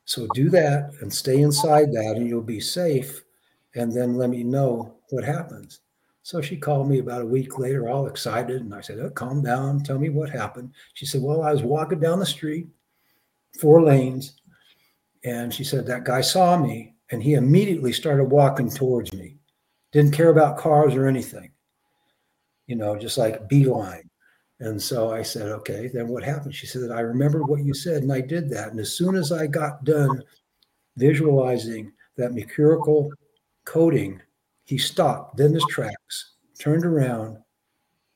[0.03, 3.23] So do that and stay inside that and you'll be safe
[3.75, 5.79] and then let me know what happens
[6.25, 9.43] so she called me about a week later all excited and i said oh, calm
[9.43, 12.67] down tell me what happened she said well i was walking down the street
[13.59, 14.35] four lanes
[15.25, 19.37] And she said, That guy saw me and he immediately started walking towards me.
[19.91, 21.51] Didn't care about cars or anything,
[22.67, 24.09] you know, just like beeline.
[24.59, 26.53] And so I said, Okay, then what happened?
[26.53, 28.69] She said, I remember what you said and I did that.
[28.69, 30.21] And as soon as I got done
[30.95, 33.11] visualizing that mercurial
[33.65, 34.21] coating,
[34.65, 37.37] he stopped, then his tracks, turned around,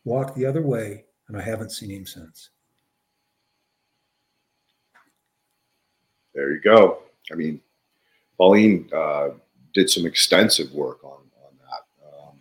[0.03, 2.49] walked the other way, and I haven't seen him since.
[6.33, 7.03] There you go.
[7.31, 7.61] I mean,
[8.37, 9.29] Pauline uh,
[9.73, 12.07] did some extensive work on, on that.
[12.07, 12.39] Um,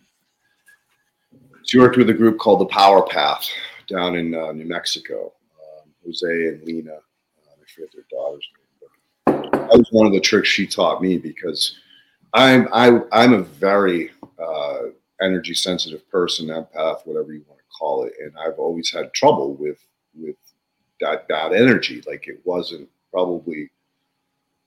[1.65, 3.47] she worked with a group called the Power Path
[3.87, 5.33] down in uh, New Mexico.
[5.59, 8.89] Um, Jose and Lena, uh, I forget their daughter's name,
[9.25, 11.75] but that was one of the tricks she taught me because
[12.33, 14.79] I'm I, I'm a very uh,
[15.21, 19.55] energy sensitive person, empath, whatever you want to call it, and I've always had trouble
[19.55, 19.79] with
[20.15, 20.35] with
[21.01, 22.01] that that energy.
[22.05, 23.69] Like it wasn't probably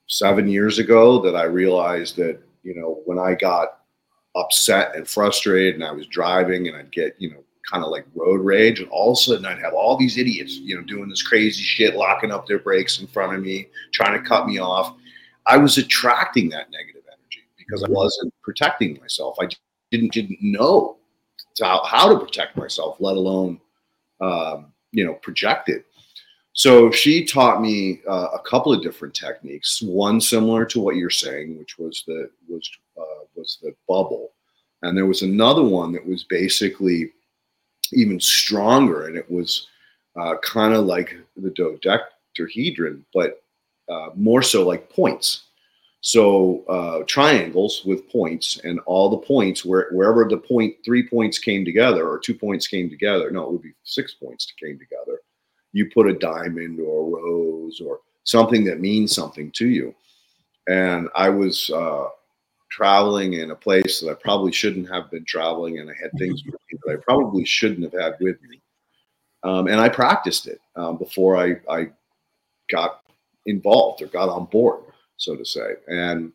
[0.08, 3.78] seven years ago that I realized that you know when I got
[4.34, 8.06] upset and frustrated and I was driving and I'd get you know kind of like
[8.14, 11.08] road rage and all of a sudden I'd have all these idiots you know doing
[11.08, 14.58] this crazy shit locking up their brakes in front of me trying to cut me
[14.58, 14.96] off
[15.46, 17.01] I was attracting that negative
[17.72, 19.48] because I wasn't protecting myself I
[19.90, 20.96] didn't didn't know
[21.60, 23.60] how, how to protect myself let alone
[24.20, 25.86] um, you know project it
[26.54, 29.80] so she taught me uh, a couple of different techniques.
[29.80, 34.32] One similar to what you're saying, which was the was uh, was the bubble,
[34.82, 37.12] and there was another one that was basically
[37.94, 39.68] even stronger, and it was
[40.16, 43.42] uh, kind of like the dodecahedron, but
[43.88, 45.44] uh, more so like points.
[46.02, 51.38] So uh, triangles with points, and all the points where wherever the point three points
[51.38, 53.30] came together or two points came together.
[53.30, 55.20] No, it would be six points came together
[55.72, 59.94] you put a diamond or a rose or something that means something to you.
[60.68, 62.08] And I was uh,
[62.70, 66.42] traveling in a place that I probably shouldn't have been traveling, and I had things
[66.44, 68.60] that I probably shouldn't have had with me.
[69.42, 71.88] Um, and I practiced it um, before I, I
[72.70, 73.02] got
[73.46, 74.84] involved or got on board,
[75.22, 75.74] so to say.
[75.86, 76.32] And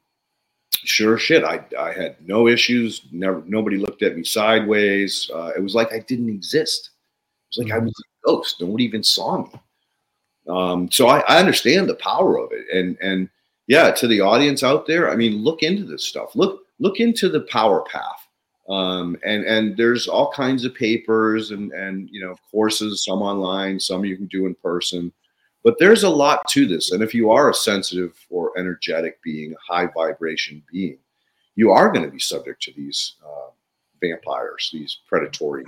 [0.71, 3.01] sure shit, I, I had no issues.
[3.11, 5.29] Never, nobody looked at me sideways.
[5.33, 6.91] Uh, it was like I didn't exist.
[7.51, 8.61] It was like I was a ghost.
[8.61, 9.51] Nobody even saw me.
[10.47, 12.65] Um, so I, I understand the power of it.
[12.73, 13.29] And and
[13.67, 16.35] yeah, to the audience out there, I mean, look into this stuff.
[16.35, 18.27] Look look into the power path.
[18.69, 23.79] Um, and and there's all kinds of papers and and you know courses, some online,
[23.79, 25.11] some you can do in person.
[25.63, 26.91] But there's a lot to this.
[26.91, 30.97] And if you are a sensitive or energetic being, a high vibration being,
[31.55, 33.49] you are going to be subject to these uh,
[34.01, 35.65] vampires, these predatory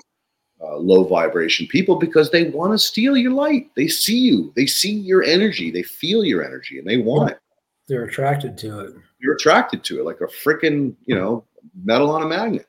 [0.62, 3.70] uh, low vibration people because they want to steal your light.
[3.76, 7.40] They see you, they see your energy, they feel your energy, and they want it.
[7.88, 8.94] They're attracted to it.
[9.20, 11.46] You're attracted to it like a freaking, you know,
[11.84, 12.68] metal on a magnet.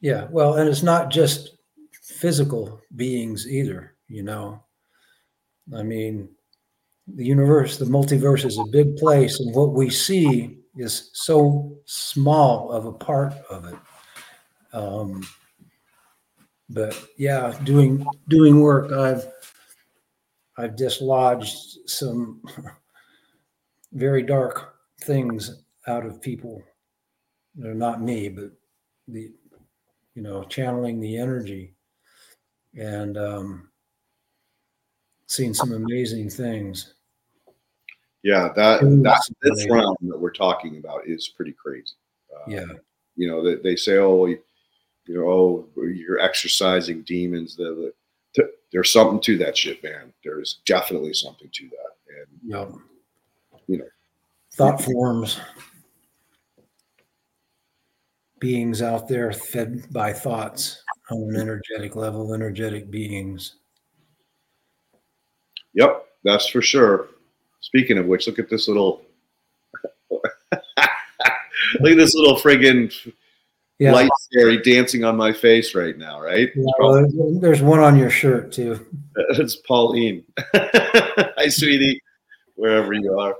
[0.00, 0.26] Yeah.
[0.30, 1.56] Well, and it's not just
[2.02, 4.62] physical beings either, you know.
[5.74, 6.28] I mean,
[7.14, 12.70] the universe, the multiverse is a big place, and what we see is so small
[12.70, 13.78] of a part of it.
[14.72, 15.26] Um,
[16.68, 19.26] but yeah, doing doing work, I've
[20.56, 22.42] I've dislodged some
[23.92, 26.62] very dark things out of people.
[27.54, 28.50] They're not me, but
[29.06, 29.32] the
[30.14, 31.74] you know channeling the energy
[32.78, 33.70] and um,
[35.26, 36.94] seeing some amazing things.
[38.28, 41.94] Yeah, that that this round that we're talking about is pretty crazy.
[42.30, 42.66] Uh, yeah,
[43.16, 44.38] you know they, they say, oh, you
[45.08, 47.56] know, oh, you're exercising demons.
[47.56, 47.90] The,
[48.34, 50.12] the, there's something to that shit, man.
[50.22, 52.18] There's definitely something to that.
[52.18, 52.72] And, yep.
[53.66, 53.88] you know,
[54.52, 55.40] thought forms,
[58.40, 63.54] beings out there fed by thoughts on an energetic level, energetic beings.
[65.72, 67.08] Yep, that's for sure.
[67.60, 69.02] Speaking of which, look at this little,
[70.10, 70.22] look
[70.52, 73.12] at this little friggin'
[73.78, 73.92] yeah.
[73.92, 76.50] light fairy dancing on my face right now, right?
[76.54, 77.06] Yeah, well,
[77.40, 78.84] there's one on your shirt too.
[79.30, 80.24] It's Pauline.
[80.54, 82.00] Hi, sweetie,
[82.54, 83.34] wherever you are.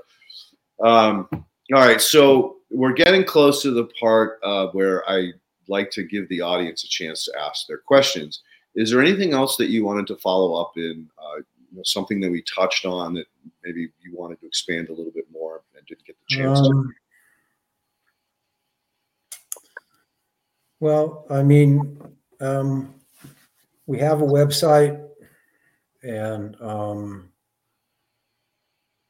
[0.85, 5.31] Um, all right, so we're getting close to the part uh, where I
[5.69, 8.41] like to give the audience a chance to ask their questions.
[8.75, 11.09] Is there anything else that you wanted to follow up in?
[11.17, 11.41] Uh,
[11.71, 13.25] you know, something that we touched on that
[13.63, 16.65] maybe you wanted to expand a little bit more and didn't get the chance um,
[16.65, 16.93] to?
[20.79, 22.01] Well, I mean,
[22.39, 22.93] um,
[23.85, 25.03] we have a website,
[26.03, 27.29] and um,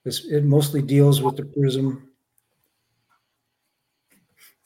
[0.03, 2.10] this it mostly deals with the prism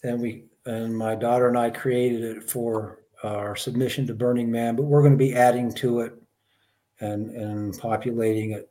[0.04, 4.76] and we and my daughter and I created it for our submission to Burning Man,
[4.76, 6.14] but we're going to be adding to it
[7.00, 8.70] and and populating it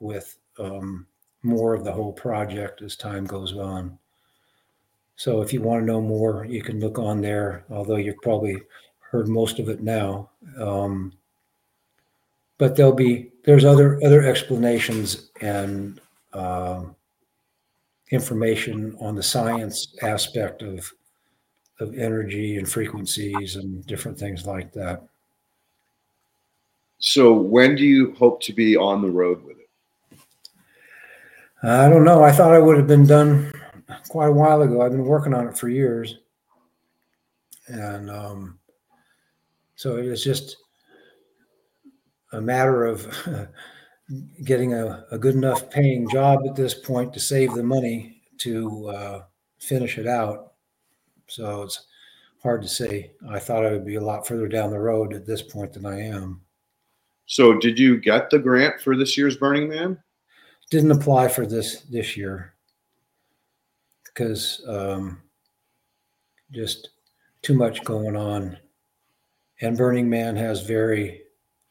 [0.00, 1.06] with um,
[1.42, 3.98] more of the whole project as time goes on.
[5.16, 7.64] So if you want to know more, you can look on there.
[7.70, 8.62] Although you've probably
[9.00, 11.12] heard most of it now, um,
[12.58, 16.00] but there'll be there's other other explanations and
[16.32, 16.84] uh,
[18.10, 20.92] information on the science aspect of
[21.80, 25.02] of energy and frequencies and different things like that.
[26.98, 30.18] So when do you hope to be on the road with it?
[31.62, 32.22] I don't know.
[32.22, 33.52] I thought I would have been done
[34.08, 34.82] quite a while ago.
[34.82, 36.18] I've been working on it for years.
[37.66, 38.58] And um,
[39.76, 40.56] so it was just
[42.32, 43.06] a matter of
[44.44, 48.88] getting a, a, good enough paying job at this point to save the money to
[48.88, 49.22] uh,
[49.58, 50.52] finish it out.
[51.26, 51.86] So it's
[52.42, 53.12] hard to say.
[53.30, 55.86] I thought I would be a lot further down the road at this point than
[55.86, 56.40] I am.
[57.28, 59.98] So did you get the grant for this year's Burning Man?
[60.70, 62.54] Didn't apply for this this year
[64.04, 65.20] because um,
[66.50, 66.88] just
[67.42, 68.58] too much going on.
[69.60, 71.22] And Burning Man has very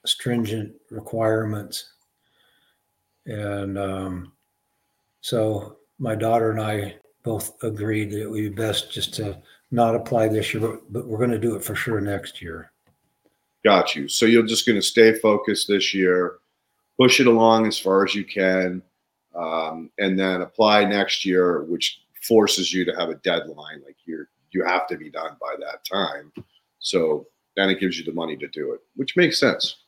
[0.06, 1.94] stringent requirements.
[3.26, 4.34] And um,
[5.22, 9.96] so my daughter and I both agreed that it would be best just to not
[9.96, 12.72] apply this year, but we're going to do it for sure next year.
[13.64, 14.08] Got you.
[14.08, 16.36] So you're just going to stay focused this year,
[17.00, 18.82] push it along as far as you can,
[19.36, 23.82] um, and then apply next year, which forces you to have a deadline.
[23.86, 26.32] Like you're you have to be done by that time.
[26.80, 29.84] So then it gives you the money to do it, which makes sense.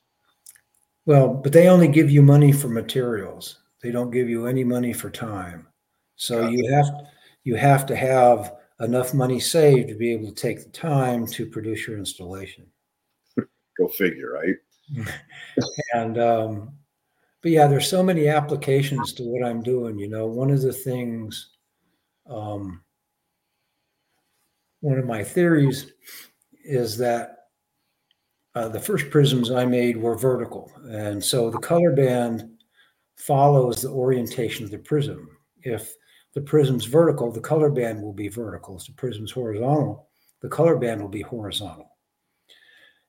[1.05, 3.59] Well, but they only give you money for materials.
[3.81, 5.67] They don't give you any money for time.
[6.15, 7.07] So you have
[7.45, 11.45] you have to have enough money saved to be able to take the time to
[11.45, 12.65] produce your installation.
[13.79, 14.55] Go figure, right?
[15.93, 16.73] and um,
[17.41, 19.97] but yeah, there's so many applications to what I'm doing.
[19.97, 21.51] You know, one of the things,
[22.29, 22.83] um,
[24.81, 25.93] one of my theories
[26.65, 27.37] is that
[28.55, 32.49] uh, the first prisms I made were vertical, and so the color band
[33.15, 35.29] follows the orientation of the prism.
[35.61, 35.93] If
[36.33, 38.77] the prism's vertical, the color band will be vertical.
[38.77, 40.09] If the prism's horizontal,
[40.41, 41.88] the color band will be horizontal.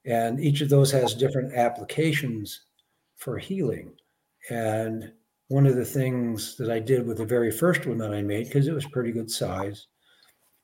[0.06, 2.62] And each of those has different applications
[3.16, 3.92] for healing.
[4.48, 5.12] And
[5.48, 8.46] one of the things that I did with the very first one that I made,
[8.46, 9.86] because it was pretty good size,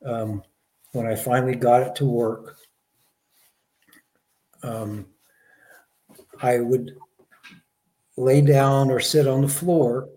[0.05, 0.43] um,
[0.93, 2.57] when I finally got it to work,
[4.63, 5.07] um,
[6.41, 6.97] I would
[8.17, 10.09] lay down or sit on the floor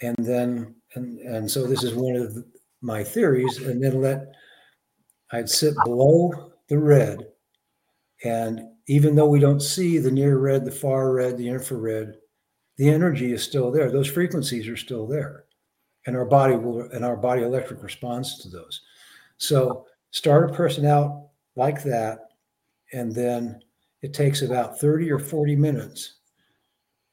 [0.00, 2.44] and then and and so this is one of the,
[2.80, 4.32] my theories and then let
[5.30, 7.31] i'd sit below the red
[8.24, 12.16] and even though we don't see the near red, the far red, the infrared,
[12.76, 13.90] the energy is still there.
[13.90, 15.44] Those frequencies are still there.
[16.06, 18.80] And our body will and our body electric responds to those.
[19.38, 22.30] So start a person out like that,
[22.92, 23.60] and then
[24.00, 26.16] it takes about 30 or 40 minutes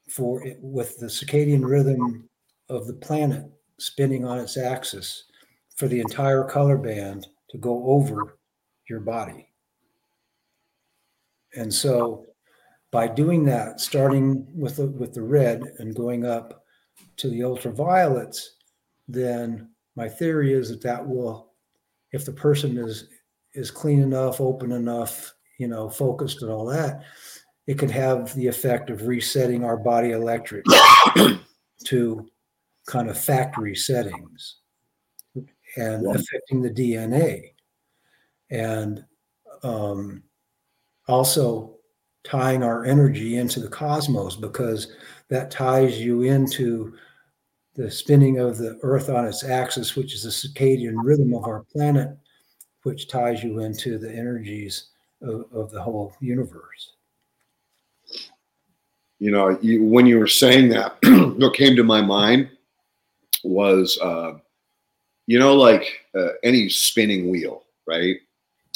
[0.08, 2.28] for it with the circadian rhythm
[2.68, 3.44] of the planet
[3.78, 5.24] spinning on its axis
[5.76, 8.38] for the entire color band to go over
[8.88, 9.49] your body.
[11.56, 12.26] And so
[12.90, 16.64] by doing that, starting with the, with the red and going up
[17.18, 18.40] to the ultraviolets,
[19.08, 21.52] then my theory is that that will,
[22.12, 23.08] if the person is
[23.54, 27.02] is clean enough, open enough, you know, focused and all that,
[27.66, 30.64] it can have the effect of resetting our body electric
[31.84, 32.28] to
[32.86, 34.56] kind of factory settings
[35.76, 37.52] and affecting the DNA.
[38.50, 39.04] And
[39.62, 40.22] um,
[41.10, 41.76] also
[42.24, 44.94] tying our energy into the cosmos because
[45.28, 46.94] that ties you into
[47.74, 51.64] the spinning of the earth on its axis which is the circadian rhythm of our
[51.72, 52.16] planet
[52.82, 54.88] which ties you into the energies
[55.22, 56.92] of, of the whole universe.
[59.18, 60.96] You know you, when you were saying that
[61.38, 62.50] what came to my mind
[63.44, 64.34] was uh,
[65.26, 68.16] you know like uh, any spinning wheel right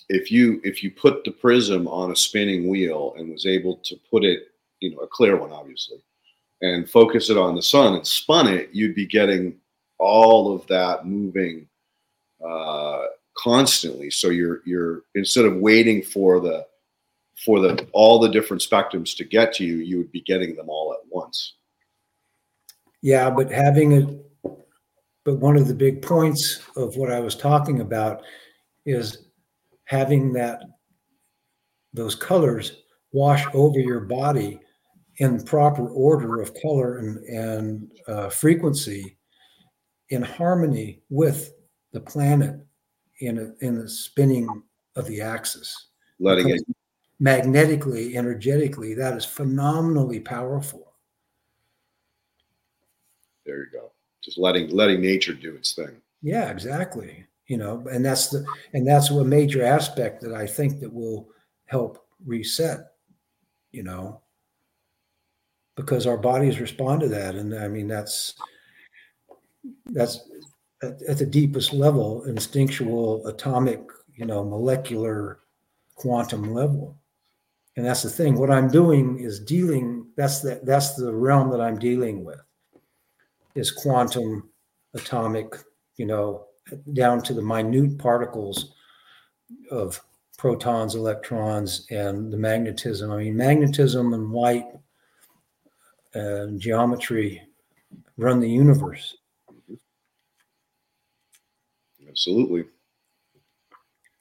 [0.08, 3.96] if you if you put the prism on a spinning wheel and was able to
[4.10, 4.48] put it,
[4.80, 6.02] you know, a clear one, obviously,
[6.62, 9.58] and focus it on the sun and spun it, you'd be getting
[9.98, 11.66] all of that moving
[12.46, 13.04] uh,
[13.36, 14.10] constantly.
[14.10, 16.66] So you're you're instead of waiting for the
[17.44, 20.68] for the all the different spectrums to get to you, you would be getting them
[20.68, 21.54] all at once.
[23.00, 24.08] Yeah, but having it
[25.24, 28.22] But one of the big points of what I was talking about
[28.84, 29.24] is
[29.84, 30.62] having that
[31.92, 32.82] those colors
[33.12, 34.60] wash over your body
[35.18, 39.16] in proper order of color and, and uh, frequency
[40.08, 41.52] in harmony with
[41.92, 42.60] the planet
[43.20, 44.48] in a, in the spinning
[44.96, 45.88] of the axis.
[46.18, 46.62] Letting it
[47.20, 50.94] magnetically, energetically, that is phenomenally powerful.
[53.46, 53.92] there you go.
[54.22, 56.00] Just letting letting nature do its thing.
[56.22, 57.26] Yeah, exactly.
[57.46, 61.28] You know, and that's the and that's a major aspect that I think that will
[61.66, 62.80] help reset.
[63.70, 64.22] You know,
[65.76, 68.34] because our bodies respond to that, and I mean that's
[69.86, 70.20] that's
[70.82, 73.80] at, at the deepest level, instinctual, atomic,
[74.14, 75.40] you know, molecular,
[75.94, 76.96] quantum level.
[77.76, 78.36] And that's the thing.
[78.38, 80.06] What I'm doing is dealing.
[80.16, 82.40] That's the that's the realm that I'm dealing with.
[83.54, 84.50] Is quantum,
[84.94, 85.54] atomic,
[85.96, 86.46] you know,
[86.92, 88.74] down to the minute particles
[89.70, 90.00] of
[90.38, 93.10] protons, electrons, and the magnetism.
[93.10, 94.66] I mean, magnetism and light
[96.14, 97.42] uh, and geometry
[98.16, 99.16] run the universe.
[102.08, 102.64] Absolutely.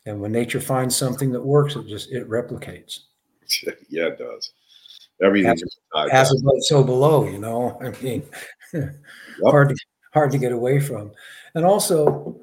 [0.06, 3.00] And when nature finds something that works, it just it replicates.
[3.90, 4.52] yeah, it does.
[5.22, 5.62] Everything's
[5.94, 6.40] tied As back.
[6.40, 7.26] above, so below.
[7.26, 8.24] You know, I mean,
[9.46, 9.76] hard to
[10.14, 11.12] hard to get away from.
[11.56, 12.36] And also,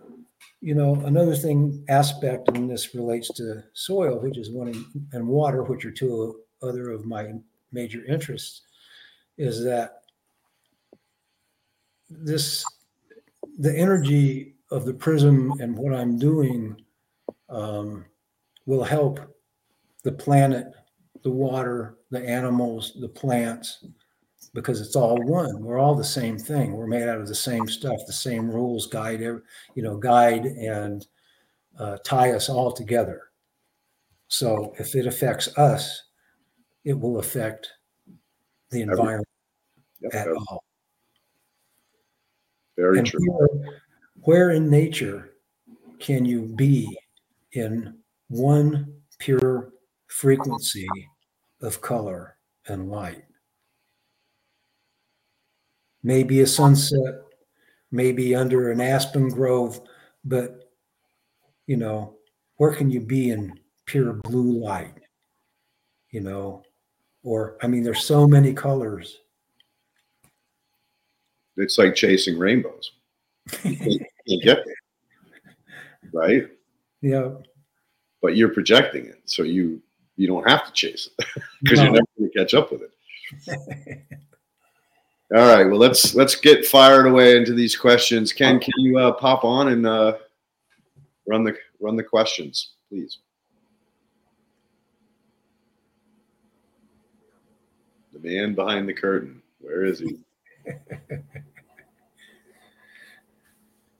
[0.60, 5.62] you know, another thing aspect, and this relates to soil, which is one, and water,
[5.62, 7.32] which are two other of my
[7.72, 8.62] major interests,
[9.38, 10.02] is that
[12.08, 12.64] this
[13.58, 16.76] the energy of the prism and what I'm doing
[17.48, 18.04] um,
[18.66, 19.20] will help
[20.02, 20.72] the planet,
[21.22, 23.84] the water, the animals, the plants,
[24.52, 25.62] because it's all one.
[25.62, 26.72] We're all the same thing.
[26.72, 28.00] We're made out of the same stuff.
[28.06, 29.42] The same rules guide, you
[29.76, 31.06] know, guide and
[31.78, 33.30] uh, tie us all together.
[34.28, 36.02] So if it affects us,
[36.84, 37.68] it will affect
[38.70, 39.26] the environment
[40.00, 40.64] Yep, at that's all.
[42.76, 43.20] very And true.
[43.26, 43.80] where,
[44.22, 45.34] where in nature
[45.98, 46.96] can you be
[47.52, 47.98] in
[48.28, 49.72] one pure
[50.06, 50.88] frequency
[51.60, 53.24] of color and light?
[56.02, 57.14] Maybe a sunset,
[57.90, 59.80] maybe under an aspen grove,
[60.24, 60.70] but
[61.66, 62.16] you know,
[62.56, 64.94] where can you be in pure blue light?
[66.10, 66.62] You know,
[67.22, 69.18] or I mean, there's so many colors.
[71.56, 72.92] It's like chasing rainbows.
[73.64, 74.02] You can't-
[74.42, 74.74] get there.
[76.12, 76.48] Right?
[77.02, 77.30] Yeah,
[78.22, 79.20] But you're projecting it.
[79.24, 79.82] So you
[80.16, 81.26] you don't have to chase it
[81.62, 81.84] because No.
[81.84, 84.06] you're never going to catch up with it.
[85.32, 85.64] All right.
[85.64, 88.32] Well, let's let's get fired away into these questions.
[88.32, 90.14] Ken, can you uh, pop on and uh,
[91.24, 93.18] run the run the questions, please?
[98.12, 99.40] The man behind the curtain.
[99.60, 100.18] Where is he?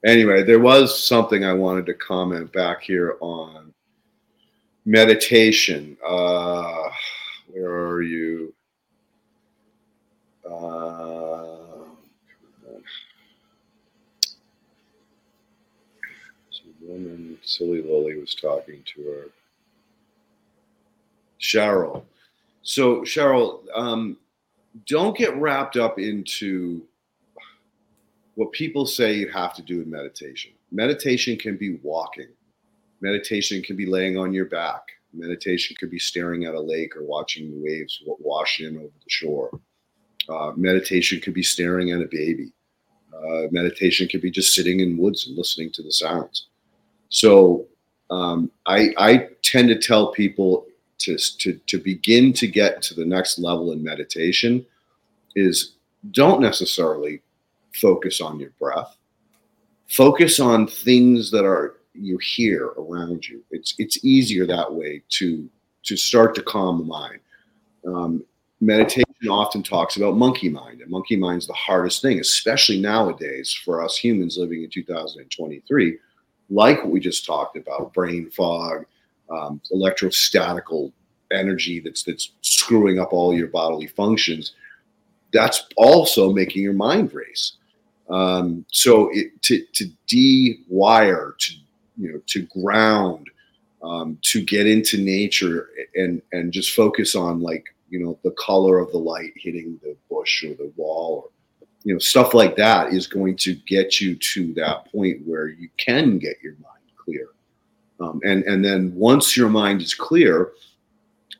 [0.05, 3.73] anyway, there was something I wanted to comment back here on
[4.83, 5.95] meditation.
[6.05, 6.89] Uh,
[7.47, 8.53] where are you?
[10.51, 11.57] Uh,
[16.51, 19.25] some woman, Silly Lily, was talking to her.
[21.39, 22.03] Cheryl.
[22.63, 24.17] So, Cheryl, um,
[24.87, 26.81] don't get wrapped up into
[28.35, 30.51] what people say you have to do in meditation.
[30.71, 32.29] Meditation can be walking,
[33.01, 34.81] meditation can be laying on your back,
[35.13, 39.09] meditation could be staring at a lake or watching the waves wash in over the
[39.09, 39.49] shore.
[40.29, 42.51] Uh, meditation could be staring at a baby.
[43.13, 46.47] Uh, meditation could be just sitting in woods and listening to the sounds.
[47.09, 47.65] So
[48.09, 50.65] um, I, I tend to tell people
[50.99, 54.65] to, to, to begin to get to the next level in meditation
[55.35, 55.73] is
[56.11, 57.21] don't necessarily
[57.75, 58.95] focus on your breath.
[59.87, 63.43] Focus on things that are you hear around you.
[63.51, 65.49] It's it's easier that way to
[65.83, 67.19] to start to calm the mind.
[67.85, 68.23] Um,
[68.61, 73.53] meditation often talks about monkey mind, and monkey mind is the hardest thing, especially nowadays
[73.53, 75.97] for us humans living in 2023.
[76.49, 78.85] Like what we just talked about, brain fog,
[79.29, 80.91] um, electrostatical
[81.31, 84.53] energy that's that's screwing up all your bodily functions.
[85.31, 87.53] That's also making your mind race.
[88.09, 91.53] Um, so it, to to de-wire, to
[91.97, 93.29] you know, to ground,
[93.83, 98.79] um, to get into nature and and just focus on like you know the color
[98.79, 101.29] of the light hitting the bush or the wall or
[101.83, 105.69] you know, stuff like that is going to get you to that point where you
[105.77, 107.29] can get your mind clear.
[107.99, 110.51] Um, and and then once your mind is clear,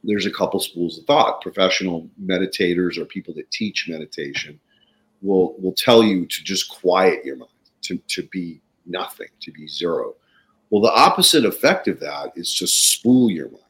[0.03, 1.41] there's a couple schools of thought.
[1.41, 4.59] Professional meditators or people that teach meditation
[5.21, 7.51] will will tell you to just quiet your mind,
[7.83, 10.15] to to be nothing, to be zero.
[10.69, 13.63] Well, the opposite effect of that is to spool your mind.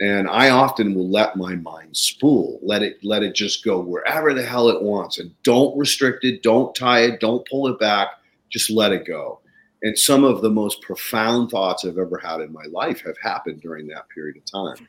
[0.00, 4.34] And I often will let my mind spool, let it let it just go wherever
[4.34, 8.08] the hell it wants, and don't restrict it, don't tie it, don't pull it back,
[8.50, 9.40] just let it go.
[9.82, 13.60] And some of the most profound thoughts I've ever had in my life have happened
[13.60, 14.88] during that period of time.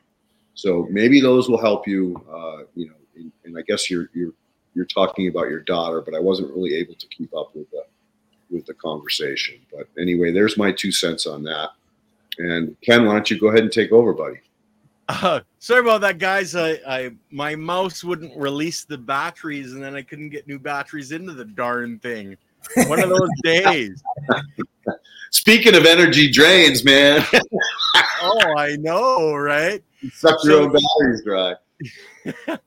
[0.54, 2.16] So maybe those will help you.
[2.28, 4.32] Uh, you know, and, and I guess you're you're
[4.74, 7.84] you're talking about your daughter, but I wasn't really able to keep up with the
[8.50, 9.60] with the conversation.
[9.72, 11.70] But anyway, there's my two cents on that.
[12.38, 14.40] And Ken, why don't you go ahead and take over, buddy?
[15.08, 16.56] Uh, sorry about that, guys.
[16.56, 21.12] I, I my mouse wouldn't release the batteries, and then I couldn't get new batteries
[21.12, 22.36] into the darn thing.
[22.88, 24.02] One of those days.
[25.30, 27.24] Speaking of energy drains, man.
[28.22, 29.82] oh, I know, right?
[30.12, 31.54] Suck your own batteries dry.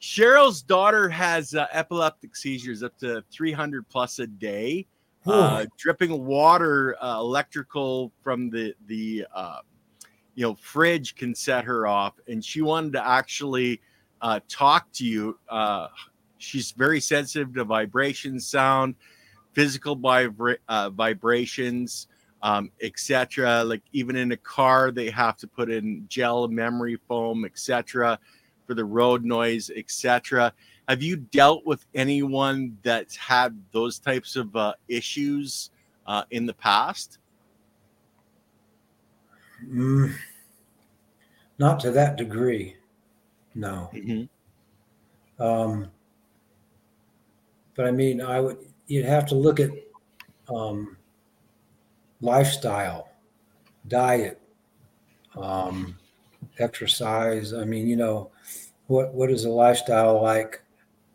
[0.00, 4.86] Cheryl's daughter has uh, epileptic seizures up to 300 plus a day.
[5.24, 9.58] Uh, dripping water, uh, electrical from the the uh,
[10.36, 13.80] you know fridge can set her off, and she wanted to actually
[14.22, 15.38] uh, talk to you.
[15.48, 15.88] Uh,
[16.38, 18.94] she's very sensitive to vibration, sound,
[19.52, 22.06] physical vibra- uh, vibrations,
[22.42, 23.64] um, etc.
[23.64, 28.18] Like even in a car, they have to put in gel memory foam, etc.
[28.66, 30.52] for the road noise, etc.
[30.86, 35.70] Have you dealt with anyone that's had those types of uh, issues
[36.06, 37.18] uh, in the past?
[39.64, 40.14] Mm,
[41.58, 42.76] not to that degree,
[43.54, 43.90] no.
[43.94, 45.42] Mm-hmm.
[45.42, 45.90] Um,
[47.74, 48.58] but I mean, I would.
[48.86, 49.70] You'd have to look at
[50.48, 50.96] um,
[52.20, 53.08] lifestyle,
[53.88, 54.40] diet,
[55.36, 55.98] um,
[56.58, 57.52] exercise.
[57.52, 58.30] I mean, you know,
[58.86, 60.62] what what is a lifestyle like?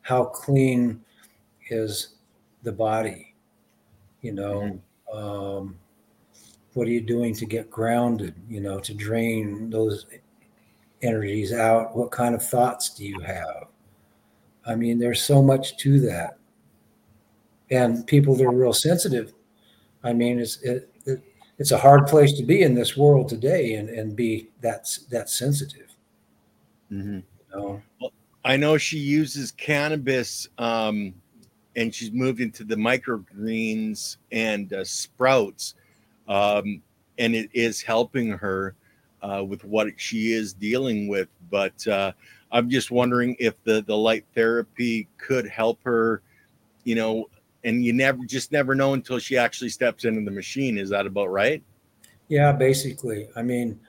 [0.02, 1.02] How clean
[1.70, 2.16] is
[2.64, 3.34] the body?
[4.22, 4.82] You know,
[5.12, 5.18] Mm-hmm.
[5.18, 5.78] um,
[6.74, 8.36] what are you doing to get grounded?
[8.50, 10.06] You know, to drain those
[11.02, 11.96] energies out.
[11.96, 13.68] What kind of thoughts do you have?
[14.66, 16.38] I mean, there's so much to that.
[17.70, 19.34] And people that are real sensitive,
[20.04, 21.24] I mean, it's it, it,
[21.58, 25.30] it's a hard place to be in this world today and, and be that that
[25.30, 25.96] sensitive.
[26.92, 27.20] Mm-hmm.
[27.20, 27.24] You
[27.54, 27.82] know?
[28.44, 31.14] I know she uses cannabis, um,
[31.76, 35.76] and she's moved into the microgreens and uh, sprouts,
[36.28, 36.82] um,
[37.18, 38.76] and it is helping her
[39.22, 41.28] uh, with what she is dealing with.
[41.50, 42.14] But uh,
[42.52, 46.22] I'm just wondering if the the light therapy could help her,
[46.84, 47.30] you know.
[47.64, 50.80] And you never just never know until she actually steps into the machine.
[50.80, 51.62] Is that about right?
[52.28, 53.30] Yeah, basically.
[53.36, 53.80] I mean,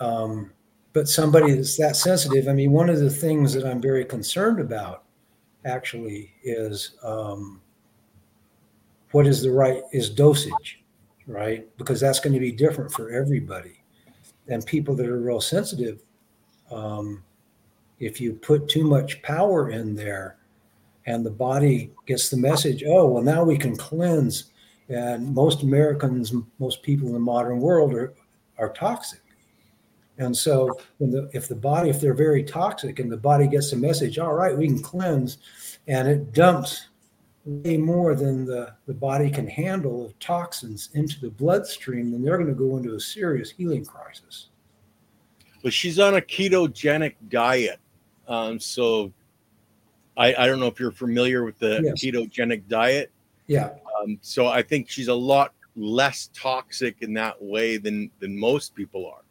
[0.00, 0.52] um,
[0.92, 2.48] but somebody that's that sensitive.
[2.48, 5.04] I mean, one of the things that I'm very concerned about
[5.64, 7.60] actually is um,
[9.12, 10.83] what is the right is dosage,
[11.26, 11.66] right?
[11.76, 13.82] Because that's going to be different for everybody.
[14.48, 16.02] And people that are real sensitive,
[16.70, 17.22] um,
[17.98, 20.36] if you put too much power in there,
[21.06, 24.50] and the body gets the message, oh well, now we can cleanse.
[24.88, 28.14] And most Americans, most people in the modern world are
[28.58, 29.20] are toxic.
[30.18, 33.70] And so, when the, if the body, if they're very toxic, and the body gets
[33.70, 35.38] the message, all right, we can cleanse,
[35.88, 36.88] and it dumps
[37.44, 42.38] way more than the, the body can handle of toxins into the bloodstream, then they're
[42.38, 44.48] going to go into a serious healing crisis.
[45.62, 47.80] But she's on a ketogenic diet,
[48.28, 49.12] um, so
[50.16, 52.02] I, I don't know if you're familiar with the Yes.
[52.02, 53.10] ketogenic diet.
[53.46, 58.38] Yeah, Um, so I think she's a lot less toxic in that way than than
[58.38, 59.22] most people are.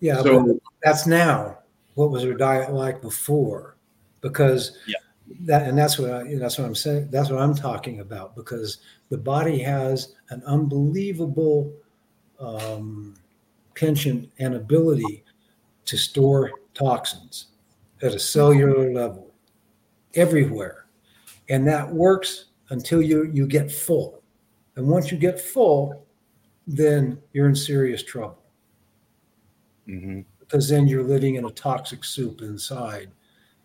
[0.00, 0.16] yeah.
[0.16, 1.58] but So that's now.
[1.94, 3.76] What was her diet like before?
[4.22, 4.96] Because Yeah.
[5.40, 7.08] That, and that's what I, that's what I'm saying.
[7.10, 8.34] That's what I'm talking about.
[8.36, 8.78] Because
[9.08, 11.72] the body has an unbelievable
[12.38, 13.14] um,
[13.74, 15.24] penchant and ability
[15.84, 17.46] to store toxins
[18.02, 19.32] at a cellular level
[20.14, 20.86] everywhere,
[21.48, 24.22] and that works until you you get full.
[24.76, 26.06] And once you get full,
[26.66, 28.38] then you're in serious trouble
[29.88, 30.20] Mm-hmm.
[30.38, 33.10] because then you're living in a toxic soup inside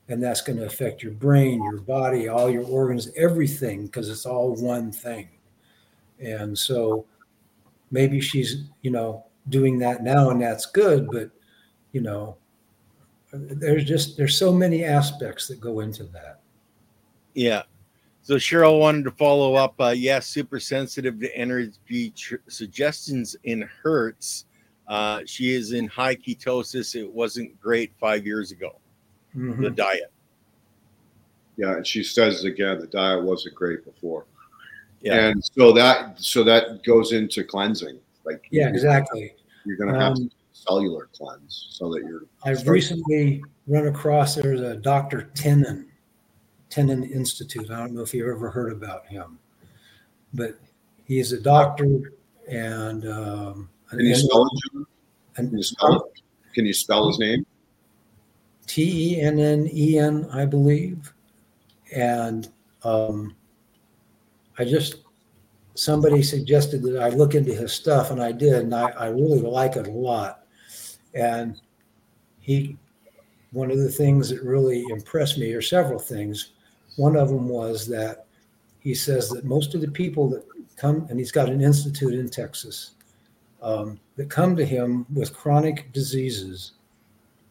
[0.09, 4.25] and that's going to affect your brain your body all your organs everything because it's
[4.25, 5.27] all one thing
[6.19, 7.05] and so
[7.91, 11.29] maybe she's you know doing that now and that's good but
[11.91, 12.37] you know
[13.33, 16.39] there's just there's so many aspects that go into that
[17.37, 17.61] Yeah.
[18.23, 19.75] So Cheryl wanted to follow up.
[19.79, 24.45] Uh, yes, super sensitive to energy tr- suggestions in Hertz.
[24.87, 26.95] Uh, she is in high ketosis.
[26.95, 28.79] It wasn't great five years ago.
[29.37, 29.61] Mhm.
[29.61, 30.11] The diet.
[31.57, 34.25] Yeah, and she says again the diet wasn't great before.
[35.01, 35.27] Yeah.
[35.29, 37.99] And so that so that goes into cleansing.
[38.25, 39.33] Like Yeah, exactly.
[39.65, 44.35] You're gonna have Um, to cellular cleanse so that you're I've Start- recently run across
[44.35, 45.29] there's a Dr.
[45.35, 45.87] Tennant,
[46.69, 47.69] Tennant Institute.
[47.69, 49.37] I don't know if you've ever heard about him,
[50.33, 50.57] but
[51.05, 52.13] he's a doctor
[52.47, 54.87] and um, Can you spell it?
[55.35, 56.21] Can you spell it?
[56.53, 57.45] Can you spell his name?
[58.67, 61.11] T E N N E N, I believe.
[61.95, 62.49] And
[62.83, 63.35] um,
[64.59, 64.97] I just,
[65.73, 69.39] somebody suggested that I look into his stuff, and I did, and I, I really
[69.39, 70.43] like it a lot.
[71.13, 71.59] And
[72.39, 72.77] he,
[73.51, 76.51] one of the things that really impressed me, or several things,
[76.97, 78.25] one of them was that
[78.79, 80.43] he says that most of the people that
[80.75, 82.91] come, and he's got an institute in Texas,
[83.61, 86.73] um, that come to him with chronic diseases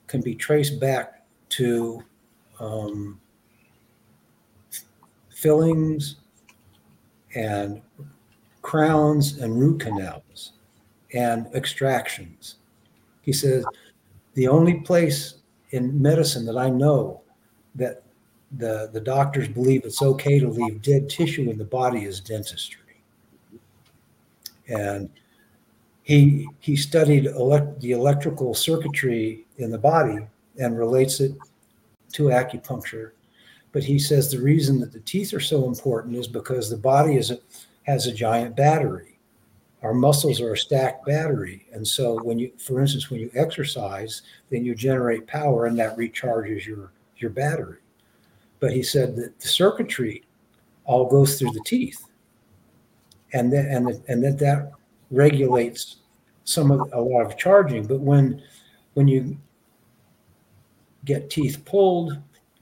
[0.07, 2.03] can be traced back to
[2.61, 3.21] um,
[5.31, 6.17] fillings
[7.35, 7.81] and
[8.63, 10.53] crowns and root canals
[11.15, 12.57] and extractions.
[13.23, 13.65] He says
[14.35, 15.35] the only place
[15.71, 17.21] in medicine that I know
[17.75, 18.03] that
[18.59, 22.83] the, the doctors believe it's okay to leave dead tissue in the body is dentistry.
[24.69, 25.11] And
[26.03, 30.27] he he studied elect, the electrical circuitry in the body
[30.59, 31.33] and relates it
[32.13, 33.13] to acupuncture.
[33.73, 37.17] But he says the reason that the teeth are so important is because the body
[37.17, 37.39] is a,
[37.83, 39.19] has a giant battery.
[39.83, 44.23] Our muscles are a stacked battery, and so when you, for instance, when you exercise,
[44.51, 47.79] then you generate power, and that recharges your your battery.
[48.59, 50.25] But he said that the circuitry
[50.87, 52.05] all goes through the teeth,
[53.33, 54.73] and that and that, and that that
[55.11, 55.97] regulates
[56.45, 57.87] some of a lot of charging.
[57.87, 58.43] But when
[58.95, 59.37] when you
[61.07, 62.19] get teeth pulled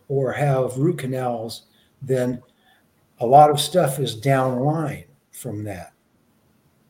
[0.08, 1.64] or have root canals,
[2.02, 2.40] then
[3.18, 5.92] a lot of stuff is downline from that.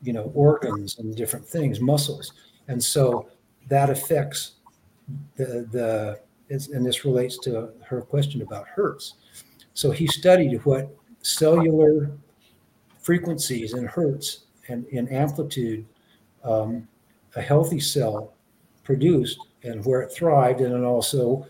[0.03, 2.35] You know, organs and different things, muscles,
[2.69, 3.29] and so
[3.69, 4.57] that affects
[5.37, 6.21] the the.
[6.51, 9.15] And this relates to her question about hertz.
[9.73, 12.13] So he studied what cellular
[13.01, 15.87] frequencies in hertz and in amplitude
[16.45, 16.87] um,
[17.35, 18.35] a healthy cell
[18.85, 21.47] produced and where it thrived, and then also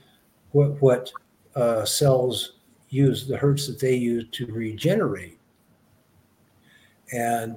[0.53, 1.13] what what
[1.57, 2.55] uh, cells
[2.89, 5.39] use the hertz that they use to regenerate.
[7.13, 7.57] And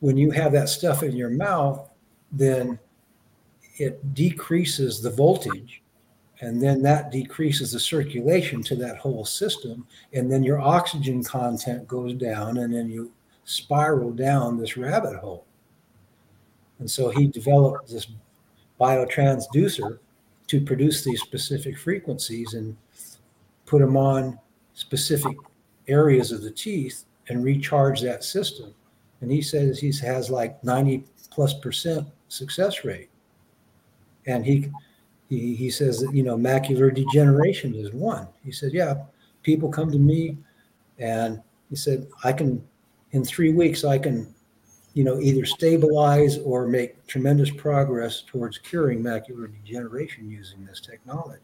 [0.00, 1.88] when you have that stuff in your mouth,
[2.30, 2.78] then
[3.76, 5.82] it decreases the voltage,
[6.40, 11.88] and then that decreases the circulation to that whole system, and then your oxygen content
[11.88, 13.12] goes down, and then you
[13.44, 15.44] spiral down this rabbit hole.
[16.78, 18.08] And so he developed this
[18.80, 19.98] biotransducer
[20.48, 22.76] to produce these specific frequencies and
[23.66, 24.38] put them on
[24.74, 25.36] specific
[25.88, 28.74] areas of the teeth and recharge that system.
[29.20, 33.08] And he says he has like 90 plus percent success rate.
[34.26, 34.70] And he
[35.28, 38.28] he, he says that you know macular degeneration is one.
[38.44, 38.94] He said, yeah,
[39.42, 40.36] people come to me
[40.98, 41.40] and
[41.70, 42.62] he said, I can
[43.12, 44.32] in three weeks I can
[44.94, 51.40] you know, either stabilize or make tremendous progress towards curing macular degeneration using this technology.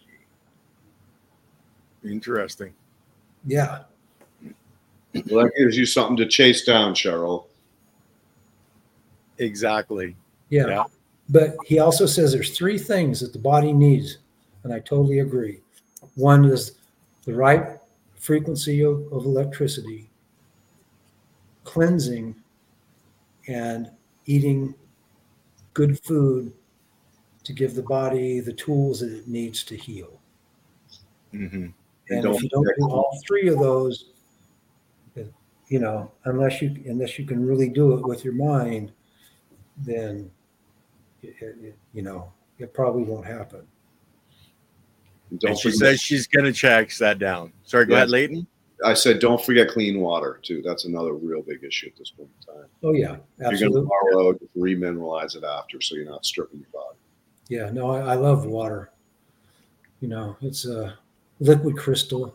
[2.04, 2.72] Interesting.
[3.46, 3.84] Yeah.
[5.30, 7.46] Well, that gives you something to chase down, Cheryl.
[9.38, 10.14] Exactly.
[10.50, 10.66] Yeah.
[10.66, 10.84] Yeah.
[11.30, 14.18] But he also says there's three things that the body needs,
[14.64, 15.60] and I totally agree.
[16.14, 16.78] One is
[17.24, 17.78] the right
[18.16, 20.08] frequency of, of electricity,
[21.64, 22.34] cleansing,
[23.48, 23.90] and
[24.26, 24.74] eating
[25.74, 26.52] good food
[27.44, 30.20] to give the body the tools that it needs to heal.
[31.32, 31.66] hmm
[32.10, 34.10] And don't if you don't do all three of those,
[35.68, 38.92] you know, unless you unless you can really do it with your mind,
[39.78, 40.30] then
[41.22, 43.66] it, it, you know it probably won't happen.
[45.38, 47.52] Don't And she says she's going to check that down.
[47.64, 47.98] Sorry, go Yes.
[47.98, 48.46] ahead, Leighton.
[48.84, 50.62] I said, don't forget clean water too.
[50.62, 52.64] That's another real big issue at this point in time.
[52.82, 53.58] Oh yeah, absolutely.
[53.58, 56.98] You're going to borrow out, remineralize it after, so you're not stripping your body.
[57.48, 58.90] Yeah, no, I, I love water.
[60.00, 60.96] You know, it's a
[61.40, 62.34] liquid crystal,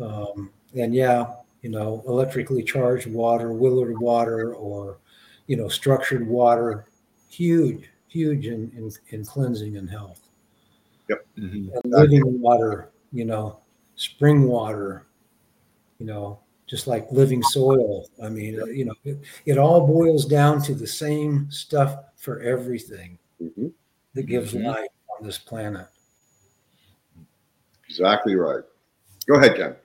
[0.00, 4.98] um, and yeah, you know, electrically charged water, Willard water, or
[5.46, 6.86] you know, structured water,
[7.30, 10.20] huge, huge in in, in cleansing and health.
[11.38, 11.70] Mhm.
[11.84, 13.58] and living water, you know,
[13.94, 15.06] spring water,
[15.98, 18.08] you know, just like living soil.
[18.22, 22.40] I mean, uh, you know, it, it all boils down to the same stuff for
[22.40, 23.72] everything Mhm.
[24.14, 24.64] that gives Mhm.
[24.64, 25.86] life on this planet.
[27.88, 28.64] Exactly right.
[29.26, 29.76] Go ahead, Ken.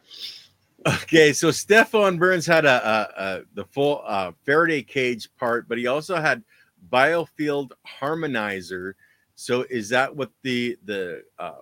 [1.04, 5.78] Okay, so Stefan Burns had a, a, a the full uh, Faraday cage part, but
[5.78, 6.44] he also had
[6.92, 7.72] biofield
[8.02, 8.94] harmonizer.
[9.36, 11.60] So is that what the the uh,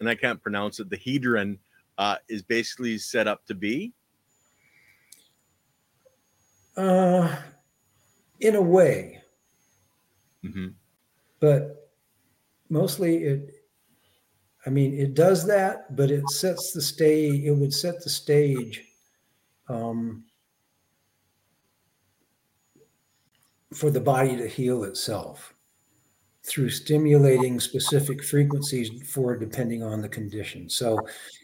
[0.00, 1.58] and I can't pronounce it the hedron
[2.02, 3.92] uh, is basically set up to be?
[6.76, 7.36] Uh,
[8.40, 9.22] in a way,
[10.42, 10.68] hmm
[11.38, 11.90] but
[12.68, 13.50] mostly it
[14.66, 18.84] i mean it does that but it sets the stage it would set the stage
[19.68, 20.24] um,
[23.72, 25.54] for the body to heal itself
[26.44, 30.68] through stimulating specific frequencies for depending on the condition.
[30.68, 30.98] So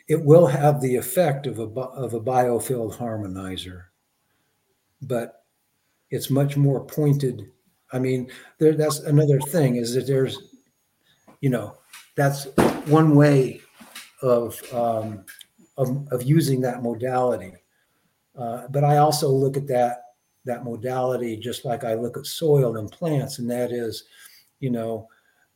[0.08, 3.84] it will have the effect of a of a biofield harmonizer
[5.02, 5.44] but
[6.10, 7.50] it's much more pointed.
[7.92, 10.38] I mean there, that's another thing is that there's
[11.40, 11.78] you know
[12.16, 12.46] that's
[12.86, 13.60] one way
[14.22, 15.24] of um,
[15.76, 17.54] of, of using that modality.
[18.36, 20.02] Uh, but i also look at that
[20.44, 24.04] that modality just like i look at soil and plants and that is
[24.60, 25.08] you know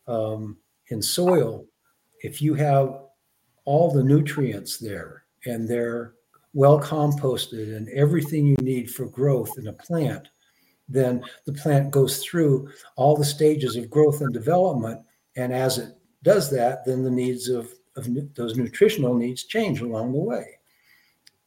[0.09, 0.57] um,
[0.89, 1.65] in soil
[2.23, 3.03] if you have
[3.65, 6.15] all the nutrients there and they're
[6.55, 10.29] well composted and everything you need for growth in a plant
[10.93, 15.01] then the plant goes through all the stages of growth and development.
[15.37, 20.13] And as it does that, then the needs of, of those nutritional needs change along
[20.13, 20.59] the way.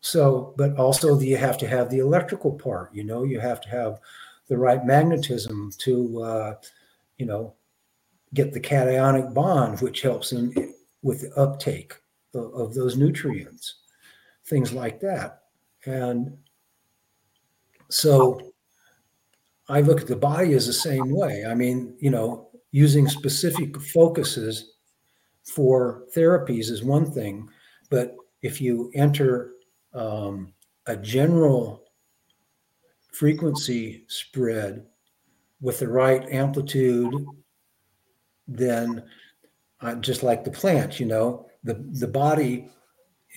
[0.02, 3.62] So, but also the, you have to have the electrical part, you know, you have
[3.62, 4.00] to have
[4.48, 6.56] the right magnetism to, uh,
[7.18, 7.56] you know,
[8.34, 11.96] get the cationic bond, which helps in with the uptake
[12.36, 13.82] of, those nutrients,
[14.45, 15.41] things like that.
[15.86, 16.38] And
[17.90, 18.40] so
[19.68, 21.45] I look at the body as the same way.
[21.48, 24.74] I mean, you know, using specific focuses
[25.44, 27.48] for therapies is one thing,
[27.90, 29.52] but if you enter
[29.94, 30.53] um,
[30.88, 31.84] a general
[33.12, 34.86] frequency spread
[35.62, 37.26] with the right amplitude,
[38.48, 39.03] then
[39.82, 42.70] uh, just like the plant, you know, the, the body,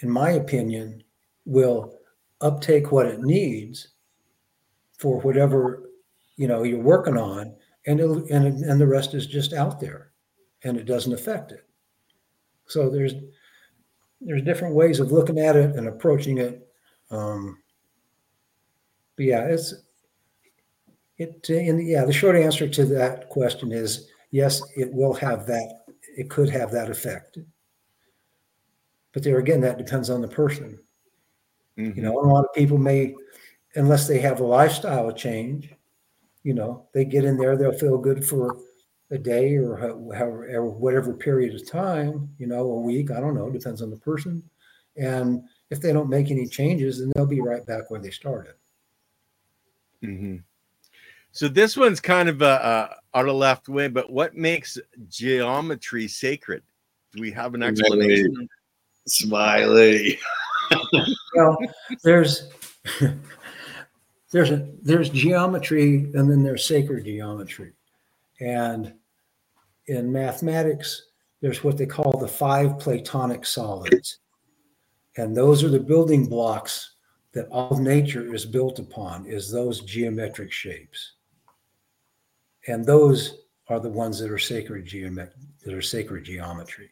[0.03, 1.03] in my opinion,
[1.45, 1.99] will
[2.41, 3.89] uptake what it needs
[4.99, 5.91] for whatever
[6.37, 7.53] you know you're working on
[7.87, 10.13] and and and the rest is just out there
[10.63, 11.67] and it doesn't affect it.
[12.67, 13.15] So there's
[14.21, 16.69] there's different ways of looking at it and approaching it
[17.11, 17.57] um
[19.17, 19.75] but yeah it's
[21.19, 25.85] it and yeah the short answer to that question is yes it will have that
[26.17, 27.39] it could have that effect
[29.12, 30.78] but there again that depends on the person
[31.78, 31.97] Mm-hmm.
[31.97, 33.14] you know a lot of people may
[33.76, 35.72] unless they have a lifestyle change
[36.43, 38.59] you know they get in there they'll feel good for
[39.12, 43.36] a day or however or whatever period of time you know a week i don't
[43.36, 44.43] know depends on the person
[44.97, 48.55] and if they don't make any changes then they'll be right back where they started
[50.02, 50.36] hmm
[51.30, 54.78] So this one's kind of a, a out of left way, but what makes
[55.09, 56.62] geometry sacred?
[57.12, 58.48] Do we have an explanation?
[59.09, 60.18] Smiley.
[61.35, 61.56] well
[62.02, 62.48] there's
[64.30, 67.72] there's a there's geometry and then there's sacred geometry.
[68.40, 68.94] And
[69.86, 71.06] in mathematics
[71.40, 74.18] there's what they call the five platonic solids.
[75.16, 76.94] And those are the building blocks
[77.32, 81.14] that all nature is built upon is those geometric shapes.
[82.66, 85.32] And those are the ones that are sacred geomet-
[85.64, 86.90] that are sacred geometry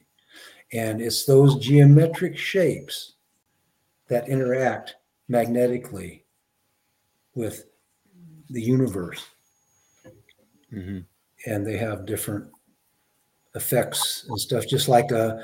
[0.73, 3.15] and it's those geometric shapes
[4.09, 4.97] that interact
[5.29, 6.25] magnetically
[7.35, 7.67] with
[8.51, 9.25] the universe
[10.73, 11.05] Mhm.
[11.47, 12.51] and they have different
[13.55, 15.39] effects and stuff just like uh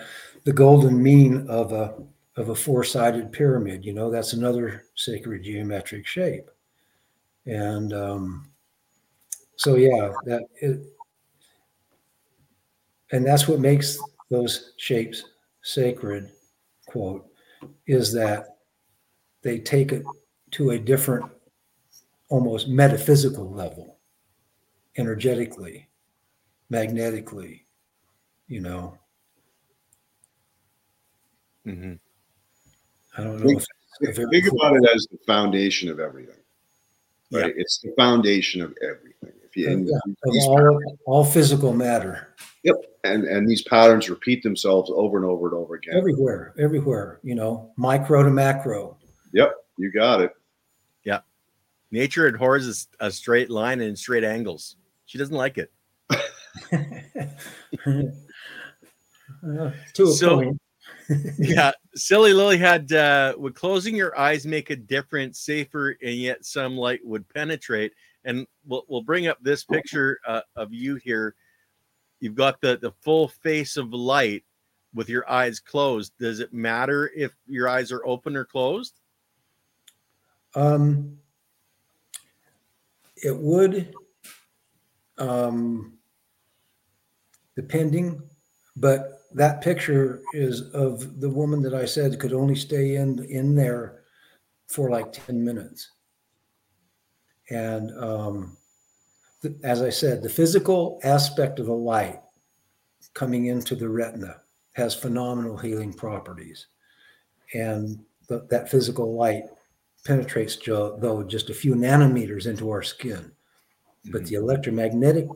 [0.44, 1.94] the golden mean of a
[2.36, 6.50] of a four-sided pyramid you know that's another sacred geometric shape
[7.46, 8.50] and um
[9.56, 10.80] so yeah that it
[13.12, 13.98] and that's what makes
[14.32, 15.24] those shapes
[15.62, 16.30] sacred
[16.86, 17.26] quote
[17.86, 18.56] is that
[19.42, 20.04] they take it
[20.50, 21.30] to a different
[22.30, 23.98] almost metaphysical level
[24.96, 25.86] energetically
[26.70, 27.66] magnetically
[28.48, 28.98] you know
[31.66, 31.98] Mhm.
[33.16, 33.58] i don't know if
[34.00, 36.38] it's a very Think clear- about it as the foundation of everything.
[37.30, 37.42] Yeah.
[37.42, 37.54] Right?
[37.56, 39.32] It's the foundation of everything.
[39.52, 39.98] If you and, Yeah,
[40.32, 42.34] these, all, all physical matter
[42.64, 42.76] Yep.
[43.04, 45.94] and and these patterns repeat themselves over and over and over again.
[45.96, 48.96] everywhere everywhere you know micro to macro
[49.34, 49.54] Yep.
[49.78, 50.32] You got it.
[51.04, 51.20] Yeah.
[51.90, 54.76] Nature abhors a, a straight line and straight angles.
[55.06, 55.72] She doesn't like it.
[56.10, 56.18] Uh,
[59.94, 60.60] to a So- point.
[61.38, 66.44] yeah, silly Lily had uh, would closing your eyes make a difference, safer, and yet
[66.44, 67.92] some light would penetrate.
[68.24, 71.34] And we'll we'll bring up this picture uh, of you here.
[72.20, 74.44] You've got the the full face of light
[74.94, 76.12] with your eyes closed.
[76.18, 79.00] Does it matter if your eyes are open or closed?
[80.54, 81.18] Um,
[83.16, 83.94] it would,
[85.18, 85.94] um,
[87.56, 88.22] depending,
[88.76, 93.54] but that picture is of the woman that I said could only stay in in
[93.54, 94.02] there
[94.68, 95.90] for like ten minutes.
[97.52, 98.56] And um,
[99.42, 102.20] th- as I said, the physical aspect of the light
[103.12, 104.36] coming into the retina
[104.72, 106.66] has phenomenal healing properties,
[107.52, 107.98] and
[108.28, 109.44] th- that physical light
[110.06, 113.30] penetrates jo- though just a few nanometers into our skin.
[114.10, 115.28] But the electromagnetic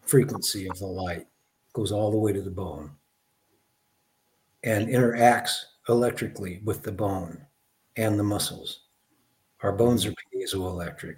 [0.00, 1.26] frequency of the light
[1.74, 2.90] goes all the way to the bone
[4.64, 5.52] and interacts
[5.88, 7.44] electrically with the bone
[7.96, 8.86] and the muscles.
[9.62, 11.16] Our bones are piezoelectric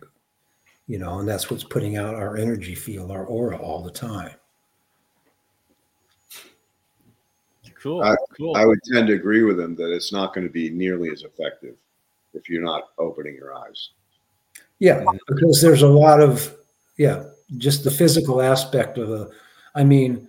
[0.87, 4.35] you know and that's what's putting out our energy field our aura all the time
[7.83, 8.57] Cool, I- cool.
[8.57, 11.23] I would tend to agree with him that it's not going to be nearly as
[11.23, 11.75] effective
[12.33, 13.91] if you're not opening your eyes.
[14.79, 16.57] Yeah, because there's a lot of
[16.97, 17.25] yeah,
[17.59, 19.31] just the physical aspect of a.
[19.75, 20.29] I mean,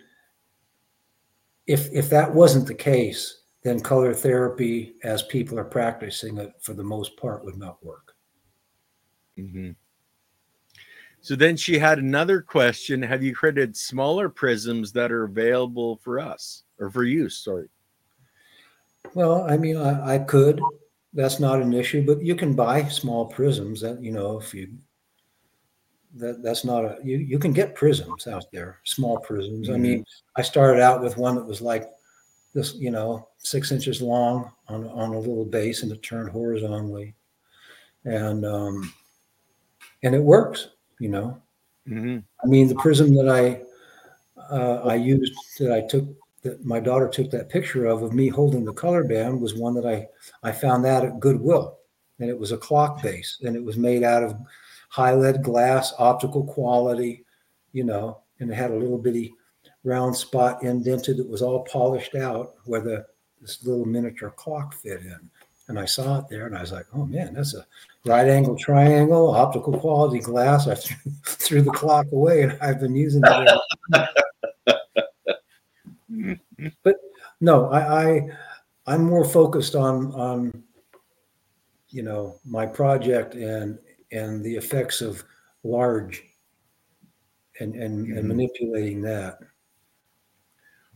[1.67, 6.73] if if that wasn't the case, then color therapy, as people are practicing it, for
[6.73, 8.15] the most part, would not work.
[9.37, 9.75] Mhm.
[11.23, 13.01] So then she had another question.
[13.01, 17.37] Have you created smaller prisms that are available for us or for use?
[17.37, 17.69] Sorry.
[19.13, 20.61] Well, I mean, I, I could.
[21.13, 23.79] That's not an issue, but you can buy small prisms.
[23.79, 24.73] That you know, if you
[26.15, 29.69] that that's not a you you can get prisms out there, small prisms.
[29.69, 30.03] I mean,
[30.35, 31.89] I started out with one that was like
[32.53, 37.15] this, you know, six inches long on on a little base, and it turned horizontally,
[38.03, 38.93] and um,
[40.03, 40.67] and it works.
[41.03, 41.41] You know,
[41.85, 43.61] hmm I mean, the prism that I
[44.49, 46.05] uh, I used that I took
[46.43, 49.73] that my daughter took that picture of of me holding the color band was one
[49.73, 50.07] that I
[50.47, 51.77] I found that at Goodwill,
[52.19, 54.37] and it was a clock base, and it was made out of
[54.87, 57.25] high lead glass, optical quality,
[57.73, 59.33] you know, and it had a little bitty
[59.83, 63.05] round spot indented that was all polished out where the
[63.41, 65.29] this little miniature clock fit in.
[65.73, 67.65] And I saw it there, and I was like, "Oh man, that's a
[68.05, 72.95] right angle triangle, optical quality glass." I threw, threw the clock away, and I've been
[72.95, 73.59] using it.
[76.83, 76.95] but
[77.41, 78.29] no, I, I
[78.85, 80.61] I'm more focused on on
[81.89, 83.79] you know my project and
[84.11, 85.23] and the effects of
[85.63, 86.21] large
[87.59, 88.19] and and, Mhm.
[88.19, 89.39] and manipulating that.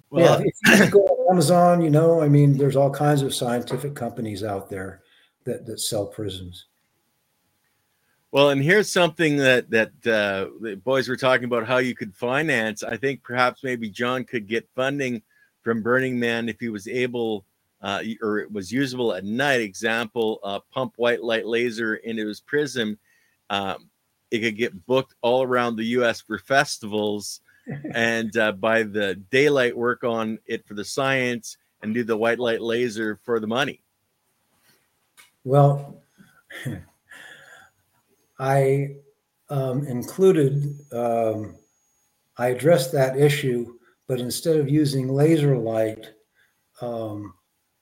[0.10, 3.36] Well, yeah, if you go on Amazon, you know, I mean, there's all kinds of
[3.36, 5.02] scientific companies out there
[5.44, 6.66] that that sell prisms.
[8.32, 12.14] Well, and here's something that that uh, the boys were talking about how you could
[12.16, 12.84] finance.
[12.84, 15.22] I think perhaps maybe John could get funding
[15.62, 17.46] from Burning Man if he was able
[17.82, 19.62] uh, or it was usable at night.
[19.62, 22.98] Example: uh, pump white light laser into his prism.
[23.50, 23.90] Um,
[24.32, 26.22] it could get booked all around the U.S.
[26.22, 27.42] for festivals,
[27.94, 32.40] and uh, by the daylight work on it for the science and do the white
[32.40, 33.82] light laser for the money.
[35.44, 36.02] Well,
[38.40, 38.96] I
[39.50, 41.56] um, included, um,
[42.38, 43.76] I addressed that issue,
[44.08, 46.08] but instead of using laser light,
[46.82, 47.34] um,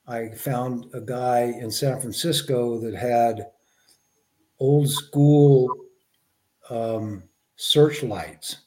[0.08, 3.48] I found a guy in San Francisco that had
[4.60, 5.76] old school
[6.70, 7.24] um,
[7.56, 8.65] searchlights,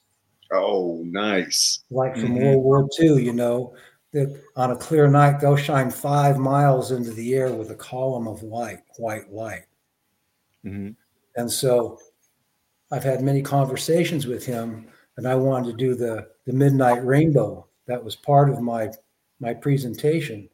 [0.53, 1.81] Oh, nice.
[1.91, 2.41] like from Mhm.
[2.43, 3.75] World War II, you know,
[4.13, 8.27] that on a clear night, they'll shine five miles into the air with a column
[8.27, 9.67] of light, white light.
[10.65, 10.97] Mhm.
[11.37, 11.99] And so
[12.91, 14.87] I've had many conversations with him,
[15.19, 17.67] and I wanted to do the the midnight rainbow.
[17.87, 18.91] That was part of my
[19.41, 20.49] my presentation,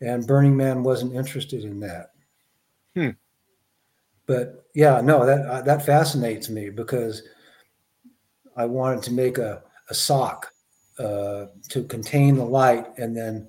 [0.00, 2.12] and Burning Man wasn't interested in that.
[2.94, 3.10] Hmm.
[4.26, 7.22] But yeah, no, that uh, that fascinates me because
[8.56, 10.52] I wanted to make a a sock
[10.98, 13.48] uh, to contain the light, and then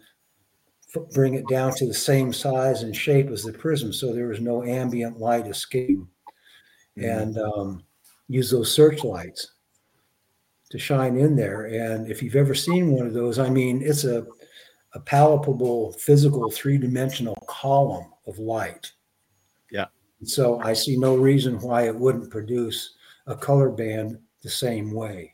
[0.95, 4.27] f- bring it down to the same size and shape as the prism, so there
[4.27, 6.07] was no ambient light escaping
[6.97, 7.21] Mhm.
[7.21, 7.83] and um,
[8.27, 9.53] use those searchlights
[10.69, 11.65] to shine in there.
[11.65, 14.25] And if you've ever seen one of those, I mean, it's a,
[14.93, 18.91] a palpable, physical, three dimensional column of light.
[19.71, 19.85] Yeah.
[20.23, 22.95] So I see no reason why it wouldn't produce
[23.27, 25.33] a color band the same way.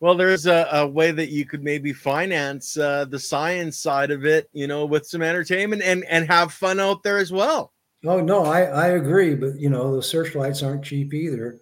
[0.00, 4.24] Well, there's a, a way that you could maybe finance uh, the science side of
[4.24, 7.74] it, you know, with some entertainment and and have fun out there as well.
[8.06, 11.60] Oh no, I I agree, but you know the searchlights aren't cheap either.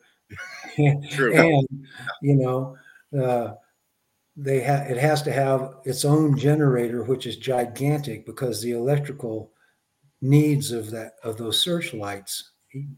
[1.11, 1.35] True.
[1.35, 1.67] and
[2.23, 2.77] you know,
[3.21, 3.55] uh,
[4.37, 9.51] they have it has to have its own generator, which is gigantic because the electrical
[10.21, 12.53] needs of that of those searchlights,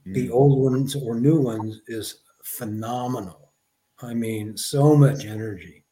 [0.05, 0.33] the Mm.
[0.33, 3.53] old ones or new ones, is phenomenal.
[4.01, 5.85] I mean, so much energy.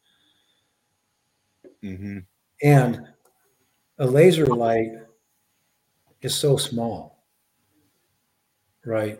[1.83, 2.25] Mhm.
[2.63, 3.07] And
[3.99, 4.91] a laser light
[6.21, 7.27] is so small,
[8.85, 9.19] right?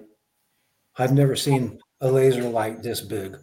[0.98, 3.38] I've never seen a laser light this big.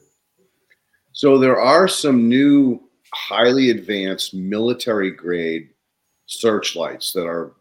[1.13, 5.71] So there are some new highly advanced military grade
[6.27, 7.55] searchlights that are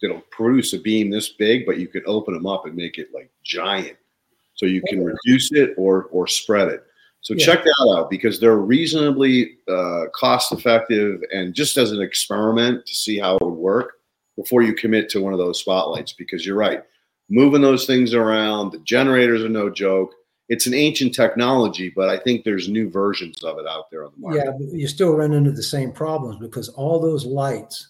[0.00, 3.08] that'll produce a beam this big, but you can open them up and make it
[3.14, 3.96] like giant.
[4.54, 6.84] So you can reduce it or or spread it.
[7.20, 7.44] So Yeah.
[7.46, 12.94] check that out because they're reasonably uh, cost effective and just as an experiment to
[12.94, 13.94] see how it would work
[14.36, 16.12] before you commit to one of those spotlights.
[16.12, 16.82] Because you're right,
[17.28, 20.14] moving those things around, the generators are no joke.
[20.48, 24.12] It's an ancient technology, but I think there's new versions of it out there on
[24.14, 24.44] the market.
[24.44, 27.87] Yeah, but you still run into the same problems because all those lights,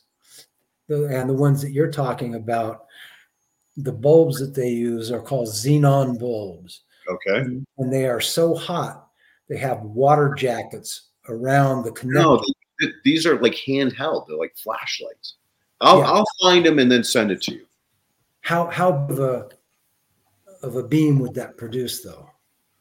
[0.89, 2.86] the, and the ones that you're talking about,
[3.77, 7.39] the bulbs that they use are called xenon bulbs, Okay.
[7.40, 9.09] and, and they are so hot
[9.48, 12.12] they have water jackets around the connector.
[12.12, 12.43] No,
[12.81, 14.27] th- these are like handheld.
[14.27, 15.36] They're like flashlights.
[15.81, 16.10] I'll, Yeah.
[16.12, 17.65] I'll find them and then send it to you.
[18.43, 19.48] How how of a
[20.62, 22.28] of a beam would that produce though?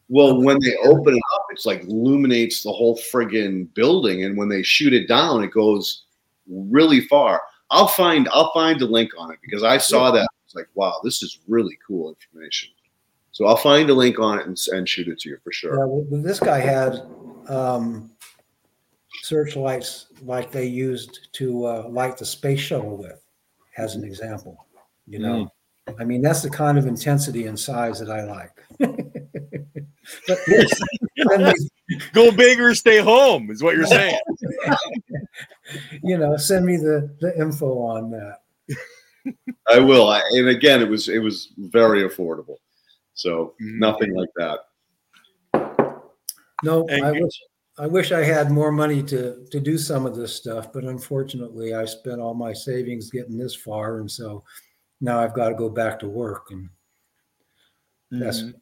[0.09, 4.47] Well, when they open it up, it's like illuminates the whole friggin' building, and when
[4.49, 6.05] they shoot it down, it goes
[6.47, 7.41] really far.
[7.69, 10.27] I'll find I'll find a link on it because I saw that.
[10.45, 12.69] It's like, wow, this is really cool information.
[13.31, 15.77] So I'll find a link on it and, and shoot it to you for sure.
[15.77, 17.01] Yeah, well, this guy had
[17.49, 18.09] um,
[19.21, 23.21] searchlights like they used to uh, light the space shuttle with,
[23.77, 24.65] as an example.
[25.05, 25.51] You know,
[25.99, 28.51] I mean, that's the kind of intensity and size that I like.
[28.79, 30.81] but yes,
[31.29, 31.53] send me,
[32.13, 34.19] Go big or stay home is what you're saying.
[36.03, 38.41] you know, send me the the info on that.
[39.69, 40.07] I will.
[40.09, 42.57] I, and again, it was it was very affordable.
[43.13, 43.79] So Mhm.
[43.79, 44.59] nothing like that.
[46.63, 47.23] No, Thank I you.
[47.23, 47.41] wish
[47.79, 51.73] I wish I had more money to to do some of this stuff, but unfortunately,
[51.73, 54.43] I spent all my savings getting this far, and so
[54.99, 56.47] now I've got to go back to work.
[56.51, 56.69] And
[58.11, 58.55] that's Mhm.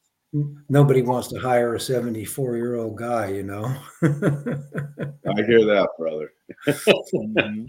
[0.70, 3.66] Nobody wants to hire a seventy four year old guy, you know.
[4.04, 6.32] I hear that, brother.
[6.68, 7.68] Mhm.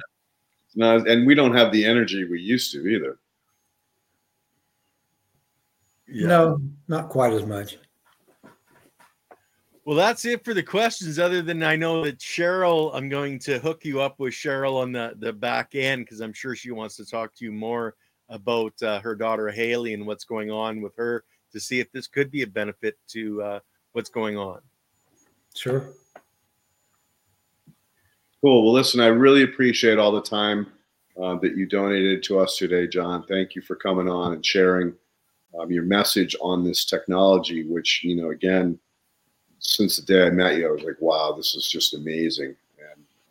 [0.74, 3.18] No, and we don't have the energy we used to either.
[6.06, 6.26] Yeah.
[6.28, 7.78] No, not quite as much.
[9.86, 11.18] Well, that's it for the questions.
[11.18, 14.92] Other than I know that Cheryl, I'm going to hook you up with Cheryl on
[14.92, 17.94] the the back end because I'm sure she wants to talk to you more
[18.28, 22.06] about uh, her daughter Haley and what's going on with her to see if this
[22.06, 23.60] could be a benefit to uh,
[23.92, 24.60] what's going on.
[25.54, 25.88] Sure.
[28.42, 28.64] Cool.
[28.64, 30.66] Well, listen, I really appreciate all the time
[31.20, 33.24] uh, that you donated to us today, John.
[33.26, 34.92] Thank you for coming on and sharing
[35.58, 38.78] um, your message on this technology, which, you know, again,
[39.58, 42.54] since the day I met you, I was like, wow, this is just amazing.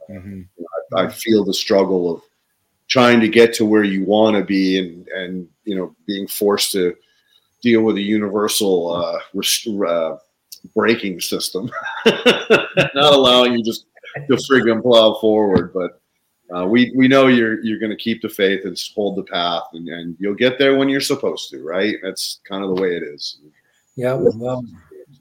[0.07, 0.47] And
[0.95, 2.21] I feel the struggle of
[2.87, 6.71] trying to get to where you want to be and, and, you know, being forced
[6.73, 6.95] to
[7.65, 10.17] deal with a universal uh, rest- uh,
[10.75, 11.69] braking system,
[12.05, 15.73] not allowing you just to friggin' plow forward.
[15.73, 15.99] But
[16.55, 19.63] uh, we we know you're you're going to keep the faith and hold the path,
[19.73, 21.95] and, and you'll get there when you're supposed to, right?
[22.03, 23.39] That's kind of the way it is.
[23.95, 24.13] Yeah.
[24.13, 24.63] Well.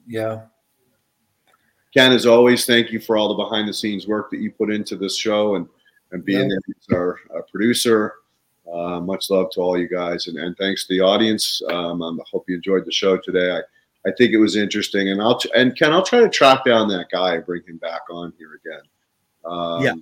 [0.07, 0.43] Yeah.
[1.95, 4.71] Ken, as always, thank you for all the behind the scenes work that you put
[4.71, 5.67] into this show and
[6.11, 6.57] and being Yeah.
[6.67, 8.13] there as our, our producer.
[8.71, 11.61] Uh, much love to all you guys, and, and thanks to the audience.
[11.69, 13.51] Um, I hope you enjoyed the show today.
[13.51, 13.59] I,
[14.07, 17.07] I think it was interesting, and I'll and Ken, I'll try to track down that
[17.11, 18.81] guy and bring him back on here again.
[19.45, 19.93] Um, Yeah.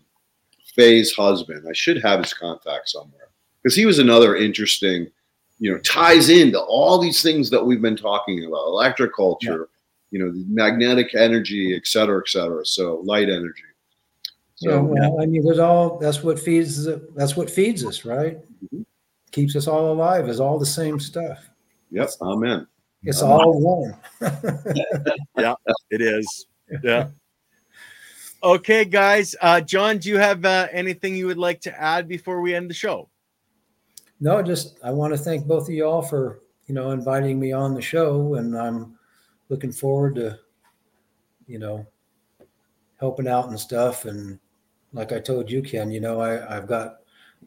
[0.75, 1.67] Faye's husband.
[1.69, 3.29] I should have his contact somewhere
[3.61, 5.07] because he was another interesting.
[5.59, 9.69] You know, ties into all these things that we've been talking about: electric culture,
[10.09, 12.65] you know, magnetic energy, et cetera, et cetera.
[12.65, 13.63] So light energy.
[14.55, 14.79] So yeah.
[14.81, 15.99] Well, I mean, there's all.
[15.99, 16.85] That's what feeds.
[17.15, 18.39] That's what feeds us, right?
[18.63, 18.85] Mhm.
[19.31, 20.29] Keeps us all alive.
[20.29, 21.49] Is all the same stuff.
[21.89, 22.67] Yes, amen.
[23.03, 23.97] It's all one.
[25.37, 25.55] Yeah,
[25.89, 26.45] it is.
[26.83, 27.09] Yeah.
[28.43, 29.35] Okay, guys.
[29.41, 32.69] Uh, John, do you have uh, anything you would like to add before we end
[32.69, 33.09] the show?
[34.23, 37.73] no, just I want to thank both of y'all for you know inviting me on
[37.73, 38.97] the show, and I'm
[39.49, 40.39] looking forward to
[41.45, 41.85] you know
[42.99, 44.05] helping out and stuff.
[44.05, 44.39] And
[44.93, 46.99] like I told you, Ken, you know I I've got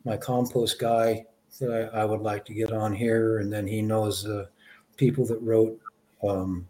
[0.07, 1.27] my compost guy
[1.61, 4.49] that I, I would like to get on here, and then he knows the
[4.97, 5.79] people that wrote.
[6.27, 6.67] Um,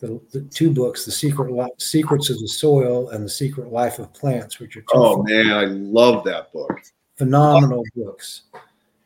[0.00, 3.98] the, the two books, the secret Li- secrets of the soil and the secret life
[3.98, 6.80] of plants, which are two Oh man, I love that book.
[7.16, 8.42] phenomenal books.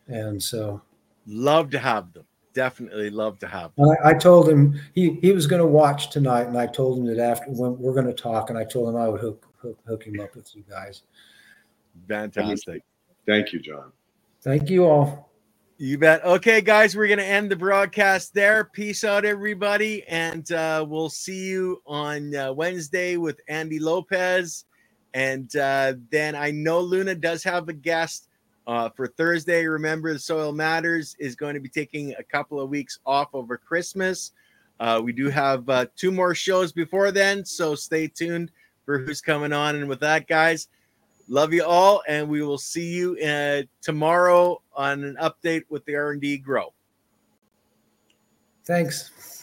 [0.09, 0.81] And so
[1.27, 2.25] Love to have them.
[2.55, 3.91] Definitely love to have them.
[4.03, 7.07] I, I told him he, he was going to watch tonight, and I told him
[7.07, 9.79] that after when we're going to talk, and I told him I would hook, hook
[9.87, 11.03] hook him up with you guys.
[12.09, 12.83] Fantastic.
[13.29, 13.93] Thank you, John.
[14.41, 15.31] Thank you all.
[15.77, 16.25] You bet.
[16.25, 18.65] Okay, guys, we're going to end the broadcast there.
[18.65, 20.03] Peace out, everybody.
[20.09, 24.65] And uh, we'll see you on uh, Wednesday with Andy Lopez.
[25.13, 28.31] And uh, then I know Luna does have a guest
[28.67, 29.67] uh, for Thursday.
[29.67, 33.59] Remember, the Soil Matters is going to be taking a couple of weeks off over
[33.59, 34.33] Christmas.
[34.81, 37.45] Uh, we do have uh, two more shows before then.
[37.45, 38.53] So stay tuned
[38.87, 39.77] for who's coming on.
[39.77, 40.69] And with that, guys,
[41.29, 45.95] love you all and we will see you uh, tomorrow on an update with the
[45.95, 46.73] r&d grow
[48.69, 49.38] Thanks.